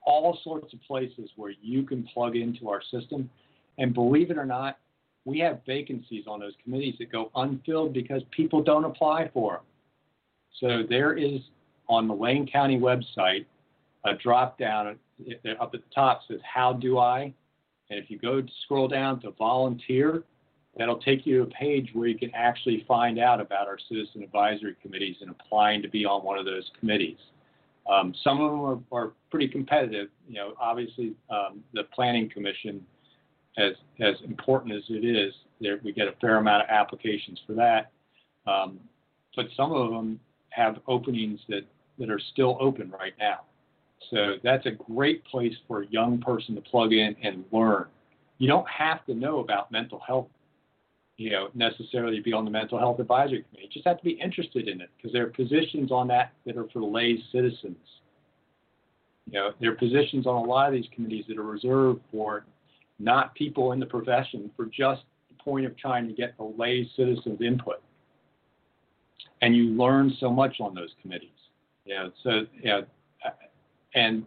all 0.02 0.38
sorts 0.42 0.72
of 0.72 0.80
places 0.82 1.30
where 1.36 1.52
you 1.60 1.82
can 1.82 2.04
plug 2.14 2.36
into 2.36 2.68
our 2.70 2.80
system. 2.90 3.28
And 3.78 3.92
believe 3.92 4.30
it 4.30 4.38
or 4.38 4.46
not, 4.46 4.78
we 5.24 5.38
have 5.40 5.60
vacancies 5.66 6.24
on 6.26 6.40
those 6.40 6.54
committees 6.62 6.94
that 6.98 7.12
go 7.12 7.30
unfilled 7.34 7.92
because 7.92 8.22
people 8.30 8.62
don't 8.62 8.84
apply 8.84 9.30
for 9.34 9.54
them. 9.54 9.62
So 10.60 10.82
there 10.88 11.14
is 11.14 11.40
on 11.88 12.08
the 12.08 12.14
Lane 12.14 12.48
County 12.50 12.78
website 12.78 13.44
a 14.04 14.14
drop 14.14 14.58
down 14.58 14.86
up 14.88 14.96
at 15.20 15.72
the 15.72 15.82
top 15.94 16.22
says 16.26 16.40
how 16.42 16.72
do 16.72 16.98
I, 16.98 17.34
and 17.90 17.98
if 17.98 18.10
you 18.10 18.18
go 18.18 18.42
scroll 18.64 18.88
down 18.88 19.20
to 19.20 19.32
volunteer, 19.32 20.22
that'll 20.76 21.00
take 21.00 21.26
you 21.26 21.38
to 21.38 21.42
a 21.42 21.46
page 21.46 21.90
where 21.92 22.08
you 22.08 22.16
can 22.16 22.30
actually 22.34 22.84
find 22.86 23.18
out 23.18 23.40
about 23.40 23.66
our 23.66 23.78
citizen 23.88 24.22
advisory 24.22 24.76
committees 24.80 25.16
and 25.20 25.30
applying 25.30 25.82
to 25.82 25.88
be 25.88 26.04
on 26.04 26.24
one 26.24 26.38
of 26.38 26.44
those 26.44 26.70
committees. 26.78 27.18
Um, 27.90 28.14
some 28.22 28.40
of 28.40 28.50
them 28.50 28.60
are, 28.92 28.98
are, 29.04 29.12
pretty 29.30 29.48
competitive. 29.48 30.08
You 30.28 30.36
know, 30.36 30.54
obviously 30.60 31.14
um, 31.30 31.62
the 31.72 31.84
Planning 31.94 32.28
Commission 32.28 32.84
as 33.58 33.72
as 34.00 34.14
important 34.24 34.74
as 34.74 34.82
it 34.88 35.04
is, 35.04 35.32
there, 35.60 35.80
we 35.84 35.92
get 35.92 36.08
a 36.08 36.12
fair 36.20 36.36
amount 36.36 36.64
of 36.64 36.68
applications 36.70 37.40
for 37.46 37.52
that. 37.54 37.90
Um, 38.46 38.80
but 39.36 39.46
some 39.56 39.72
of 39.72 39.90
them 39.90 40.18
have 40.50 40.78
openings 40.88 41.40
that, 41.48 41.62
that 41.98 42.10
are 42.10 42.20
still 42.32 42.56
open 42.60 42.90
right 42.90 43.12
now. 43.18 43.40
So 44.08 44.36
that's 44.42 44.66
a 44.66 44.70
great 44.70 45.24
place 45.24 45.54
for 45.68 45.82
a 45.82 45.86
young 45.86 46.20
person 46.20 46.54
to 46.54 46.60
plug 46.60 46.92
in 46.92 47.14
and 47.22 47.44
learn. 47.52 47.86
You 48.38 48.48
don't 48.48 48.68
have 48.68 49.04
to 49.06 49.14
know 49.14 49.40
about 49.40 49.70
mental 49.70 50.00
health, 50.00 50.28
you 51.18 51.30
know, 51.30 51.48
necessarily 51.54 52.20
be 52.20 52.32
on 52.32 52.44
the 52.44 52.50
mental 52.50 52.78
health 52.78 52.98
advisory 52.98 53.42
committee. 53.42 53.66
You 53.66 53.68
just 53.68 53.86
have 53.86 53.98
to 53.98 54.04
be 54.04 54.12
interested 54.12 54.68
in 54.68 54.80
it 54.80 54.88
because 54.96 55.12
there 55.12 55.24
are 55.24 55.30
positions 55.30 55.92
on 55.92 56.08
that 56.08 56.32
that 56.46 56.56
are 56.56 56.66
for 56.72 56.82
lay 56.82 57.22
citizens. 57.30 57.76
You 59.26 59.34
know, 59.34 59.50
there 59.60 59.72
are 59.72 59.76
positions 59.76 60.26
on 60.26 60.36
a 60.36 60.48
lot 60.48 60.68
of 60.68 60.72
these 60.72 60.88
committees 60.94 61.24
that 61.28 61.38
are 61.38 61.42
reserved 61.42 62.00
for 62.10 62.46
not 62.98 63.34
people 63.34 63.72
in 63.72 63.80
the 63.80 63.86
profession 63.86 64.50
for 64.56 64.66
just 64.66 65.02
the 65.28 65.42
point 65.42 65.66
of 65.66 65.76
trying 65.76 66.08
to 66.08 66.14
get 66.14 66.36
the 66.36 66.44
lay 66.44 66.88
citizens' 66.96 67.40
input. 67.40 67.82
And 69.42 69.54
you 69.54 69.64
learn 69.68 70.12
so 70.18 70.30
much 70.30 70.56
on 70.60 70.74
those 70.74 70.90
committees. 71.00 71.28
Yeah, 71.84 72.08
so 72.22 72.42
yeah, 72.62 72.82
and 73.94 74.26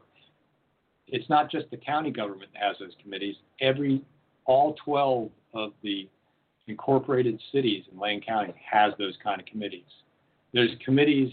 it's 1.08 1.30
not 1.30 1.52
just 1.52 1.70
the 1.72 1.78
county 1.78 2.12
government 2.12 2.52
that 2.54 2.62
has 2.62 2.78
those 2.80 2.96
committees. 3.02 3.36
Every 3.62 4.02
all 4.46 4.76
12 4.84 5.30
of 5.54 5.72
the 5.84 6.10
incorporated 6.68 7.40
cities 7.52 7.84
in 7.92 8.00
Lane 8.00 8.22
County 8.22 8.54
has 8.72 8.94
those 8.98 9.16
kind 9.24 9.40
of 9.40 9.46
committees. 9.46 9.84
There's 10.54 10.72
committees 10.84 11.32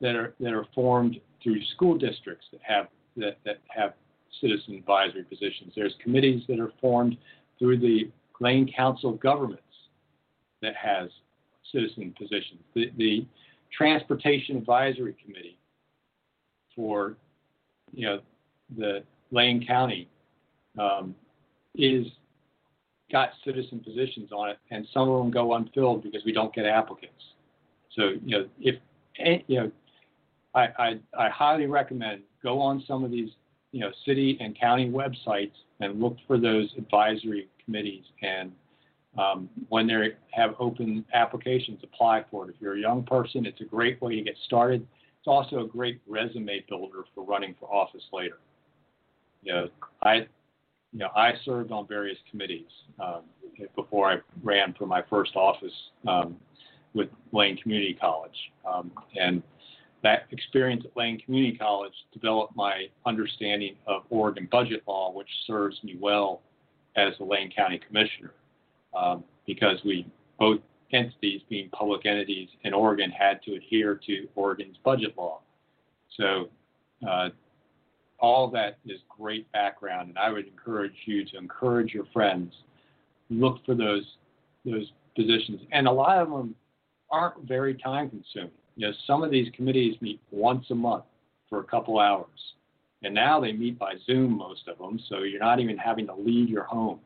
that 0.00 0.14
are 0.16 0.34
that 0.40 0.52
are 0.52 0.66
formed 0.74 1.20
through 1.42 1.62
school 1.74 1.96
districts 1.96 2.46
that 2.52 2.60
have 2.62 2.88
that, 3.16 3.38
that 3.44 3.58
have 3.68 3.94
citizen 4.40 4.74
advisory 4.74 5.24
positions. 5.24 5.72
There's 5.74 5.94
committees 6.02 6.42
that 6.48 6.60
are 6.60 6.72
formed 6.80 7.16
through 7.58 7.78
the 7.78 8.10
Lane 8.40 8.70
Council 8.74 9.10
of 9.10 9.20
Governments 9.20 9.62
that 10.62 10.74
has 10.76 11.10
citizen 11.72 12.14
positions. 12.18 12.60
The, 12.74 12.90
the 12.96 13.26
Transportation 13.76 14.56
Advisory 14.56 15.14
Committee 15.24 15.58
for 16.74 17.16
you 17.92 18.06
know 18.06 18.20
the 18.76 19.02
Lane 19.30 19.64
County 19.66 20.08
um, 20.78 21.14
is 21.74 22.06
got 23.10 23.30
citizen 23.44 23.80
positions 23.80 24.30
on 24.32 24.50
it, 24.50 24.58
and 24.70 24.86
some 24.92 25.08
of 25.08 25.18
them 25.18 25.30
go 25.30 25.54
unfilled 25.54 26.02
because 26.02 26.24
we 26.24 26.32
don't 26.32 26.54
get 26.54 26.66
applicants. 26.66 27.22
So 27.96 28.12
you 28.24 28.38
know 28.38 28.48
if 28.60 28.76
you 29.48 29.60
know 29.60 29.72
I, 30.54 30.68
I, 30.78 31.00
I 31.18 31.28
highly 31.28 31.66
recommend 31.66 32.22
go 32.42 32.60
on 32.60 32.82
some 32.86 33.04
of 33.04 33.10
these 33.10 33.30
you 33.72 33.80
know, 33.80 33.90
city 34.04 34.36
and 34.40 34.58
county 34.58 34.90
websites 34.90 35.52
and 35.80 36.00
look 36.00 36.16
for 36.26 36.38
those 36.38 36.72
advisory 36.76 37.48
committees. 37.64 38.04
And 38.22 38.52
um, 39.18 39.48
when 39.68 39.86
they 39.86 40.14
have 40.32 40.54
open 40.58 41.04
applications, 41.14 41.80
apply 41.82 42.24
for 42.30 42.48
it. 42.48 42.54
If 42.54 42.60
you're 42.60 42.76
a 42.76 42.80
young 42.80 43.04
person, 43.04 43.46
it's 43.46 43.60
a 43.60 43.64
great 43.64 44.00
way 44.02 44.16
to 44.16 44.22
get 44.22 44.36
started. 44.46 44.86
It's 45.20 45.28
also 45.28 45.60
a 45.60 45.66
great 45.66 46.00
resume 46.08 46.64
builder 46.66 47.04
for 47.14 47.24
running 47.24 47.54
for 47.60 47.66
office 47.66 48.02
later. 48.10 48.38
You 49.42 49.52
know, 49.52 49.68
I, 50.02 50.14
you 50.14 50.98
know, 50.98 51.10
I 51.14 51.32
served 51.44 51.72
on 51.72 51.86
various 51.86 52.16
committees 52.30 52.70
um, 52.98 53.22
before 53.76 54.10
I 54.10 54.16
ran 54.42 54.74
for 54.78 54.86
my 54.86 55.02
first 55.10 55.36
office 55.36 55.72
um, 56.08 56.36
with 56.94 57.08
Lane 57.32 57.58
Community 57.58 57.96
College, 58.00 58.36
um, 58.66 58.90
and 59.20 59.42
that 60.02 60.24
experience 60.30 60.84
at 60.86 60.96
Lane 60.96 61.20
Community 61.20 61.58
College 61.58 61.92
developed 62.14 62.56
my 62.56 62.86
understanding 63.04 63.76
of 63.86 64.04
Oregon 64.08 64.48
budget 64.50 64.82
law, 64.86 65.12
which 65.12 65.28
serves 65.46 65.76
me 65.84 65.98
well 66.00 66.40
as 66.96 67.12
a 67.20 67.24
Lane 67.24 67.52
County 67.54 67.78
Commissioner, 67.86 68.32
um, 68.98 69.22
because 69.46 69.78
we 69.84 70.06
both 70.38 70.60
entities, 70.92 71.42
being 71.48 71.68
public 71.70 72.06
entities 72.06 72.48
in 72.62 72.74
Oregon, 72.74 73.10
had 73.10 73.42
to 73.42 73.54
adhere 73.54 74.00
to 74.06 74.28
Oregon's 74.34 74.76
budget 74.84 75.16
law. 75.16 75.40
So, 76.16 76.48
uh, 77.08 77.30
all 78.18 78.50
that 78.50 78.78
is 78.84 79.00
great 79.08 79.50
background, 79.52 80.10
and 80.10 80.18
I 80.18 80.30
would 80.30 80.46
encourage 80.46 80.94
you 81.06 81.24
to 81.24 81.38
encourage 81.38 81.94
your 81.94 82.04
friends 82.12 82.52
look 83.30 83.64
for 83.64 83.74
those 83.74 84.04
those 84.64 84.92
positions, 85.16 85.60
and 85.72 85.86
a 85.86 85.90
lot 85.90 86.18
of 86.18 86.28
them 86.28 86.54
aren't 87.10 87.42
very 87.48 87.74
time 87.74 88.10
consuming. 88.10 88.50
You 88.76 88.88
know, 88.88 88.92
some 89.06 89.22
of 89.22 89.30
these 89.30 89.50
committees 89.54 89.96
meet 90.00 90.20
once 90.30 90.66
a 90.70 90.74
month 90.74 91.04
for 91.48 91.60
a 91.60 91.64
couple 91.64 91.98
hours, 91.98 92.54
and 93.02 93.14
now 93.14 93.40
they 93.40 93.52
meet 93.52 93.78
by 93.78 93.94
Zoom, 94.06 94.36
most 94.36 94.68
of 94.68 94.78
them, 94.78 95.00
so 95.08 95.20
you're 95.20 95.40
not 95.40 95.60
even 95.60 95.78
having 95.78 96.06
to 96.06 96.14
leave 96.14 96.48
your 96.48 96.64
home. 96.64 97.00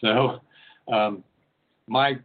So, 0.00 0.40
um, 0.92 1.22
my 1.86 2.18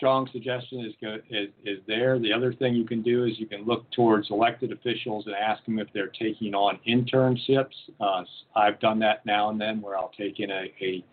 strong 0.00 0.26
suggestion 0.32 0.80
is, 0.80 0.94
go, 0.98 1.18
is, 1.28 1.50
is 1.66 1.78
there. 1.86 2.18
The 2.18 2.32
other 2.32 2.54
thing 2.54 2.74
you 2.74 2.86
can 2.86 3.02
do 3.02 3.26
is 3.26 3.38
you 3.38 3.46
can 3.46 3.66
look 3.66 3.84
towards 3.90 4.30
elected 4.30 4.72
officials 4.72 5.26
and 5.26 5.34
ask 5.34 5.62
them 5.66 5.78
if 5.78 5.88
they're 5.92 6.08
taking 6.08 6.54
on 6.54 6.80
internships. 6.88 7.74
Uh, 8.00 8.24
I've 8.56 8.80
done 8.80 8.98
that 9.00 9.26
now 9.26 9.50
and 9.50 9.60
then 9.60 9.82
where 9.82 9.98
I'll 9.98 10.12
take 10.16 10.40
in 10.40 10.50
a, 10.50 10.72
a 10.80 11.04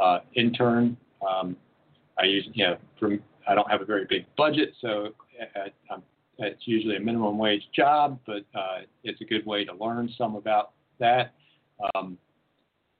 uh, 0.00 0.20
intern. 0.36 0.96
Um, 1.28 1.56
I 2.20 2.26
use, 2.26 2.48
you 2.52 2.68
know, 2.68 2.76
from 3.00 3.20
I 3.48 3.56
don't 3.56 3.68
have 3.68 3.82
a 3.82 3.84
very 3.84 4.06
big 4.08 4.26
budget, 4.36 4.74
so 4.80 5.08
uh, 5.56 5.96
it's 6.38 6.62
usually 6.66 6.94
a 6.94 7.00
minimum 7.00 7.36
wage 7.36 7.64
job, 7.74 8.20
but 8.26 8.44
uh, 8.54 8.82
it's 9.02 9.20
a 9.20 9.24
good 9.24 9.44
way 9.44 9.64
to 9.64 9.74
learn 9.74 10.08
some 10.16 10.36
about 10.36 10.70
that. 11.00 11.34
Um, 11.96 12.16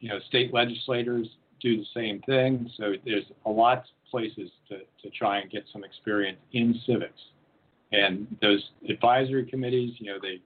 you 0.01 0.09
know, 0.09 0.19
state 0.27 0.53
legislators 0.53 1.29
do 1.61 1.77
the 1.77 1.87
same 1.95 2.21
thing, 2.23 2.69
so 2.77 2.95
there's 3.05 3.27
a 3.47 3.51
lot 3.51 3.85
places 4.11 4.51
to, 4.69 4.79
to 5.03 5.11
try 5.17 5.41
and 5.41 5.51
get 5.51 5.65
some 5.73 5.85
experience 5.85 6.39
in 6.53 6.81
civics. 6.87 7.21
And 7.93 8.27
those 8.41 8.63
advisory 8.89 9.45
committees, 9.47 9.95
you 9.99 10.13
know, 10.13 10.19
they 10.21 10.41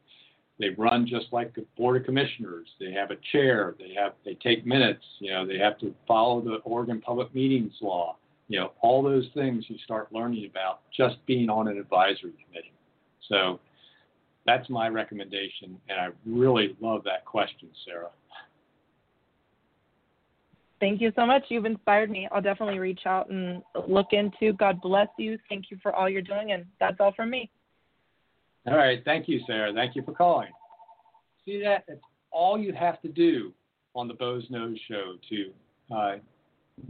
they 0.61 0.69
run 0.69 1.05
just 1.07 1.27
like 1.33 1.53
the 1.55 1.65
board 1.77 1.97
of 1.97 2.05
commissioners. 2.05 2.69
They 2.79 2.93
have 2.93 3.11
a 3.11 3.17
chair. 3.33 3.75
They 3.79 3.93
have 3.95 4.13
they 4.25 4.35
take 4.35 4.65
minutes. 4.65 5.05
You 5.19 5.33
know, 5.33 5.47
they 5.47 5.59
have 5.59 5.79
to 5.81 5.95
follow 6.07 6.41
the 6.41 6.57
Oregon 6.65 7.01
Public 7.01 7.35
Meetings 7.35 7.75
Law. 7.81 8.17
You 8.49 8.61
know, 8.61 8.73
all 8.81 9.03
those 9.03 9.29
things 9.35 9.65
you 9.69 9.77
start 9.85 10.13
learning 10.13 10.49
about 10.49 10.81
just 10.97 11.17
being 11.27 11.51
on 11.51 11.67
an 11.67 11.79
advisory 11.79 12.35
committee. 12.47 12.73
So 13.29 13.59
that's 14.47 14.69
my 14.69 14.89
recommendation, 14.89 15.79
and 15.89 15.99
I 15.99 16.09
really 16.27 16.77
love 16.81 17.03
that 17.05 17.25
question, 17.25 17.69
Sarah. 17.87 18.11
Thank 20.85 21.01
you 21.01 21.13
so 21.17 21.25
much. 21.25 21.45
You've 21.49 21.65
inspired 21.65 22.11
me. 22.11 22.29
I'll 22.31 22.43
definitely 22.43 22.79
reach 22.79 23.07
out 23.07 23.31
and 23.31 23.63
look 23.89 24.09
into. 24.13 24.53
God 24.53 24.83
bless 24.83 25.09
you. 25.17 25.39
Thank 25.49 25.71
you 25.71 25.79
for 25.83 25.95
all 25.95 26.11
you're 26.11 26.21
doing, 26.21 26.53
and 26.53 26.67
that's 26.79 26.97
all 27.01 27.15
from 27.15 27.31
me. 27.31 27.49
All 28.67 28.77
right. 28.77 29.03
Thank 29.03 29.27
you, 29.27 29.41
Sarah. 29.47 29.73
Thank 29.73 29.97
you 29.97 30.03
for 30.03 30.13
calling. 30.13 30.51
See 31.47 31.59
that? 31.63 31.85
It's 31.89 32.03
all 32.31 32.59
you 32.59 32.75
have 32.75 33.01
to 33.01 33.09
do 33.09 33.55
on 33.95 34.09
the 34.09 34.13
Boze 34.13 34.47
Noze 34.51 34.77
Show 34.87 35.15
to 35.31 35.51
uh, 35.97 36.17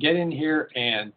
get 0.00 0.16
in 0.16 0.28
here 0.28 0.70
and 0.74 1.12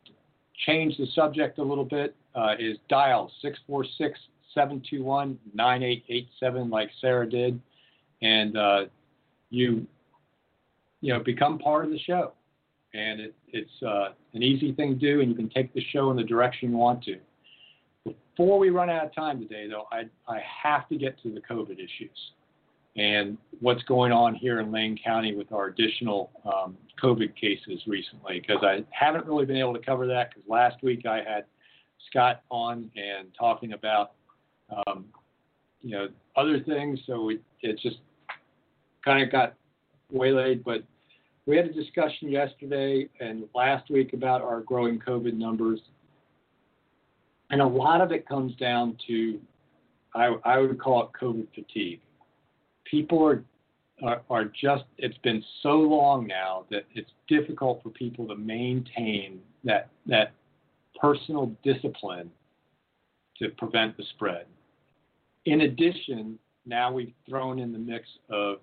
change 0.68 0.98
the 0.98 1.08
subject 1.16 1.58
a 1.58 1.64
little 1.64 1.84
bit 1.84 2.16
uh, 2.36 2.54
is 2.60 2.78
dial 2.90 3.32
646 3.42 4.20
721 4.54 5.40
9887 5.56 6.70
like 6.70 6.92
Sarah 7.02 7.28
did, 7.28 7.60
and 8.22 8.56
uh, 8.56 8.82
you 9.50 9.88
you 11.02 11.12
know 11.12 11.24
become 11.24 11.58
part 11.58 11.84
of 11.84 11.90
the 11.90 11.98
show. 11.98 12.34
And 12.94 13.20
it, 13.20 13.36
it's 13.50 13.84
uh, 13.86 14.10
an 14.34 14.44
easy 14.44 14.74
thing 14.74 15.00
to 15.00 15.00
do, 15.00 15.22
and 15.22 15.30
you 15.30 15.36
can 15.36 15.50
take 15.50 15.74
the 15.74 15.84
show 15.92 16.10
in 16.12 16.18
the 16.18 16.24
direction 16.24 16.72
you 16.72 16.78
want 16.78 17.04
to. 17.04 17.18
Before 18.06 18.58
we 18.60 18.70
run 18.70 18.90
out 18.90 19.06
of 19.06 19.16
time 19.16 19.40
today, 19.40 19.68
though, 19.68 19.88
I, 19.92 20.04
I 20.28 20.42
have 20.64 20.88
to 20.90 20.96
get 20.96 21.22
to 21.24 21.34
the 21.34 21.42
COVID 21.42 21.74
issues 21.74 22.18
and 22.98 23.38
what's 23.60 23.84
going 23.84 24.12
on 24.12 24.34
here 24.34 24.60
in 24.60 24.72
Lane 24.72 24.98
County 25.04 25.36
with 25.36 25.52
our 25.52 25.68
additional 25.68 26.32
um, 26.46 26.76
COVID 27.02 27.36
cases 27.36 27.82
recently, 27.86 28.40
because 28.40 28.64
I 28.64 28.84
haven't 28.90 29.26
really 29.26 29.46
been 29.46 29.58
able 29.58 29.74
to 29.74 29.86
cover 29.86 30.08
that 30.08 30.30
because 30.30 30.50
last 30.50 30.82
week 30.82 31.06
I 31.06 31.18
had 31.18 31.46
Scott 32.10 32.42
on 32.50 32.90
and 32.96 33.28
talking 33.38 33.74
about 33.74 34.14
um, 34.88 35.06
you 35.82 35.92
know 35.92 36.08
other 36.36 36.60
things, 36.62 37.00
so 37.06 37.30
it, 37.30 37.42
it 37.62 37.80
just 37.80 37.98
kind 39.06 39.24
of 39.24 39.32
got 39.32 39.54
waylaid. 40.12 40.64
But 40.64 40.84
we 41.48 41.58
had 41.58 41.66
a 41.66 41.74
discussion 41.74 42.30
yesterday 42.30 43.10
and 43.20 43.46
last 43.56 43.90
week 43.90 44.14
about 44.14 44.42
our 44.42 44.62
growing 44.62 45.00
COVID 45.00 45.34
numbers, 45.34 45.80
and 47.50 47.62
a 47.62 47.68
lot 47.68 48.02
of 48.02 48.12
it 48.12 48.28
comes 48.28 48.56
down 48.58 48.98
to 49.08 49.40
I, 50.14 50.36
I 50.46 50.58
would 50.60 50.80
call 50.80 51.04
it 51.04 51.10
COVID 51.20 51.48
fatigue 51.56 52.02
people 52.90 53.24
are, 53.26 53.44
are, 54.04 54.22
are 54.30 54.46
just, 54.46 54.84
it's 54.98 55.18
been 55.20 55.44
so 55.64 55.72
long 55.72 56.28
now 56.28 56.66
that 56.72 56.86
it's 56.94 57.12
difficult 57.28 57.82
for 57.84 57.90
people 57.90 58.28
to 58.28 58.36
maintain 58.36 59.40
that, 59.64 59.90
that 60.06 60.34
personal 61.00 61.52
discipline 61.64 62.32
to 63.38 63.50
prevent 63.58 63.96
the 63.98 64.04
spread. 64.16 64.46
In 65.46 65.62
addition, 65.62 66.40
now 66.66 66.92
we've 66.92 67.14
thrown 67.30 67.60
in 67.60 67.72
the 67.72 67.80
mix 67.80 68.08
of 68.30 68.58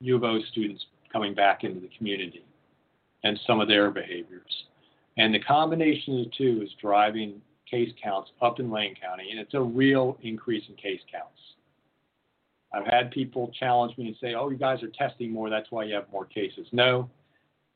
U 0.00 0.16
of 0.16 0.24
O 0.24 0.40
students 0.50 0.84
coming 1.12 1.34
back 1.34 1.64
into 1.64 1.80
the 1.80 1.90
community 1.96 2.44
and 3.24 3.38
some 3.46 3.60
of 3.60 3.68
their 3.68 3.90
behaviors. 3.90 4.64
And 5.16 5.34
the 5.34 5.40
combination 5.40 6.18
of 6.18 6.26
the 6.26 6.30
two 6.36 6.62
is 6.62 6.70
driving 6.80 7.40
case 7.68 7.92
counts 8.02 8.30
up 8.40 8.60
in 8.60 8.70
Lane 8.70 8.94
County, 9.00 9.30
and 9.30 9.38
it's 9.40 9.54
a 9.54 9.60
real 9.60 10.16
increase 10.22 10.64
in 10.68 10.76
case 10.76 11.00
counts. 11.10 11.40
I've 12.72 12.86
had 12.86 13.10
people 13.10 13.50
challenge 13.58 13.96
me 13.98 14.08
and 14.08 14.16
say, 14.20 14.34
oh, 14.34 14.50
you 14.50 14.56
guys 14.56 14.82
are 14.82 14.88
testing 14.88 15.32
more, 15.32 15.50
that's 15.50 15.70
why 15.70 15.84
you 15.84 15.94
have 15.94 16.10
more 16.12 16.24
cases. 16.26 16.66
No, 16.72 17.08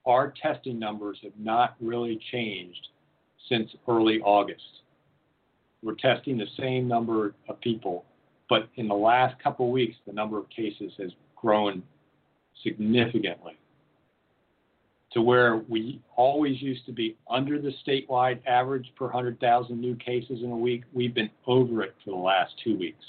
our 0.07 0.33
testing 0.43 0.78
numbers 0.78 1.18
have 1.22 1.33
not 1.39 1.76
really 1.80 2.20
changed 2.30 2.89
since 3.49 3.70
early 3.89 4.20
August. 4.20 4.62
We're 5.83 5.95
testing 5.95 6.39
the 6.39 6.47
same 6.59 6.87
number 6.87 7.35
of 7.49 7.61
people, 7.61 8.05
but 8.49 8.68
in 8.76 8.87
the 8.87 8.95
last 8.95 9.43
couple 9.43 9.66
of 9.66 9.72
weeks, 9.72 9.97
the 10.07 10.12
number 10.12 10.39
of 10.39 10.49
cases 10.51 10.93
has 10.99 11.11
grown 11.37 11.83
significantly 12.63 13.57
to 15.13 15.21
where 15.21 15.63
we 15.69 16.01
always 16.17 16.61
used 16.63 16.87
to 16.87 16.93
be 16.93 17.17
under 17.31 17.61
the 17.61 17.73
statewide 17.87 18.41
average 18.47 18.91
per 18.97 19.07
100,000 19.07 19.79
new 19.79 19.95
cases 19.97 20.41
in 20.43 20.51
a 20.51 20.57
week. 20.57 20.85
We've 20.93 21.15
been 21.15 21.31
over 21.47 21.83
it 21.83 21.95
for 22.05 22.11
the 22.11 22.17
last 22.17 22.53
two 22.65 22.79
weeks. 22.79 23.05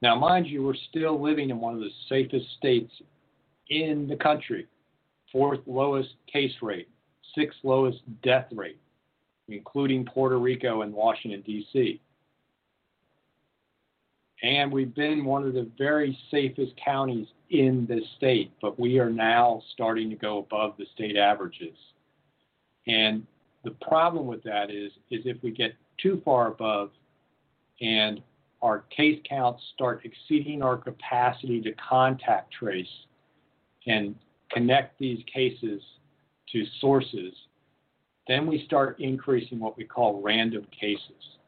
Now, 0.00 0.16
mind 0.16 0.46
you, 0.46 0.62
we're 0.62 0.74
still 0.90 1.20
living 1.22 1.50
in 1.50 1.60
one 1.60 1.74
of 1.74 1.80
the 1.80 1.90
safest 2.08 2.46
states 2.58 2.92
in 3.68 4.06
the 4.08 4.16
country. 4.16 4.66
Fourth 5.30 5.60
lowest 5.66 6.10
case 6.30 6.52
rate, 6.62 6.88
sixth 7.34 7.58
lowest 7.62 7.98
death 8.22 8.46
rate, 8.52 8.78
including 9.48 10.04
Puerto 10.04 10.38
Rico 10.38 10.82
and 10.82 10.92
Washington, 10.92 11.42
D.C. 11.44 12.00
And 14.42 14.70
we've 14.72 14.94
been 14.94 15.24
one 15.24 15.46
of 15.46 15.54
the 15.54 15.68
very 15.78 16.18
safest 16.30 16.72
counties 16.82 17.26
in 17.54 17.86
this 17.86 18.02
state, 18.16 18.52
but 18.60 18.78
we 18.78 18.98
are 18.98 19.10
now 19.10 19.62
starting 19.72 20.10
to 20.10 20.16
go 20.16 20.38
above 20.38 20.74
the 20.76 20.86
state 20.94 21.16
averages. 21.16 21.76
And 22.86 23.26
the 23.62 23.70
problem 23.88 24.26
with 24.26 24.42
that 24.42 24.70
is, 24.70 24.90
is 25.10 25.22
if 25.24 25.36
we 25.42 25.52
get 25.52 25.74
too 26.02 26.20
far 26.24 26.48
above 26.48 26.90
and 27.80 28.20
our 28.60 28.80
case 28.96 29.20
counts 29.28 29.62
start 29.74 30.04
exceeding 30.04 30.62
our 30.62 30.76
capacity 30.76 31.60
to 31.60 31.72
contact 31.72 32.52
trace 32.52 32.86
and 33.86 34.16
connect 34.50 34.98
these 34.98 35.22
cases 35.32 35.80
to 36.50 36.64
sources, 36.80 37.34
then 38.26 38.46
we 38.46 38.64
start 38.64 38.98
increasing 38.98 39.60
what 39.60 39.76
we 39.76 39.84
call 39.84 40.20
random 40.22 40.66
cases. 40.78 41.38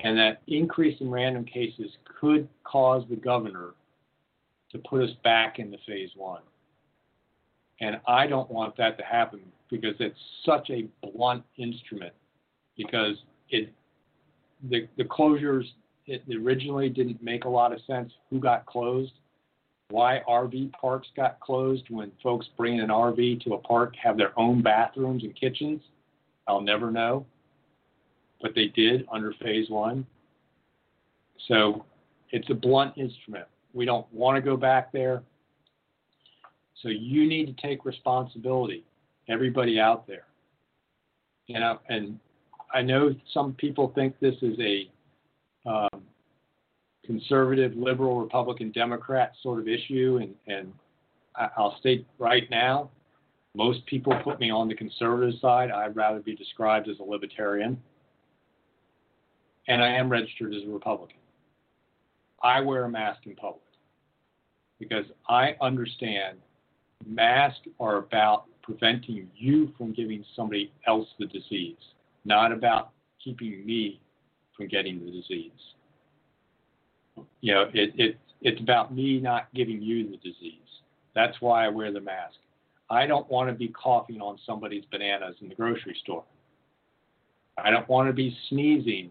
And 0.00 0.18
that 0.18 0.42
increase 0.46 1.00
in 1.00 1.10
random 1.10 1.44
cases 1.44 1.90
could 2.20 2.48
cause 2.64 3.04
the 3.08 3.16
governor 3.16 3.74
to 4.72 4.78
put 4.78 5.02
us 5.02 5.10
back 5.24 5.58
into 5.58 5.78
phase 5.86 6.10
one. 6.16 6.42
And 7.80 8.00
I 8.06 8.26
don't 8.26 8.50
want 8.50 8.76
that 8.76 8.98
to 8.98 9.04
happen 9.04 9.40
because 9.70 9.94
it's 10.00 10.18
such 10.44 10.70
a 10.70 10.86
blunt 11.02 11.44
instrument 11.56 12.12
because 12.76 13.16
it 13.50 13.72
the, 14.68 14.88
the 14.96 15.04
closures 15.04 15.64
it 16.08 16.22
originally 16.34 16.88
didn't 16.88 17.22
make 17.22 17.44
a 17.44 17.48
lot 17.48 17.72
of 17.72 17.80
sense 17.86 18.12
who 18.30 18.40
got 18.40 18.64
closed, 18.64 19.12
why 19.90 20.22
RV 20.26 20.72
parks 20.72 21.08
got 21.14 21.38
closed 21.40 21.84
when 21.90 22.10
folks 22.22 22.46
bring 22.56 22.80
an 22.80 22.88
RV 22.88 23.42
to 23.44 23.54
a 23.54 23.58
park 23.58 23.94
have 24.02 24.16
their 24.16 24.38
own 24.38 24.62
bathrooms 24.62 25.22
and 25.22 25.38
kitchens. 25.38 25.82
I'll 26.46 26.62
never 26.62 26.90
know. 26.90 27.26
But 28.40 28.54
they 28.54 28.66
did 28.68 29.06
under 29.12 29.34
phase 29.34 29.68
one. 29.68 30.06
So 31.46 31.84
it's 32.30 32.48
a 32.50 32.54
blunt 32.54 32.96
instrument. 32.96 33.46
We 33.72 33.84
don't 33.84 34.06
want 34.12 34.36
to 34.36 34.42
go 34.42 34.56
back 34.56 34.92
there. 34.92 35.22
So 36.82 36.88
you 36.88 37.28
need 37.28 37.46
to 37.46 37.66
take 37.66 37.84
responsibility, 37.84 38.84
everybody 39.28 39.80
out 39.80 40.06
there. 40.06 40.24
You 41.46 41.60
know, 41.60 41.80
and 41.88 42.18
I 42.72 42.82
know 42.82 43.14
some 43.32 43.54
people 43.54 43.92
think 43.94 44.18
this 44.20 44.36
is 44.42 44.56
a 44.60 44.90
um, 45.68 46.02
conservative, 47.04 47.74
liberal, 47.74 48.20
Republican, 48.20 48.70
Democrat 48.70 49.32
sort 49.42 49.58
of 49.58 49.66
issue. 49.66 50.20
And, 50.22 50.34
and 50.46 50.72
I'll 51.56 51.76
state 51.78 52.06
right 52.18 52.48
now, 52.50 52.90
Most 53.54 53.84
people 53.86 54.12
put 54.22 54.38
me 54.38 54.50
on 54.50 54.68
the 54.68 54.74
conservative 54.74 55.34
side. 55.40 55.70
I'd 55.70 55.96
rather 55.96 56.20
be 56.20 56.34
described 56.34 56.88
as 56.88 56.98
a 57.00 57.02
libertarian. 57.02 57.80
And 59.66 59.82
I 59.82 59.88
am 59.88 60.08
registered 60.08 60.54
as 60.54 60.62
a 60.62 60.70
Republican. 60.70 61.16
I 62.42 62.60
wear 62.60 62.84
a 62.84 62.88
mask 62.88 63.20
in 63.26 63.34
public 63.34 63.62
because 64.78 65.04
I 65.28 65.54
understand 65.60 66.38
masks 67.06 67.66
are 67.80 67.96
about 67.96 68.44
preventing 68.62 69.28
you 69.34 69.72
from 69.76 69.92
giving 69.92 70.24
somebody 70.36 70.70
else 70.86 71.08
the 71.18 71.26
disease, 71.26 71.76
not 72.24 72.52
about 72.52 72.90
keeping 73.22 73.64
me 73.64 74.00
from 74.56 74.68
getting 74.68 75.04
the 75.04 75.10
disease. 75.10 75.50
You 77.40 77.54
know, 77.54 77.62
it, 77.72 77.92
it, 77.96 78.18
it's 78.42 78.60
about 78.60 78.94
me 78.94 79.18
not 79.18 79.48
giving 79.54 79.82
you 79.82 80.10
the 80.10 80.16
disease. 80.18 80.54
That's 81.14 81.40
why 81.40 81.64
I 81.64 81.68
wear 81.68 81.92
the 81.92 82.00
mask. 82.00 82.36
I 82.90 83.06
don't 83.06 83.28
want 83.30 83.48
to 83.48 83.54
be 83.54 83.68
coughing 83.68 84.20
on 84.20 84.38
somebody's 84.46 84.84
bananas 84.90 85.36
in 85.40 85.48
the 85.48 85.54
grocery 85.54 85.96
store. 86.02 86.24
I 87.62 87.70
don't 87.70 87.88
want 87.88 88.08
to 88.08 88.12
be 88.12 88.36
sneezing, 88.48 89.10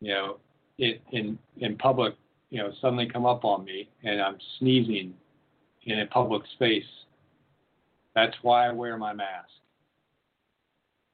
you 0.00 0.14
know, 0.14 0.36
in, 0.80 0.94
in, 1.12 1.38
in 1.58 1.76
public, 1.76 2.14
you 2.48 2.58
know, 2.58 2.72
suddenly 2.80 3.06
come 3.06 3.26
up 3.26 3.44
on 3.44 3.64
me 3.64 3.88
and 4.02 4.20
I'm 4.20 4.38
sneezing 4.58 5.14
in 5.84 6.00
a 6.00 6.06
public 6.06 6.42
space. 6.54 6.82
That's 8.14 8.34
why 8.42 8.66
I 8.66 8.72
wear 8.72 8.96
my 8.96 9.12
mask. 9.12 9.50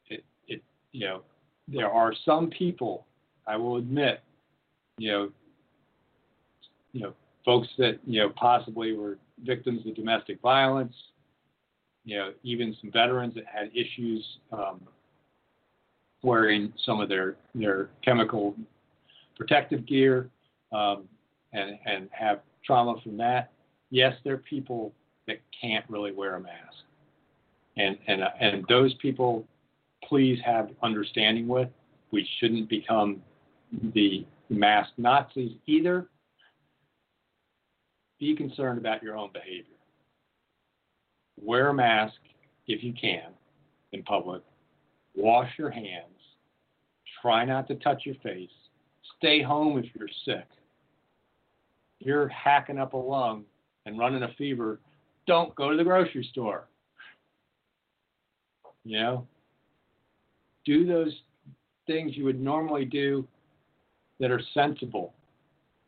It, 0.09 0.25
it, 0.49 0.63
you 0.93 1.07
know, 1.07 1.23
there 1.69 1.91
are 1.91 2.15
some 2.25 2.49
people, 2.49 3.07
I 3.47 3.57
will 3.57 3.77
admit, 3.77 4.23
you 4.99 5.13
know, 5.13 5.31
you 6.93 7.03
know, 7.03 7.13
folks 7.45 7.69
that 7.77 7.99
you 8.07 8.21
know 8.21 8.31
possibly 8.31 8.95
were 8.95 9.19
victims 9.45 9.87
of 9.87 9.95
domestic 9.95 10.41
violence, 10.41 10.95
you 12.05 12.17
know, 12.17 12.33
even 12.43 12.75
some 12.81 12.91
veterans 12.91 13.35
that 13.35 13.45
had 13.45 13.71
issues 13.75 14.25
um, 14.53 14.81
wearing 16.23 16.73
some 16.87 17.01
of 17.01 17.11
their 17.11 17.37
their 17.55 17.91
chemical 18.03 18.55
protective 19.37 19.87
gear 19.87 20.31
um, 20.73 21.05
and 21.53 21.79
and 21.87 22.09
have 22.13 22.41
trauma 22.65 23.01
from 23.03 23.17
that. 23.19 23.53
Yes, 23.91 24.15
there 24.25 24.35
are 24.35 24.39
people 24.39 24.93
that 25.27 25.39
can't 25.61 25.85
really 25.89 26.13
wear 26.13 26.37
a 26.37 26.41
mask, 26.41 26.85
and 27.77 27.97
and 28.07 28.23
uh, 28.23 28.31
and 28.41 28.65
those 28.69 28.95
people, 28.95 29.47
please 30.05 30.39
have 30.45 30.71
understanding 30.83 31.47
with. 31.47 31.69
We 32.11 32.29
shouldn't 32.39 32.69
become 32.69 33.23
the 33.95 34.27
mask 34.49 34.91
Nazis 34.97 35.53
either. 35.67 36.09
Be 38.19 38.35
concerned 38.35 38.79
about 38.79 39.03
your 39.03 39.17
own 39.17 39.31
behavior. 39.33 39.75
Wear 41.39 41.69
a 41.69 41.75
mask 41.75 42.15
if 42.67 42.83
you 42.83 42.95
can 42.99 43.33
in 43.93 44.03
public. 44.03 44.43
Wash 45.15 45.51
your 45.59 45.71
hands. 45.71 46.05
Try 47.21 47.45
not 47.45 47.69
to 47.69 47.75
touch 47.77 48.03
your 48.07 48.15
face. 48.17 48.51
Stay 49.19 49.43
home 49.43 49.79
if 49.79 49.87
you're 49.95 50.09
sick. 50.25 50.47
You're 51.99 52.29
hacking 52.29 52.79
up 52.79 52.93
a 52.93 52.97
lung 52.97 53.45
and 53.87 53.99
running 53.99 54.23
a 54.23 54.35
fever. 54.37 54.79
Don't 55.27 55.55
go 55.55 55.71
to 55.71 55.77
the 55.77 55.85
grocery 55.85 56.29
store. 56.31 56.69
You 58.85 59.01
know, 59.01 59.27
do 60.65 60.87
those 60.87 61.13
things 61.87 62.17
you 62.17 62.25
would 62.25 62.41
normally 62.41 62.85
do 62.85 63.27
that 64.21 64.31
are 64.31 64.41
sensible. 64.55 65.13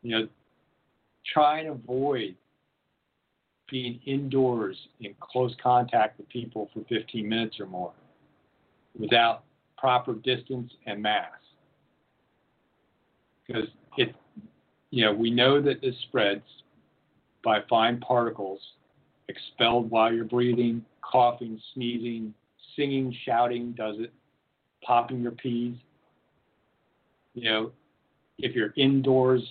You 0.03 0.11
know, 0.19 0.29
try 1.33 1.61
and 1.61 1.69
avoid 1.69 2.35
being 3.71 4.01
indoors 4.07 4.77
in 5.01 5.15
close 5.21 5.55
contact 5.63 6.19
with 6.19 6.29
people 6.29 6.71
for 6.73 6.81
15 6.89 7.29
minutes 7.29 7.61
or 7.61 7.67
more 7.67 7.93
without 8.99 9.45
proper 9.77 10.15
distance 10.15 10.73
and 10.87 11.03
mask. 11.03 11.35
Because 13.49 13.69
it, 13.97 14.15
you 14.91 15.05
know, 15.05 15.13
we 15.13 15.31
know 15.31 15.61
that 15.61 15.81
this 15.81 15.95
spreads 16.07 16.45
by 17.43 17.61
fine 17.69 17.99
particles 17.99 18.61
expelled 19.29 19.91
while 19.91 20.13
you're 20.13 20.25
breathing, 20.25 20.85
coughing, 21.03 21.61
sneezing, 21.75 22.33
singing, 22.77 23.15
shouting 23.25 23.73
does 23.73 23.97
it, 23.99 24.13
popping 24.85 25.21
your 25.21 25.33
peas. 25.33 25.75
You 27.35 27.45
know, 27.51 27.73
if 28.39 28.55
you're 28.55 28.73
indoors 28.77 29.43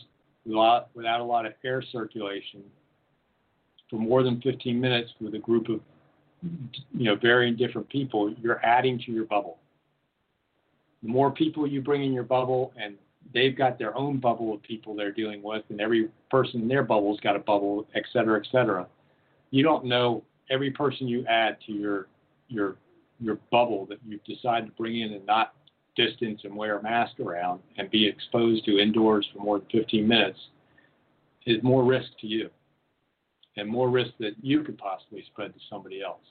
without, 0.46 0.90
without 0.96 1.20
a 1.20 1.24
lot 1.24 1.46
of 1.46 1.54
air 1.64 1.84
circulation 1.92 2.64
for 3.90 3.98
more 3.98 4.24
than 4.24 4.42
15 4.42 4.80
minutes 4.80 5.12
with 5.20 5.34
a 5.36 5.40
group 5.40 5.70
of 5.70 5.80
you 6.94 7.06
know 7.06 7.16
varying 7.16 7.56
different 7.56 7.90
people, 7.90 8.34
you're 8.42 8.64
adding 8.64 9.02
to 9.06 9.12
your 9.12 9.26
bubble. 9.26 9.58
The 11.02 11.10
more 11.10 11.32
people 11.32 11.66
you 11.68 11.82
bring 11.82 12.04
in 12.04 12.14
your 12.14 12.24
bubble, 12.24 12.74
and 12.82 12.96
they've 13.34 13.58
got 13.58 13.78
their 13.78 13.96
own 13.96 14.20
bubble 14.20 14.54
of 14.54 14.62
people 14.64 14.96
they're 14.96 15.12
dealing 15.12 15.42
with, 15.42 15.64
and 15.70 15.82
every 15.82 16.10
person 16.30 16.62
in 16.62 16.68
their 16.68 16.84
bubble's 16.84 17.20
got 17.20 17.36
a 17.36 17.40
bubble, 17.40 17.88
et 17.96 18.04
cetera, 18.12 18.40
et 18.40 18.48
cetera. 18.52 18.88
You 19.52 19.64
don't 19.64 19.86
know 19.86 20.24
every 20.50 20.72
person 20.72 21.08
you 21.08 21.26
add 21.28 21.58
to 21.66 21.72
your 21.72 22.08
your 22.50 22.76
your 23.20 23.40
bubble 23.52 23.86
that 23.88 24.00
you 24.06 24.20
decide 24.26 24.66
to 24.66 24.72
bring 24.74 25.02
in 25.02 25.14
and 25.14 25.26
not 25.26 25.54
distance 25.96 26.42
and 26.44 26.56
wear 26.56 26.78
a 26.78 26.84
mask 26.84 27.20
around 27.20 27.60
and 27.78 27.90
be 27.90 28.08
exposed 28.08 28.64
to 28.66 28.78
indoors 28.78 29.28
for 29.34 29.40
more 29.40 29.60
than 29.60 29.68
15 29.72 30.08
minutes 30.08 30.40
is 31.48 31.62
more 31.64 31.84
risk 31.84 32.10
to 32.22 32.28
you 32.28 32.50
and 33.56 33.68
more 33.68 33.90
risk 33.90 34.12
that 34.20 34.34
you 34.42 34.64
could 34.64 34.78
possibly 34.78 35.24
spread 35.26 35.54
to 35.54 35.60
somebody 35.70 36.04
else. 36.04 36.22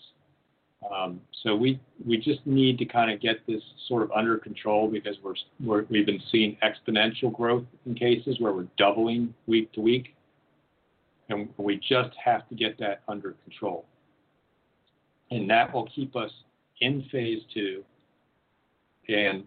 Um, 0.95 1.21
so 1.43 1.55
we 1.57 1.81
we 2.05 2.17
just 2.17 2.47
need 2.47 2.79
to 2.79 2.85
kind 2.85 3.11
of 3.11 3.21
get 3.21 3.47
this 3.47 3.63
sort 3.89 4.03
of 4.03 4.11
under 4.13 4.39
control 4.39 4.89
because 4.89 5.17
we're, 5.23 5.35
we're 5.61 5.85
we've 5.91 6.07
been 6.07 6.23
seeing 6.31 6.57
exponential 6.63 7.33
growth 7.33 7.65
in 7.87 7.95
cases 7.95 8.37
where 8.41 8.53
we're 8.53 8.69
doubling 8.79 9.35
week 9.47 9.73
to 9.73 9.81
week, 9.81 10.15
and 11.29 11.49
we 11.57 11.77
just 11.77 12.11
have 12.23 12.49
to 12.49 12.55
get 12.55 12.79
that 12.79 13.03
under 13.09 13.35
control. 13.45 13.85
And 15.31 15.51
that 15.51 15.73
will 15.73 15.89
keep 15.95 16.15
us 16.15 16.31
in 16.81 17.05
phase 17.11 17.43
two 17.53 17.83
and 19.09 19.45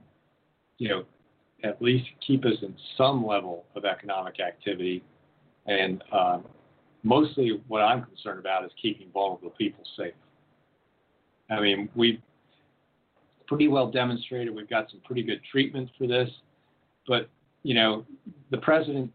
you 0.78 0.90
know, 0.90 1.04
at 1.64 1.82
least 1.82 2.06
keep 2.26 2.46
us 2.46 2.56
in 2.62 2.74
some 2.98 3.26
level 3.26 3.66
of 3.76 3.86
economic 3.86 4.40
activity. 4.40 5.04
And 5.68 6.04
um, 6.12 6.46
mostly 7.04 7.62
what 7.68 7.82
I'm 7.82 8.04
concerned 8.04 8.40
about 8.40 8.66
is 8.66 8.72
keeping 8.82 9.10
vulnerable 9.14 9.52
people 9.52 9.84
safe. 9.98 10.14
I 11.50 11.60
mean, 11.60 11.90
we've 11.96 12.20
pretty 13.48 13.68
well 13.68 13.90
demonstrated 13.90 14.56
we've 14.56 14.70
got 14.70 14.90
some 14.92 15.02
pretty 15.04 15.24
good 15.24 15.42
treatment 15.52 15.90
for 15.98 16.08
this, 16.08 16.30
but 17.08 17.30
you 17.64 17.74
know, 17.74 18.06
the 18.52 18.58
president 18.58 19.12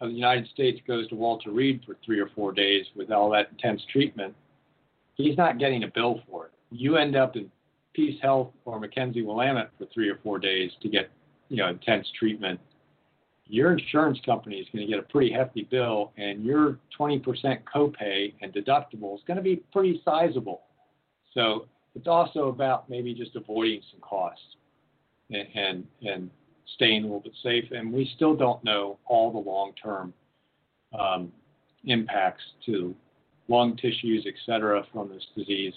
of 0.00 0.08
the 0.08 0.14
United 0.14 0.48
States 0.48 0.80
goes 0.86 1.08
to 1.08 1.14
Walter 1.14 1.50
Reed 1.50 1.82
for 1.86 1.96
three 2.04 2.18
or 2.18 2.28
four 2.34 2.52
days 2.52 2.86
with 2.96 3.10
all 3.10 3.30
that 3.30 3.50
intense 3.50 3.82
treatment. 3.90 4.34
He's 5.14 5.36
not 5.36 5.58
getting 5.58 5.84
a 5.84 5.88
bill 5.88 6.20
for 6.28 6.46
it. 6.46 6.52
You 6.70 6.96
end 6.96 7.16
up 7.16 7.36
in 7.36 7.50
Peace 7.92 8.18
Health 8.22 8.52
or 8.64 8.80
McKenzie 8.80 9.24
Willamette 9.24 9.70
for 9.78 9.86
three 9.92 10.08
or 10.08 10.18
four 10.22 10.38
days 10.38 10.70
to 10.80 10.88
get, 10.88 11.10
you 11.48 11.58
know, 11.58 11.68
intense 11.68 12.06
treatment, 12.18 12.58
your 13.46 13.72
insurance 13.72 14.18
company 14.24 14.56
is 14.56 14.66
going 14.72 14.86
to 14.86 14.90
get 14.90 14.98
a 14.98 15.06
pretty 15.06 15.30
hefty 15.30 15.68
bill, 15.70 16.12
and 16.16 16.42
your 16.42 16.78
20% 16.98 17.22
copay 17.74 18.32
and 18.40 18.52
deductible 18.52 19.14
is 19.14 19.20
going 19.26 19.36
to 19.36 19.42
be 19.42 19.56
pretty 19.72 20.00
sizable. 20.04 20.62
So 21.34 21.66
it's 21.94 22.08
also 22.08 22.48
about 22.48 22.88
maybe 22.88 23.14
just 23.14 23.36
avoiding 23.36 23.80
some 23.90 24.00
costs 24.00 24.56
and 25.30 25.46
and, 25.54 25.86
and 26.02 26.30
staying 26.74 27.02
a 27.02 27.06
little 27.06 27.20
bit 27.20 27.34
safe. 27.42 27.64
And 27.70 27.92
we 27.92 28.10
still 28.16 28.34
don't 28.34 28.62
know 28.64 28.98
all 29.06 29.30
the 29.32 29.38
long-term 29.38 30.14
um, 30.98 31.32
impacts 31.84 32.44
to 32.66 32.94
lung 33.48 33.76
tissues, 33.76 34.24
et 34.26 34.34
cetera, 34.46 34.84
from 34.92 35.08
this 35.08 35.26
disease. 35.36 35.74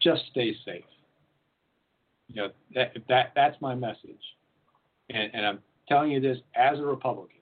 Just 0.00 0.22
stay 0.30 0.54
safe. 0.64 0.84
You 2.28 2.42
know, 2.42 2.48
that, 2.74 2.92
that 3.08 3.32
that's 3.34 3.60
my 3.60 3.74
message. 3.74 4.22
And, 5.10 5.30
and 5.34 5.46
I'm 5.46 5.58
telling 5.88 6.10
you 6.10 6.20
this 6.20 6.38
as 6.54 6.78
a 6.78 6.82
Republican, 6.82 7.40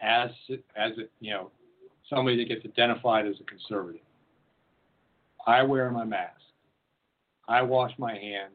as 0.00 0.30
as 0.76 0.92
you 1.20 1.32
know, 1.32 1.50
somebody 2.08 2.36
that 2.36 2.48
gets 2.48 2.64
identified 2.64 3.26
as 3.26 3.36
a 3.40 3.44
conservative. 3.44 4.02
I 5.46 5.62
wear 5.62 5.90
my 5.90 6.04
mask. 6.04 6.40
I 7.48 7.62
wash 7.62 7.92
my 7.98 8.12
hands. 8.12 8.54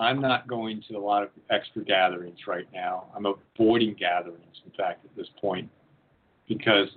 I'm 0.00 0.20
not 0.20 0.48
going 0.48 0.82
to 0.88 0.96
a 0.96 0.98
lot 0.98 1.22
of 1.22 1.30
extra 1.50 1.84
gatherings 1.84 2.38
right 2.46 2.66
now. 2.72 3.06
I'm 3.14 3.26
avoiding 3.26 3.94
gatherings, 3.94 4.62
in 4.64 4.72
fact, 4.72 5.04
at 5.04 5.14
this 5.16 5.28
point, 5.40 5.70
because 6.48 6.88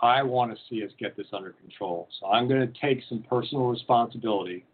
I 0.00 0.22
want 0.22 0.52
to 0.52 0.58
see 0.68 0.84
us 0.84 0.90
get 0.98 1.16
this 1.16 1.26
under 1.32 1.52
control. 1.52 2.08
So 2.20 2.26
I'm 2.26 2.46
going 2.46 2.60
to 2.60 2.80
take 2.80 3.02
some 3.08 3.24
personal 3.28 3.66
responsibility 3.66 4.64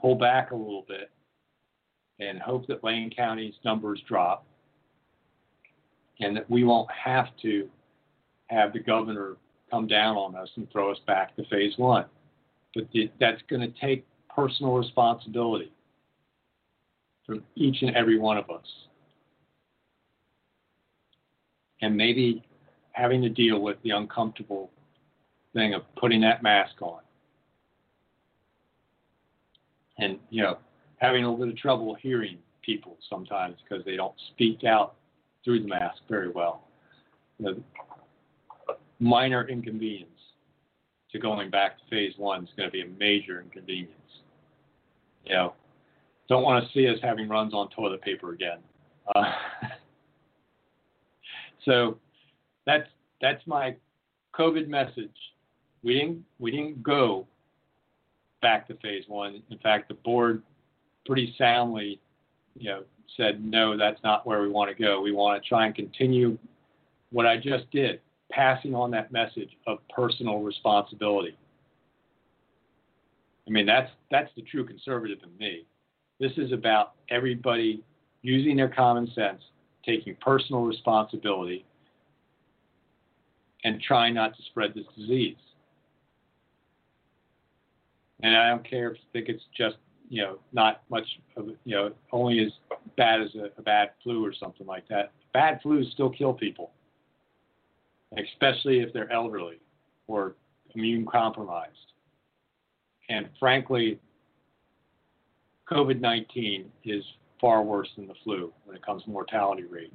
pull 0.00 0.14
back 0.16 0.50
a 0.50 0.56
little 0.56 0.84
bit 0.88 1.10
and 2.18 2.40
hope 2.40 2.66
that 2.66 2.82
Lane 2.84 3.10
County's 3.14 3.54
numbers 3.64 4.02
drop 4.08 4.44
and 6.20 6.36
that 6.36 6.50
we 6.50 6.64
won't 6.64 6.90
have 6.90 7.26
to 7.42 7.68
have 8.48 8.72
the 8.72 8.78
governor 8.80 9.36
come 9.70 9.86
down 9.86 10.16
on 10.16 10.36
us 10.36 10.48
and 10.56 10.70
throw 10.70 10.90
us 10.90 10.98
back 11.06 11.34
to 11.36 11.44
phase 11.46 11.72
one. 11.76 12.04
But 12.74 12.84
that's 13.20 13.42
going 13.48 13.60
to 13.60 13.80
take 13.80 14.06
personal 14.34 14.74
responsibility 14.74 15.72
from 17.26 17.42
each 17.54 17.82
and 17.82 17.94
every 17.94 18.18
one 18.18 18.36
of 18.36 18.50
us. 18.50 18.66
And 21.80 21.96
maybe 21.96 22.44
having 22.92 23.22
to 23.22 23.28
deal 23.28 23.60
with 23.60 23.76
the 23.82 23.90
uncomfortable 23.90 24.70
thing 25.52 25.74
of 25.74 25.82
putting 25.96 26.20
that 26.22 26.42
mask 26.42 26.80
on. 26.80 27.00
And, 29.98 30.18
you 30.30 30.42
know, 30.42 30.58
having 30.96 31.24
a 31.24 31.30
little 31.30 31.44
bit 31.44 31.52
of 31.52 31.58
trouble 31.60 31.94
hearing 31.94 32.38
people 32.62 32.96
sometimes 33.10 33.56
because 33.62 33.84
they 33.84 33.96
don't 33.96 34.14
speak 34.32 34.64
out 34.64 34.94
through 35.44 35.62
the 35.62 35.68
mask 35.68 35.98
very 36.08 36.30
well. 36.30 36.68
The 37.40 37.60
minor 39.00 39.48
inconvenience 39.48 40.08
to 41.12 41.18
going 41.18 41.50
back 41.50 41.78
to 41.78 41.84
phase 41.90 42.14
one 42.16 42.44
is 42.44 42.50
going 42.56 42.68
to 42.68 42.72
be 42.72 42.82
a 42.82 42.88
major 42.98 43.40
inconvenience. 43.40 43.90
You 45.24 45.34
know, 45.34 45.52
don't 46.28 46.42
want 46.42 46.64
to 46.64 46.72
see 46.72 46.88
us 46.88 46.98
having 47.02 47.28
runs 47.28 47.54
on 47.54 47.68
toilet 47.70 48.02
paper 48.02 48.32
again. 48.32 48.58
Uh, 49.14 49.24
so 51.64 51.98
that's 52.66 52.88
that's 53.20 53.46
my 53.46 53.76
COVID 54.34 54.68
message. 54.68 55.10
We 55.82 55.94
didn't 55.94 56.24
we 56.38 56.50
didn't 56.50 56.82
go 56.82 57.26
back 58.40 58.66
to 58.68 58.74
phase 58.76 59.04
one. 59.06 59.42
In 59.50 59.58
fact, 59.58 59.88
the 59.88 59.94
board 59.94 60.42
pretty 61.06 61.34
soundly, 61.38 62.00
you 62.56 62.70
know, 62.70 62.82
said 63.16 63.44
no, 63.44 63.76
that's 63.76 64.02
not 64.02 64.26
where 64.26 64.42
we 64.42 64.48
want 64.48 64.76
to 64.76 64.82
go. 64.82 65.00
We 65.00 65.12
want 65.12 65.42
to 65.42 65.48
try 65.48 65.66
and 65.66 65.74
continue 65.74 66.38
what 67.10 67.26
I 67.26 67.36
just 67.36 67.70
did, 67.70 68.00
passing 68.32 68.74
on 68.74 68.90
that 68.90 69.12
message 69.12 69.50
of 69.66 69.78
personal 69.94 70.40
responsibility. 70.40 71.36
I 73.46 73.50
mean, 73.50 73.66
that's 73.66 73.90
that's 74.10 74.30
the 74.36 74.42
true 74.42 74.64
conservative 74.64 75.18
in 75.22 75.36
me. 75.38 75.66
This 76.18 76.32
is 76.36 76.52
about 76.52 76.92
everybody 77.10 77.82
using 78.22 78.56
their 78.56 78.68
common 78.68 79.10
sense, 79.14 79.42
taking 79.84 80.16
personal 80.20 80.62
responsibility, 80.62 81.64
and 83.64 83.80
trying 83.80 84.14
not 84.14 84.36
to 84.36 84.42
spread 84.44 84.72
this 84.74 84.86
disease. 84.96 85.36
And 88.22 88.36
I 88.36 88.50
don't 88.50 88.68
care 88.68 88.92
if 88.92 88.98
you 88.98 89.04
think 89.12 89.28
it's 89.28 89.42
just, 89.56 89.76
you 90.08 90.22
know, 90.22 90.38
not 90.52 90.82
much 90.90 91.06
of, 91.36 91.48
you 91.64 91.74
know, 91.74 91.90
only 92.12 92.38
as 92.44 92.52
bad 92.96 93.20
as 93.20 93.34
a, 93.34 93.50
a 93.58 93.62
bad 93.62 93.90
flu 94.02 94.24
or 94.24 94.32
something 94.32 94.66
like 94.66 94.86
that. 94.88 95.10
Bad 95.32 95.60
flus 95.64 95.90
still 95.92 96.10
kill 96.10 96.32
people, 96.32 96.70
especially 98.16 98.80
if 98.80 98.92
they're 98.92 99.10
elderly 99.12 99.60
or 100.06 100.34
immune 100.74 101.06
compromised. 101.06 101.92
And 103.08 103.28
frankly, 103.38 103.98
COVID 105.70 106.00
19 106.00 106.70
is 106.84 107.04
far 107.40 107.62
worse 107.62 107.88
than 107.96 108.06
the 108.06 108.14
flu 108.22 108.52
when 108.64 108.76
it 108.76 108.84
comes 108.84 109.02
to 109.04 109.10
mortality 109.10 109.64
rate. 109.64 109.92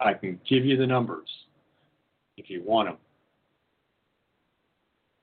I 0.00 0.14
can 0.14 0.40
give 0.48 0.64
you 0.64 0.76
the 0.76 0.86
numbers 0.86 1.28
if 2.36 2.48
you 2.48 2.62
want 2.64 2.88
them. 2.88 2.98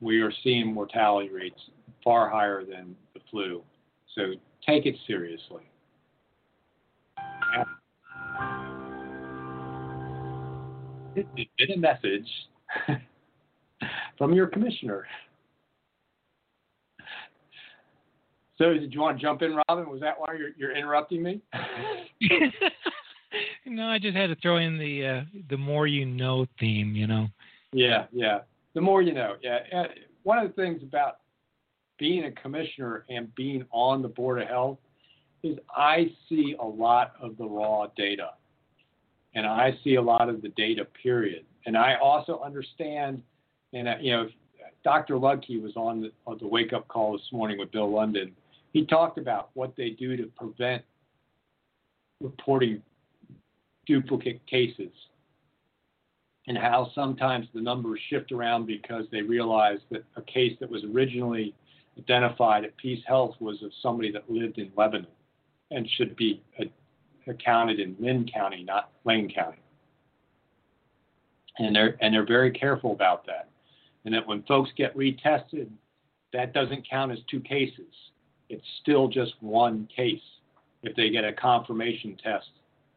We 0.01 0.21
are 0.21 0.31
seeing 0.43 0.73
mortality 0.73 1.29
rates 1.29 1.59
far 2.03 2.29
higher 2.29 2.65
than 2.65 2.95
the 3.13 3.21
flu, 3.31 3.63
so 4.13 4.33
take 4.65 4.85
it 4.85 4.95
seriously. 5.07 5.63
It's 11.15 11.49
been 11.57 11.71
a 11.71 11.77
message 11.77 12.27
from 14.17 14.33
your 14.33 14.47
commissioner. 14.47 15.05
So, 18.57 18.73
did 18.73 18.93
you 18.93 19.01
want 19.01 19.17
to 19.17 19.21
jump 19.21 19.41
in, 19.41 19.59
Robin? 19.67 19.89
Was 19.89 19.99
that 20.01 20.15
why 20.17 20.35
you're, 20.37 20.51
you're 20.57 20.75
interrupting 20.75 21.21
me? 21.21 21.41
no, 23.65 23.87
I 23.87 23.99
just 23.99 24.15
had 24.15 24.27
to 24.27 24.35
throw 24.35 24.57
in 24.57 24.77
the 24.77 25.05
uh, 25.05 25.21
the 25.49 25.57
more 25.57 25.87
you 25.87 26.05
know 26.05 26.45
theme. 26.59 26.95
You 26.95 27.07
know. 27.07 27.27
Yeah, 27.73 28.05
yeah. 28.13 28.39
The 28.73 28.81
more 28.81 29.01
you 29.01 29.13
know. 29.13 29.35
Yeah. 29.41 29.59
One 30.23 30.37
of 30.37 30.47
the 30.47 30.53
things 30.53 30.81
about 30.83 31.17
being 31.97 32.25
a 32.25 32.31
commissioner 32.31 33.05
and 33.09 33.33
being 33.35 33.65
on 33.71 34.01
the 34.01 34.07
board 34.07 34.41
of 34.41 34.47
health 34.47 34.79
is 35.43 35.57
I 35.75 36.11
see 36.27 36.55
a 36.59 36.65
lot 36.65 37.13
of 37.21 37.37
the 37.37 37.45
raw 37.45 37.87
data, 37.95 38.31
and 39.35 39.45
I 39.45 39.77
see 39.83 39.95
a 39.95 40.01
lot 40.01 40.29
of 40.29 40.41
the 40.41 40.49
data. 40.49 40.85
Period. 41.01 41.45
And 41.65 41.77
I 41.77 41.95
also 41.95 42.41
understand, 42.43 43.21
and 43.73 43.87
you 44.01 44.11
know, 44.11 44.27
Dr. 44.83 45.15
Luedtke 45.15 45.61
was 45.61 45.75
on 45.75 46.01
the, 46.01 46.11
on 46.25 46.37
the 46.39 46.47
wake 46.47 46.73
up 46.73 46.87
call 46.87 47.13
this 47.13 47.27
morning 47.31 47.57
with 47.57 47.71
Bill 47.71 47.91
London 47.91 48.35
he 48.75 48.85
talked 48.85 49.17
about 49.17 49.51
what 49.53 49.73
they 49.77 49.91
do 49.91 50.17
to 50.17 50.25
prevent 50.35 50.83
reporting 52.19 52.81
duplicate 53.87 54.45
cases 54.47 54.91
and 56.47 56.57
how 56.57 56.91
sometimes 56.93 57.47
the 57.53 57.61
numbers 57.61 58.01
shift 58.09 58.33
around 58.33 58.65
because 58.65 59.05
they 59.13 59.21
realize 59.21 59.77
that 59.91 60.03
a 60.17 60.21
case 60.23 60.57
that 60.59 60.69
was 60.69 60.83
originally 60.93 61.55
identified 61.97 62.65
at 62.65 62.75
Peace 62.75 63.01
Health 63.07 63.35
was 63.39 63.63
of 63.63 63.71
somebody 63.81 64.11
that 64.11 64.29
lived 64.29 64.57
in 64.57 64.69
Lebanon 64.75 65.07
and 65.71 65.89
should 65.95 66.13
be 66.17 66.43
accounted 67.27 67.79
in 67.79 67.95
Linn 67.99 68.29
County, 68.31 68.63
not 68.63 68.91
Lane 69.03 69.31
County. 69.33 69.57
And 71.57 71.75
they're 71.75 71.97
and 72.01 72.13
they're 72.13 72.25
very 72.25 72.51
careful 72.51 72.91
about 72.91 73.25
that. 73.27 73.49
And 74.03 74.13
that 74.13 74.27
when 74.27 74.43
folks 74.43 74.69
get 74.77 74.95
retested, 74.95 75.69
that 76.33 76.53
doesn't 76.53 76.87
count 76.89 77.11
as 77.11 77.19
two 77.29 77.39
cases 77.39 77.85
it's 78.49 78.65
still 78.81 79.07
just 79.07 79.33
one 79.41 79.87
case 79.95 80.21
if 80.83 80.95
they 80.95 81.09
get 81.09 81.23
a 81.23 81.33
confirmation 81.33 82.17
test 82.21 82.49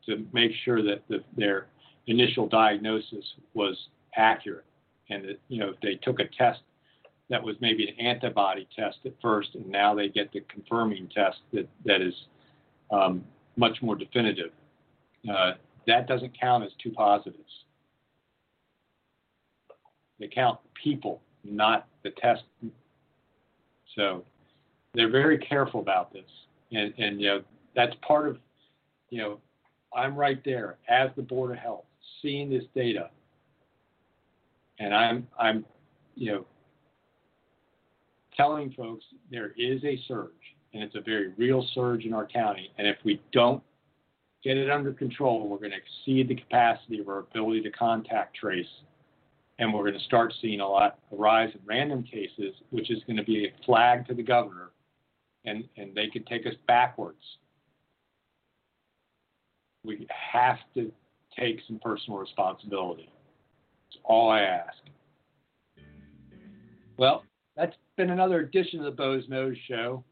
to 0.07 0.27
make 0.33 0.53
sure 0.65 0.83
that 0.83 1.03
the, 1.09 1.23
their 1.37 1.67
initial 2.07 2.47
diagnosis 2.47 3.25
was 3.55 3.77
accurate 4.17 4.65
and 5.11 5.25
that 5.25 5.41
you 5.49 5.59
know 5.59 5.69
if 5.71 5.81
they 5.81 5.95
took 6.03 6.21
a 6.21 6.25
test 6.37 6.61
that 7.31 7.43
was 7.43 7.57
maybe 7.61 7.89
an 7.89 8.07
antibody 8.07 8.67
test 8.75 8.99
at 9.05 9.13
first 9.21 9.51
and 9.55 9.67
now 9.69 9.95
they 9.95 10.09
get 10.09 10.33
the 10.33 10.41
confirming 10.53 11.09
test 11.15 11.39
that 11.53 11.69
that 11.85 12.01
is 12.01 12.15
um, 12.91 13.25
much 13.59 13.83
more 13.83 13.97
definitive. 13.97 14.53
Uh, 15.29 15.53
that 15.87 16.07
doesn't 16.07 16.39
count 16.39 16.65
as 16.65 16.71
two 16.83 16.93
positives. 16.93 17.65
They 20.21 20.29
count 20.29 20.59
people 20.83 21.21
not 21.45 21.89
the 22.05 22.11
test. 22.11 22.43
So 23.97 24.25
they're 24.95 25.11
very 25.11 25.39
careful 25.39 25.81
about 25.81 26.13
this, 26.13 26.29
and 26.73 26.95
and 26.99 27.21
you 27.21 27.29
know 27.29 27.43
that's 27.75 27.95
part 28.07 28.29
of 28.29 28.39
you 29.11 29.23
know 29.23 29.39
I'm 29.95 30.15
right 30.15 30.41
there 30.45 30.77
as 30.89 31.11
the 31.17 31.23
board 31.23 31.51
of 31.51 31.59
health 31.59 31.85
seeing 32.23 32.51
this 32.51 32.65
data, 32.75 33.11
and 34.79 34.95
I'm 34.95 35.27
I'm 35.39 35.65
you 36.15 36.33
know 36.33 36.47
telling 38.37 38.73
folks 38.73 39.05
there 39.31 39.53
is 39.57 39.83
a 39.85 39.99
surge 40.07 40.31
and 40.75 40.83
it's 40.83 40.95
a 40.95 41.01
very 41.01 41.33
real 41.37 41.67
surge 41.75 42.05
in 42.05 42.13
our 42.13 42.27
county, 42.27 42.71
and 42.79 42.87
if 42.87 42.97
we 43.05 43.21
don't 43.33 43.63
get 44.45 44.57
it 44.57 44.71
under 44.71 44.93
control, 44.93 45.49
we're 45.49 45.59
going 45.59 45.73
to 45.73 45.77
exceed 45.77 46.29
the 46.29 46.35
capacity 46.35 47.01
of 47.01 47.09
our 47.09 47.19
ability 47.19 47.63
to 47.63 47.71
contact 47.71 48.37
trace 48.37 48.67
and 49.59 49.73
we're 49.75 49.83
going 49.83 49.99
to 49.99 50.05
start 50.05 50.33
seeing 50.41 50.61
a 50.61 50.69
lot 50.69 50.99
a 51.13 51.17
rise 51.17 51.51
in 51.53 51.61
random 51.67 52.03
cases, 52.03 52.55
which 52.71 52.91
is 52.91 53.03
going 53.07 53.17
to 53.17 53.25
be 53.25 53.47
a 53.47 53.65
flag 53.65 54.07
to 54.07 54.15
the 54.15 54.23
governor 54.23 54.71
and, 55.45 55.65
and 55.77 55.95
they 55.95 56.09
could 56.09 56.27
take 56.27 56.47
us 56.47 56.55
backwards. 56.67 57.23
We 59.85 60.07
have 60.33 60.59
to 60.75 60.93
take 61.39 61.61
some 61.67 61.79
personal 61.79 62.19
responsibility. 62.19 63.11
That's 63.89 64.01
all 64.05 64.31
I 64.31 64.41
ask. 64.41 64.77
Well, 66.97 67.25
that's 67.57 67.77
been 67.97 68.11
another 68.11 68.41
edition 68.41 68.81
of 68.81 68.85
the 68.85 68.91
Boze 68.91 69.25
Noze 69.29 69.57
Show. 69.69 70.05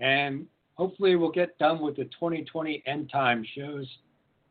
And 0.00 0.46
hopefully 0.74 1.16
we'll 1.16 1.30
get 1.30 1.58
done 1.58 1.80
with 1.80 1.96
the 1.96 2.04
2020 2.04 2.82
end 2.86 3.10
time 3.10 3.44
shows 3.56 3.86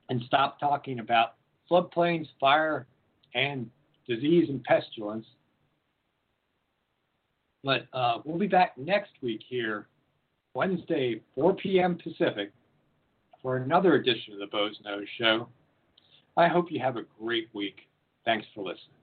and 0.09 0.21
stop 0.25 0.59
talking 0.59 0.99
about 0.99 1.35
floodplains, 1.69 2.27
fire, 2.39 2.87
and 3.33 3.69
disease 4.07 4.49
and 4.49 4.63
pestilence. 4.63 5.25
But 7.63 7.87
uh, 7.93 8.19
we'll 8.25 8.37
be 8.37 8.47
back 8.47 8.77
next 8.77 9.11
week 9.21 9.41
here 9.47 9.87
Wednesday, 10.53 11.21
4 11.35 11.55
p.m. 11.55 11.97
Pacific, 11.97 12.51
for 13.41 13.57
another 13.57 13.95
edition 13.95 14.33
of 14.33 14.39
the 14.39 14.47
Boze 14.47 14.77
Noze 14.85 15.07
Show. 15.17 15.47
I 16.37 16.47
hope 16.47 16.71
you 16.71 16.79
have 16.79 16.97
a 16.97 17.03
great 17.19 17.49
week. 17.53 17.77
Thanks 18.25 18.45
for 18.53 18.61
listening. 18.63 19.02